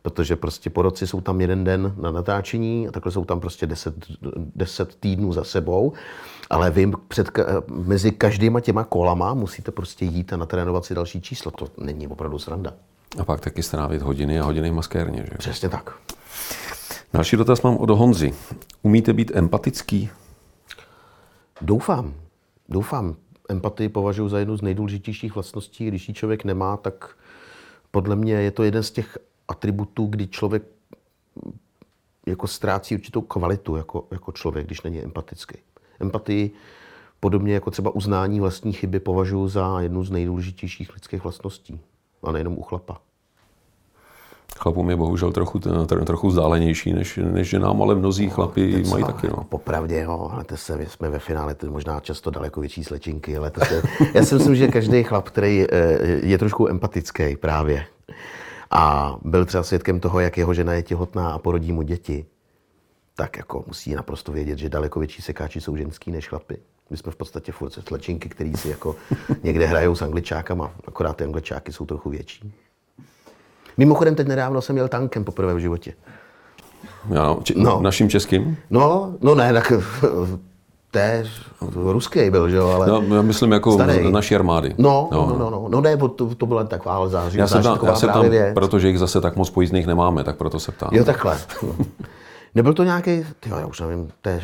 protože 0.04 0.36
prostě 0.36 0.70
po 0.70 0.82
roci 0.82 1.08
jsou 1.08 1.22
tam 1.22 1.42
jeden 1.42 1.64
den 1.64 1.94
na 1.98 2.12
natáčení 2.12 2.88
a 2.88 2.92
takhle 2.92 3.12
jsou 3.12 3.26
tam 3.26 3.40
prostě 3.40 3.68
10, 3.68 3.96
10 4.56 4.96
týdnů 4.96 5.34
za 5.34 5.44
sebou. 5.44 5.94
Ale 6.50 6.72
vy 6.72 6.92
před, 7.08 7.32
mezi 7.68 8.12
každýma 8.12 8.60
těma 8.60 8.84
kolama 8.84 9.34
musíte 9.34 9.72
prostě 9.72 10.06
jít 10.06 10.34
a 10.34 10.38
natrénovat 10.38 10.86
si 10.86 10.96
další 10.96 11.22
číslo. 11.22 11.52
To 11.52 11.68
není 11.78 12.08
opravdu 12.08 12.40
sranda. 12.40 12.74
A 13.20 13.26
pak 13.26 13.40
taky 13.40 13.64
strávit 13.64 14.02
hodiny 14.02 14.40
a 14.40 14.44
hodiny 14.44 14.70
v 14.70 14.74
maskérně, 14.74 15.26
že? 15.32 15.38
Přesně 15.38 15.70
tak. 15.70 15.96
Další 17.14 17.38
dotaz 17.38 17.62
mám 17.62 17.78
od 17.78 17.90
Honzy. 17.90 18.34
Umíte 18.82 19.14
být 19.14 19.32
empatický? 19.36 20.10
Doufám. 21.62 22.14
Doufám. 22.70 23.16
Empatii 23.50 23.90
považuji 23.90 24.30
za 24.30 24.40
jednu 24.40 24.58
z 24.58 24.62
nejdůležitějších 24.62 25.36
vlastností. 25.36 25.88
Když 25.88 26.08
ji 26.08 26.14
člověk 26.14 26.44
nemá, 26.44 26.78
tak 26.78 27.16
podle 27.92 28.16
mě 28.16 28.34
je 28.34 28.52
to 28.52 28.64
jeden 28.64 28.84
z 28.84 28.92
těch 28.92 29.18
atributů, 29.48 30.06
kdy 30.06 30.28
člověk 30.28 30.64
jako 32.26 32.48
ztrácí 32.48 32.96
určitou 32.96 33.22
kvalitu 33.22 33.76
jako, 33.76 34.06
jako 34.12 34.32
člověk, 34.32 34.66
když 34.66 34.82
není 34.82 35.04
empatický. 35.04 35.58
Empatii, 36.00 36.52
podobně 37.20 37.54
jako 37.54 37.72
třeba 37.72 37.96
uznání 37.96 38.40
vlastní 38.40 38.74
chyby, 38.74 39.00
považuji 39.00 39.48
za 39.48 39.82
jednu 39.82 40.04
z 40.04 40.12
nejdůležitějších 40.12 40.94
lidských 40.94 41.24
vlastností. 41.24 41.80
A 42.24 42.32
nejenom 42.32 42.58
u 42.58 42.62
chlapa. 42.62 42.98
Chlapům 44.58 44.90
je 44.90 44.96
bohužel 44.96 45.32
trochu, 45.32 45.60
trochu 46.06 46.28
vzdálenější 46.28 46.94
než, 46.94 47.20
než 47.32 47.50
ženám, 47.50 47.82
ale 47.82 47.96
mnozí 47.96 48.26
no, 48.26 48.32
chlapi 48.32 48.84
mají 48.90 49.04
taky. 49.04 49.28
No. 49.28 49.44
Popravdě, 49.50 50.00
jo, 50.00 50.30
ale 50.34 50.44
to 50.44 50.58
se, 50.58 50.86
jsme 50.88 51.10
ve 51.10 51.20
finále 51.20 51.56
to 51.56 51.72
možná 51.72 52.00
často 52.00 52.30
daleko 52.30 52.60
větší 52.60 52.84
slečinky, 52.84 53.38
ale 53.38 53.52
to 53.52 53.66
se, 53.66 53.84
já 54.14 54.26
si 54.26 54.36
myslím, 54.36 54.56
že 54.56 54.68
každý 54.68 55.04
chlap, 55.04 55.26
který 55.26 55.58
je, 55.58 55.68
je 56.24 56.38
trošku 56.38 56.68
empatický 56.68 57.36
právě, 57.36 57.86
a 58.74 59.16
byl 59.22 59.46
třeba 59.46 59.64
svědkem 59.64 60.00
toho, 60.00 60.20
jak 60.20 60.38
jeho 60.38 60.54
žena 60.54 60.74
je 60.74 60.84
těhotná 60.84 61.32
a 61.32 61.38
porodí 61.38 61.72
mu 61.72 61.82
děti, 61.82 62.26
tak 63.16 63.38
jako 63.38 63.64
musí 63.68 63.96
naprosto 63.96 64.32
vědět, 64.32 64.60
že 64.60 64.70
daleko 64.70 65.00
větší 65.00 65.22
sekáči 65.22 65.62
jsou 65.62 65.78
ženský 65.78 66.12
než 66.12 66.28
chlapy. 66.28 66.58
My 66.90 66.98
jsme 66.98 67.12
v 67.12 67.16
podstatě 67.16 67.52
furt 67.52 67.72
slečinky, 67.88 68.30
který 68.30 68.54
si 68.54 68.70
jako 68.70 68.96
někde 69.44 69.66
hrajou 69.66 69.96
s 69.96 70.02
angličákama, 70.02 70.72
akorát 70.88 71.18
ty 71.18 71.24
angličáky 71.24 71.74
jsou 71.74 71.86
trochu 71.86 72.10
větší. 72.10 72.54
Mimochodem, 73.78 74.16
teď 74.16 74.28
nedávno 74.28 74.62
jsem 74.62 74.74
měl 74.74 74.88
tankem 74.88 75.24
poprvé 75.24 75.54
v 75.54 75.60
životě. 75.60 75.94
Já, 77.10 77.36
či, 77.44 77.54
no. 77.58 77.82
Naším 77.82 78.10
českým? 78.10 78.58
No, 78.70 79.16
no 79.22 79.36
ne, 79.36 79.54
tak 79.54 79.74
té 80.94 81.26
ruský 81.76 82.30
byl, 82.30 82.50
že 82.50 82.56
jo, 82.56 82.70
ale... 82.70 82.88
No, 82.88 83.16
já 83.16 83.22
myslím 83.22 83.52
jako 83.52 83.74
starý. 83.74 84.12
naší 84.12 84.36
armády. 84.36 84.76
No, 84.78 85.10
no, 85.12 85.26
no, 85.28 85.38
no, 85.38 85.50
no, 85.50 85.68
no 85.70 85.82
ne, 85.82 85.98
to, 85.98 86.36
to 86.36 86.46
byla 86.46 86.64
taková 86.64 87.08
září, 87.08 87.38
já 87.38 87.48
se 87.48 87.62
tam, 87.62 87.80
já 87.86 87.96
se 87.96 88.08
tam, 88.08 88.26
protože 88.54 88.88
jich 88.88 89.00
zase 89.00 89.22
tak 89.22 89.36
moc 89.36 89.50
pojízdných 89.50 89.88
nemáme, 89.88 90.24
tak 90.24 90.38
proto 90.38 90.60
se 90.60 90.72
ptám. 90.72 90.90
Jo, 90.92 91.04
takhle. 91.04 91.38
Nebyl 92.56 92.74
to 92.74 92.84
nějaký, 92.84 93.26
tyjo, 93.40 93.58
já 93.58 93.66
už 93.66 93.80
nevím, 93.80 94.12
to 94.22 94.30
je, 94.30 94.42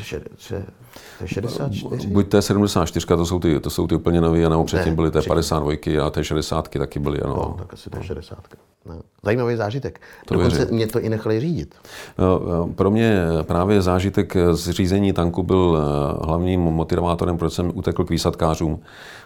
to 0.47 1.23
je 1.23 1.27
64? 1.27 2.07
Buď 2.07 2.27
to 2.27 2.37
je 2.37 2.41
74, 2.41 3.05
to 3.07 3.25
jsou 3.25 3.39
ty, 3.39 3.59
to 3.59 3.69
jsou 3.69 3.87
ty 3.87 3.95
úplně 3.95 4.21
nový, 4.21 4.41
nebo 4.41 4.63
předtím 4.63 4.91
ne, 4.91 4.95
byly 4.95 5.11
té 5.11 5.21
52 5.21 6.05
a 6.05 6.09
té 6.09 6.23
60 6.23 6.69
taky 6.69 6.99
byly, 6.99 7.21
ano. 7.21 7.35
No, 7.35 7.55
tak 7.57 7.73
asi 7.73 7.89
to 7.89 7.97
je 7.97 8.03
60. 8.03 8.37
No. 8.85 9.01
Zajímavý 9.23 9.55
zážitek. 9.55 10.01
To 10.25 10.33
Dokonce 10.33 10.57
věřím. 10.57 10.75
mě 10.75 10.87
to 10.87 10.99
i 10.99 11.09
nechali 11.09 11.39
řídit. 11.39 11.75
No, 12.17 12.67
pro 12.75 12.91
mě 12.91 13.21
právě 13.41 13.81
zážitek 13.81 14.37
z 14.51 14.69
řízení 14.69 15.13
tanku 15.13 15.43
byl 15.43 15.77
eh, 15.77 16.25
hlavním 16.25 16.61
motivátorem, 16.61 17.37
proč 17.37 17.53
jsem 17.53 17.71
utekl 17.75 18.03
k 18.03 18.09
výsadkářům. 18.09 18.79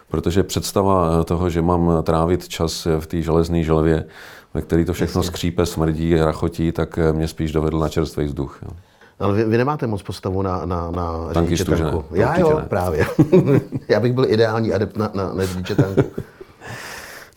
Protože 0.08 0.42
představa 0.42 1.24
toho, 1.24 1.50
že 1.50 1.62
mám 1.62 1.92
trávit 2.02 2.48
čas 2.48 2.86
v 2.98 3.06
té 3.06 3.22
železné 3.22 3.62
želvě, 3.62 4.04
ve 4.54 4.62
který 4.62 4.84
to 4.84 4.92
všechno 4.92 5.18
Jasně. 5.18 5.32
skřípe, 5.32 5.66
smrdí, 5.66 6.16
rachotí, 6.16 6.72
tak 6.72 6.98
mě 7.12 7.28
spíš 7.28 7.52
dovedl 7.52 7.78
na 7.78 7.88
čerstvý 7.88 8.24
vzduch. 8.24 8.58
Jo. 8.62 8.70
Ale 9.18 9.34
vy, 9.34 9.44
vy 9.44 9.58
nemáte 9.58 9.86
moc 9.86 10.02
postavu 10.02 10.42
na, 10.42 10.66
na, 10.66 10.90
na 10.90 11.32
řidiče 11.32 11.64
tanku. 11.64 12.04
Ne, 12.10 12.18
Já 12.18 12.38
jo, 12.38 12.58
ne. 12.58 12.66
právě. 12.68 13.06
Já 13.88 14.00
bych 14.00 14.12
byl 14.12 14.24
ideální 14.28 14.72
adept 14.72 14.96
na, 14.96 15.10
na, 15.14 15.34
na 15.34 15.46
řidiče 15.46 15.74
tanku. 15.74 16.02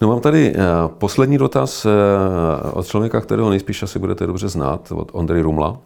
No 0.01 0.07
mám 0.07 0.19
tady 0.19 0.55
uh, 0.55 0.61
poslední 0.87 1.37
dotaz 1.37 1.85
uh, 1.85 1.91
od 2.73 2.87
člověka, 2.87 3.21
kterého 3.21 3.49
nejspíš 3.49 3.83
asi 3.83 3.99
budete 3.99 4.27
dobře 4.27 4.47
znát, 4.49 4.91
od 4.91 5.09
Ondry 5.13 5.41
Rumla, 5.41 5.77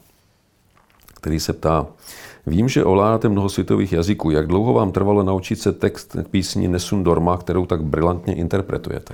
který 1.13 1.39
se 1.39 1.53
ptá, 1.53 1.87
Vím, 2.47 2.69
že 2.69 2.83
ovládáte 2.83 3.29
mnoho 3.29 3.49
světových 3.49 3.93
jazyků. 3.93 4.31
Jak 4.31 4.47
dlouho 4.47 4.73
vám 4.73 4.91
trvalo 4.91 5.23
naučit 5.23 5.61
se 5.61 5.71
text 5.71 6.15
písni 6.31 6.67
Nesun 6.67 7.03
Dorma, 7.03 7.37
kterou 7.37 7.65
tak 7.65 7.83
brilantně 7.83 8.35
interpretujete? 8.35 9.13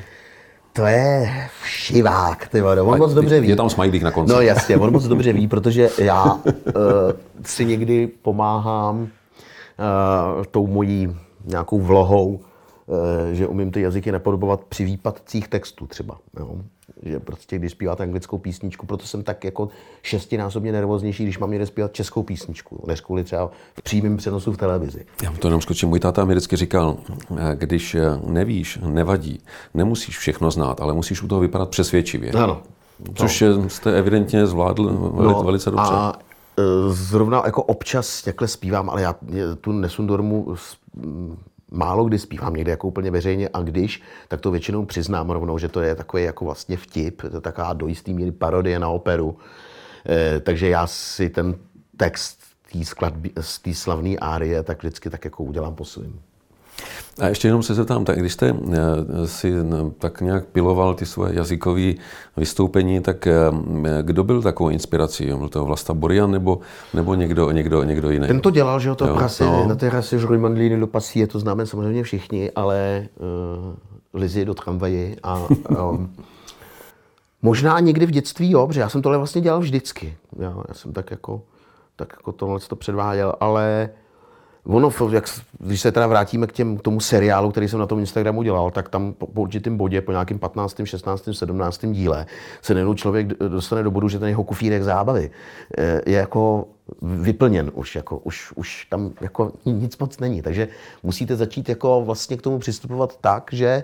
To 0.77 0.85
je 0.85 1.29
všivák, 1.61 2.47
ty 2.47 2.61
vado. 2.61 2.85
On 2.85 2.99
moc 2.99 3.13
dobře 3.13 3.39
ví. 3.39 3.49
Je 3.49 3.55
tam 3.55 3.69
smajlík 3.69 4.03
na 4.03 4.11
konci. 4.11 4.33
No 4.33 4.41
jasně, 4.41 4.77
on 4.77 4.93
moc 4.93 5.07
dobře 5.07 5.33
ví, 5.33 5.47
protože 5.47 5.89
já 5.97 6.23
uh, 6.33 6.41
si 7.45 7.65
někdy 7.65 8.07
pomáhám 8.07 9.01
uh, 9.01 9.07
tou 10.51 10.67
mojí 10.67 11.15
nějakou 11.45 11.79
vlohou, 11.81 12.39
že 13.31 13.47
umím 13.47 13.71
ty 13.71 13.81
jazyky 13.81 14.11
napodobovat 14.11 14.63
při 14.63 14.85
výpadcích 14.85 15.47
textů 15.47 15.87
třeba. 15.87 16.17
Jo 16.39 16.61
že 17.03 17.19
prostě 17.19 17.59
když 17.59 17.71
zpíváte 17.71 18.03
anglickou 18.03 18.37
písničku, 18.37 18.85
proto 18.85 19.05
jsem 19.05 19.23
tak 19.23 19.43
jako 19.43 19.69
šestinásobně 20.03 20.71
nervóznější, 20.71 21.23
když 21.23 21.39
mám 21.39 21.51
někde 21.51 21.65
zpívat 21.65 21.93
českou 21.93 22.23
písničku, 22.23 22.83
než 22.87 23.01
kvůli 23.01 23.23
třeba 23.23 23.51
v 23.73 23.81
přímém 23.81 24.17
přenosu 24.17 24.51
v 24.51 24.57
televizi. 24.57 25.05
Já 25.23 25.31
to 25.31 25.47
jenom 25.47 25.61
skočím. 25.61 25.89
Můj 25.89 25.99
táta 25.99 26.25
mi 26.25 26.33
vždycky 26.33 26.55
říkal, 26.55 26.97
když 27.53 27.97
nevíš, 28.25 28.79
nevadí, 28.85 29.39
nemusíš 29.73 30.17
všechno 30.17 30.51
znát, 30.51 30.81
ale 30.81 30.93
musíš 30.93 31.23
u 31.23 31.27
toho 31.27 31.41
vypadat 31.41 31.69
přesvědčivě. 31.69 32.31
Ano. 32.31 32.61
Což 33.15 33.41
no. 33.41 33.69
jste 33.69 33.97
evidentně 33.97 34.47
zvládl 34.47 34.83
no, 34.83 35.43
velice 35.43 35.71
dobře. 35.71 35.91
A 35.91 36.13
zrovna 36.89 37.41
jako 37.45 37.63
občas 37.63 38.21
takhle 38.21 38.47
zpívám, 38.47 38.89
ale 38.89 39.01
já 39.01 39.15
tu 39.61 39.71
Nesundormu 39.71 40.55
málo 41.71 42.05
kdy 42.05 42.19
zpívám 42.19 42.53
někde 42.53 42.71
jako 42.71 42.87
úplně 42.87 43.11
veřejně 43.11 43.49
a 43.53 43.61
když, 43.61 44.01
tak 44.27 44.41
to 44.41 44.51
většinou 44.51 44.85
přiznám 44.85 45.29
rovnou, 45.29 45.57
že 45.57 45.67
to 45.67 45.81
je 45.81 45.95
takový 45.95 46.23
jako 46.23 46.45
vlastně 46.45 46.77
vtip, 46.77 47.21
to 47.21 47.37
je 47.37 47.41
taková 47.41 47.73
do 47.73 47.87
jistý 47.87 48.13
míry 48.13 48.31
parodie 48.31 48.79
na 48.79 48.89
operu. 48.89 49.37
E, 50.09 50.39
takže 50.39 50.69
já 50.69 50.87
si 50.87 51.29
ten 51.29 51.55
text 51.97 52.39
z 53.41 53.59
té 53.59 53.73
slavné 53.73 54.15
árie 54.17 54.63
tak 54.63 54.77
vždycky 54.83 55.09
tak 55.09 55.25
jako 55.25 55.43
udělám 55.43 55.75
po 55.75 55.85
svým. 55.85 56.21
A 57.19 57.27
ještě 57.27 57.47
jenom 57.47 57.63
se 57.63 57.73
zeptám, 57.73 58.05
tak 58.05 58.19
když 58.19 58.33
jste 58.33 58.55
eh, 58.73 59.27
si 59.27 59.53
tak 59.97 60.21
nějak 60.21 60.45
piloval 60.45 60.93
ty 60.93 61.05
svoje 61.05 61.35
jazykové 61.35 61.93
vystoupení, 62.37 63.01
tak 63.01 63.27
eh, 63.27 63.33
kdo 64.01 64.23
byl 64.23 64.41
takovou 64.41 64.69
inspirací? 64.69 65.25
Byl 65.25 65.49
to 65.49 65.65
Vlasta 65.65 65.93
Borian 65.93 66.31
nebo, 66.31 66.59
nebo 66.93 67.15
někdo, 67.15 67.51
někdo, 67.51 67.83
někdo 67.83 68.09
jiný? 68.09 68.27
Ten 68.27 68.41
to 68.41 68.51
dělal, 68.51 68.79
že 68.79 68.89
jo, 68.89 68.95
to 68.95 69.07
jo, 69.07 69.15
prase, 69.15 69.45
no. 69.45 69.67
na 69.67 69.75
té 69.75 69.89
rase 69.89 70.19
Žruj 70.19 70.37
Mandlíny 70.37 70.79
do 70.79 70.87
Pasí, 70.87 71.27
to 71.27 71.39
známe 71.39 71.65
samozřejmě 71.65 72.03
všichni, 72.03 72.51
ale 72.51 73.07
uh, 74.13 74.19
Lizy 74.21 74.45
do 74.45 74.53
tramvaje 74.53 75.15
a 75.23 75.47
um, 75.89 76.13
možná 77.41 77.79
někdy 77.79 78.05
v 78.05 78.11
dětství, 78.11 78.51
jo, 78.51 78.67
protože 78.67 78.79
já 78.79 78.89
jsem 78.89 79.01
tohle 79.01 79.17
vlastně 79.17 79.41
dělal 79.41 79.59
vždycky. 79.59 80.17
Jo, 80.39 80.63
já 80.67 80.73
jsem 80.73 80.93
tak 80.93 81.11
jako, 81.11 81.41
tak 81.95 82.13
jako 82.17 82.31
tohle 82.31 82.59
to 82.59 82.75
předváděl, 82.75 83.33
ale 83.39 83.89
Ono, 84.67 84.91
jak, 85.11 85.23
když 85.59 85.81
se 85.81 85.91
teda 85.91 86.07
vrátíme 86.07 86.47
k, 86.47 86.51
těm, 86.51 86.77
k 86.77 86.81
tomu 86.81 86.99
seriálu, 86.99 87.51
který 87.51 87.67
jsem 87.67 87.79
na 87.79 87.85
tom 87.85 87.99
Instagramu 87.99 88.43
dělal, 88.43 88.71
tak 88.71 88.89
tam 88.89 89.13
po, 89.13 89.27
po 89.27 89.41
určitém 89.41 89.77
bodě, 89.77 90.01
po 90.01 90.11
nějakým 90.11 90.39
15., 90.39 90.81
16., 90.83 91.29
17. 91.31 91.85
díle, 91.85 92.25
se 92.61 92.73
najednou 92.73 92.93
člověk 92.93 93.27
dostane 93.27 93.83
do 93.83 93.91
bodu, 93.91 94.09
že 94.09 94.19
ten 94.19 94.27
jeho 94.27 94.43
kufírek 94.43 94.83
zábavy 94.83 95.31
eh, 95.77 96.01
je 96.05 96.17
jako 96.17 96.67
vyplněn 97.01 97.71
už, 97.73 97.95
jako, 97.95 98.17
už, 98.17 98.51
už 98.55 98.85
tam 98.85 99.11
jako 99.21 99.51
nic 99.65 99.97
moc 99.97 100.19
není. 100.19 100.41
Takže 100.41 100.67
musíte 101.03 101.35
začít 101.35 101.69
jako 101.69 102.01
vlastně 102.05 102.37
k 102.37 102.41
tomu 102.41 102.59
přistupovat 102.59 103.17
tak, 103.21 103.49
že 103.53 103.83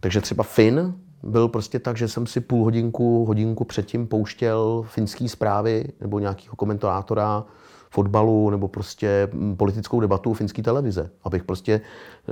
takže 0.00 0.20
třeba 0.20 0.44
Finn 0.44 0.94
byl 1.22 1.48
prostě 1.48 1.78
tak, 1.78 1.96
že 1.96 2.08
jsem 2.08 2.26
si 2.26 2.40
půl 2.40 2.64
hodinku, 2.64 3.24
hodinku 3.24 3.64
předtím 3.64 4.06
pouštěl 4.06 4.84
finský 4.88 5.28
zprávy 5.28 5.84
nebo 6.00 6.18
nějakého 6.18 6.56
komentátora, 6.56 7.44
fotbalu 7.92 8.50
nebo 8.50 8.68
prostě 8.68 9.28
mm, 9.32 9.56
politickou 9.56 10.00
debatu 10.00 10.34
finské 10.34 10.62
televize. 10.62 11.10
Abych 11.24 11.44
prostě 11.44 11.80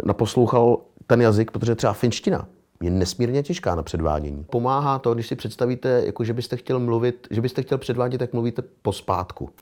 naposlouchal 0.05 0.79
ten 1.07 1.21
jazyk, 1.23 1.51
protože 1.51 1.75
třeba 1.75 1.93
finština 1.93 2.49
je 2.83 2.91
nesmírně 2.91 3.43
těžká 3.43 3.75
na 3.75 3.83
předvádění. 3.83 4.45
Pomáhá 4.51 4.99
to, 4.99 5.15
když 5.15 5.27
si 5.27 5.37
představíte, 5.37 6.03
jako 6.07 6.25
že 6.25 6.33
byste 6.33 6.57
chtěl 6.57 6.79
mluvit, 6.81 7.27
že 7.31 7.41
byste 7.41 7.63
chtěl 7.63 7.79
předvádět, 7.79 8.19
tak 8.19 8.33
mluvíte 8.33 8.63
pospátku. 8.83 9.51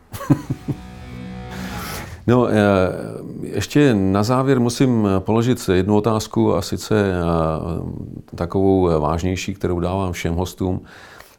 No, 2.26 2.48
eh, 2.48 2.52
ještě 3.42 3.94
na 3.94 4.22
závěr 4.22 4.60
musím 4.60 5.08
položit 5.18 5.70
jednu 5.72 5.96
otázku 5.96 6.54
a 6.54 6.62
sice 6.62 7.12
eh, 7.12 8.36
takovou 8.36 9.00
vážnější, 9.00 9.54
kterou 9.54 9.80
dávám 9.80 10.12
všem 10.12 10.34
hostům. 10.34 10.80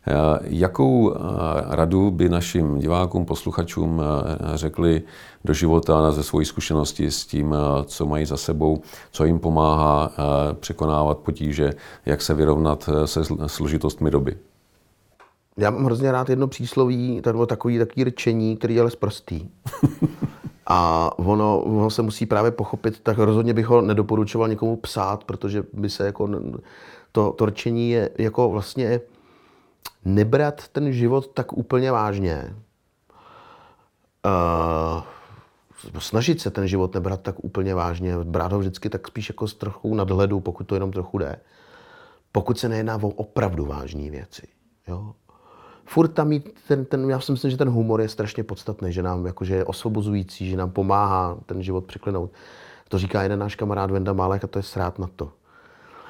Eh, 0.08 0.39
jakou 0.43 1.14
eh, 1.14 1.18
radu 1.68 2.12
by 2.12 2.30
našim 2.30 2.80
divákům, 2.80 3.26
posluchačům 3.26 4.02
eh, 4.02 4.58
řekli 4.58 5.02
do 5.45 5.54
života 5.54 6.12
ze 6.12 6.24
svojí 6.24 6.45
zkušenosti 6.45 7.12
s 7.12 7.26
tím, 7.26 7.56
co 7.86 8.06
mají 8.06 8.26
za 8.26 8.38
sebou, 8.38 8.82
co 9.12 9.26
jim 9.26 9.39
pomáhá 9.39 10.12
překonávat 10.60 11.18
potíže, 11.18 11.74
jak 12.06 12.22
se 12.22 12.34
vyrovnat 12.34 12.89
se 13.06 13.22
složitostmi 13.47 14.12
doby? 14.12 14.38
Já 15.58 15.70
mám 15.70 15.86
hrozně 15.86 16.12
rád 16.12 16.30
jedno 16.30 16.47
přísloví, 16.47 17.22
nebo 17.26 17.45
takový, 17.45 17.78
takový 17.78 18.04
rčení, 18.04 18.58
který 18.58 18.76
je 18.76 18.82
ale 18.82 18.89
zprostý. 18.89 19.50
A 20.68 21.12
ono, 21.20 21.62
ono 21.62 21.89
se 21.89 22.02
musí 22.02 22.26
právě 22.26 22.52
pochopit, 22.52 23.00
tak 23.04 23.18
rozhodně 23.18 23.54
bych 23.54 23.66
ho 23.66 23.82
nedoporučoval 23.82 24.47
někomu 24.47 24.76
psát, 24.76 25.24
protože 25.24 25.64
by 25.74 25.89
se 25.89 26.06
jako 26.06 26.30
to, 27.12 27.32
to 27.32 27.45
rčení 27.45 27.89
je 27.89 28.10
jako 28.18 28.50
vlastně 28.50 29.02
nebrat 30.06 30.68
ten 30.68 30.93
život 30.93 31.28
tak 31.28 31.54
úplně 31.54 31.91
vážně. 31.91 32.56
Uh, 34.26 35.04
snažit 36.00 36.41
se 36.41 36.52
ten 36.52 36.68
život 36.68 36.93
nebrat 36.93 37.22
tak 37.22 37.43
úplně 37.43 37.76
vážně, 37.76 38.18
brát 38.18 38.52
ho 38.52 38.60
vždycky 38.60 38.89
tak 38.89 39.08
spíš 39.08 39.30
jako 39.30 39.47
s 39.47 39.54
trochu 39.54 39.95
nadhledu, 39.95 40.39
pokud 40.39 40.64
to 40.64 40.76
jenom 40.76 40.91
trochu 40.91 41.18
jde. 41.18 41.39
Pokud 42.32 42.60
se 42.60 42.70
nejedná 42.70 42.95
o 42.95 43.08
opravdu 43.08 43.66
vážné 43.66 44.10
věci. 44.10 44.47
Jo? 44.88 45.14
Furt 45.86 46.08
tam 46.08 46.28
mít 46.28 46.60
ten, 46.68 46.86
ten, 46.86 47.10
já 47.10 47.20
si 47.20 47.32
myslím, 47.32 47.52
že 47.52 47.58
ten 47.58 47.70
humor 47.70 48.02
je 48.02 48.10
strašně 48.10 48.43
podstatný, 48.43 48.93
že 48.93 49.04
nám 49.04 49.26
jakože 49.26 49.56
je 49.56 49.66
osvobozující, 49.66 50.50
že 50.50 50.58
nám 50.58 50.72
pomáhá 50.72 51.38
ten 51.45 51.64
život 51.64 51.86
překlenout. 51.86 52.32
To 52.88 52.97
říká 52.97 53.24
jeden 53.24 53.39
náš 53.39 53.56
kamarád 53.56 53.91
Venda 53.91 54.14
Málek 54.14 54.43
a 54.43 54.47
to 54.47 54.60
je 54.60 54.64
srát 54.64 55.00
na 55.00 55.10
to. 55.16 55.32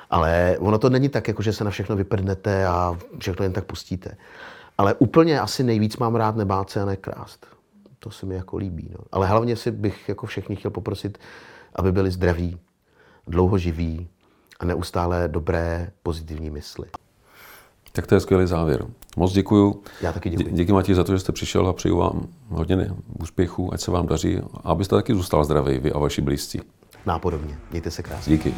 Ale 0.10 0.57
ono 0.60 0.78
to 0.78 0.89
není 0.89 1.10
tak, 1.10 1.28
jako 1.28 1.41
že 1.41 1.53
se 1.53 1.64
na 1.64 1.72
všechno 1.72 1.95
vyprdnete 1.95 2.68
a 2.68 2.97
všechno 3.20 3.43
jen 3.43 3.53
tak 3.53 3.66
pustíte. 3.66 4.18
Ale 4.78 4.93
úplně 4.93 5.39
asi 5.39 5.64
nejvíc 5.64 5.97
mám 5.97 6.16
rád 6.16 6.36
nebát 6.36 6.70
se 6.70 6.82
a 6.82 6.86
nekrást. 6.86 7.45
To 7.99 8.12
se 8.12 8.26
mi 8.26 8.36
jako 8.36 8.57
líbí. 8.57 8.89
No. 8.91 9.05
Ale 9.12 9.28
hlavně 9.28 9.55
si 9.55 9.72
bych 9.72 10.10
jako 10.10 10.26
všechny 10.26 10.55
chtěl 10.55 10.72
poprosit, 10.72 11.18
aby 11.76 11.91
byli 11.91 12.12
zdraví, 12.12 12.60
dlouhoživí 13.28 14.07
a 14.60 14.66
neustále 14.66 15.28
dobré, 15.28 15.91
pozitivní 16.03 16.49
mysli. 16.49 16.88
Tak 17.91 18.07
to 18.07 18.16
je 18.16 18.22
skvělý 18.22 18.47
závěr. 18.47 18.86
Moc 19.18 19.34
děkuju. 19.34 19.84
Já 20.01 20.14
taky 20.14 20.30
děkuji. 20.30 20.55
Díky 20.55 20.72
Matěji 20.74 20.95
za 20.95 21.03
to, 21.03 21.14
že 21.14 21.20
jste 21.20 21.32
přišel 21.32 21.68
a 21.68 21.74
přeju 21.74 21.97
vám 21.97 22.28
hodně 22.49 22.91
úspěchů, 23.20 23.74
ať 23.74 23.82
se 23.82 23.91
vám 23.91 24.07
daří 24.07 24.38
a 24.64 24.70
abyste 24.70 24.95
taky 24.95 25.16
zůstal 25.16 25.43
zdravý, 25.43 25.80
vy 25.80 25.91
a 25.91 25.99
vaši 25.99 26.22
blízcí. 26.22 26.62
Nápodobně. 27.05 27.57
Mějte 27.72 27.91
se 27.91 28.03
krásně. 28.03 28.38
Díky. 28.38 28.53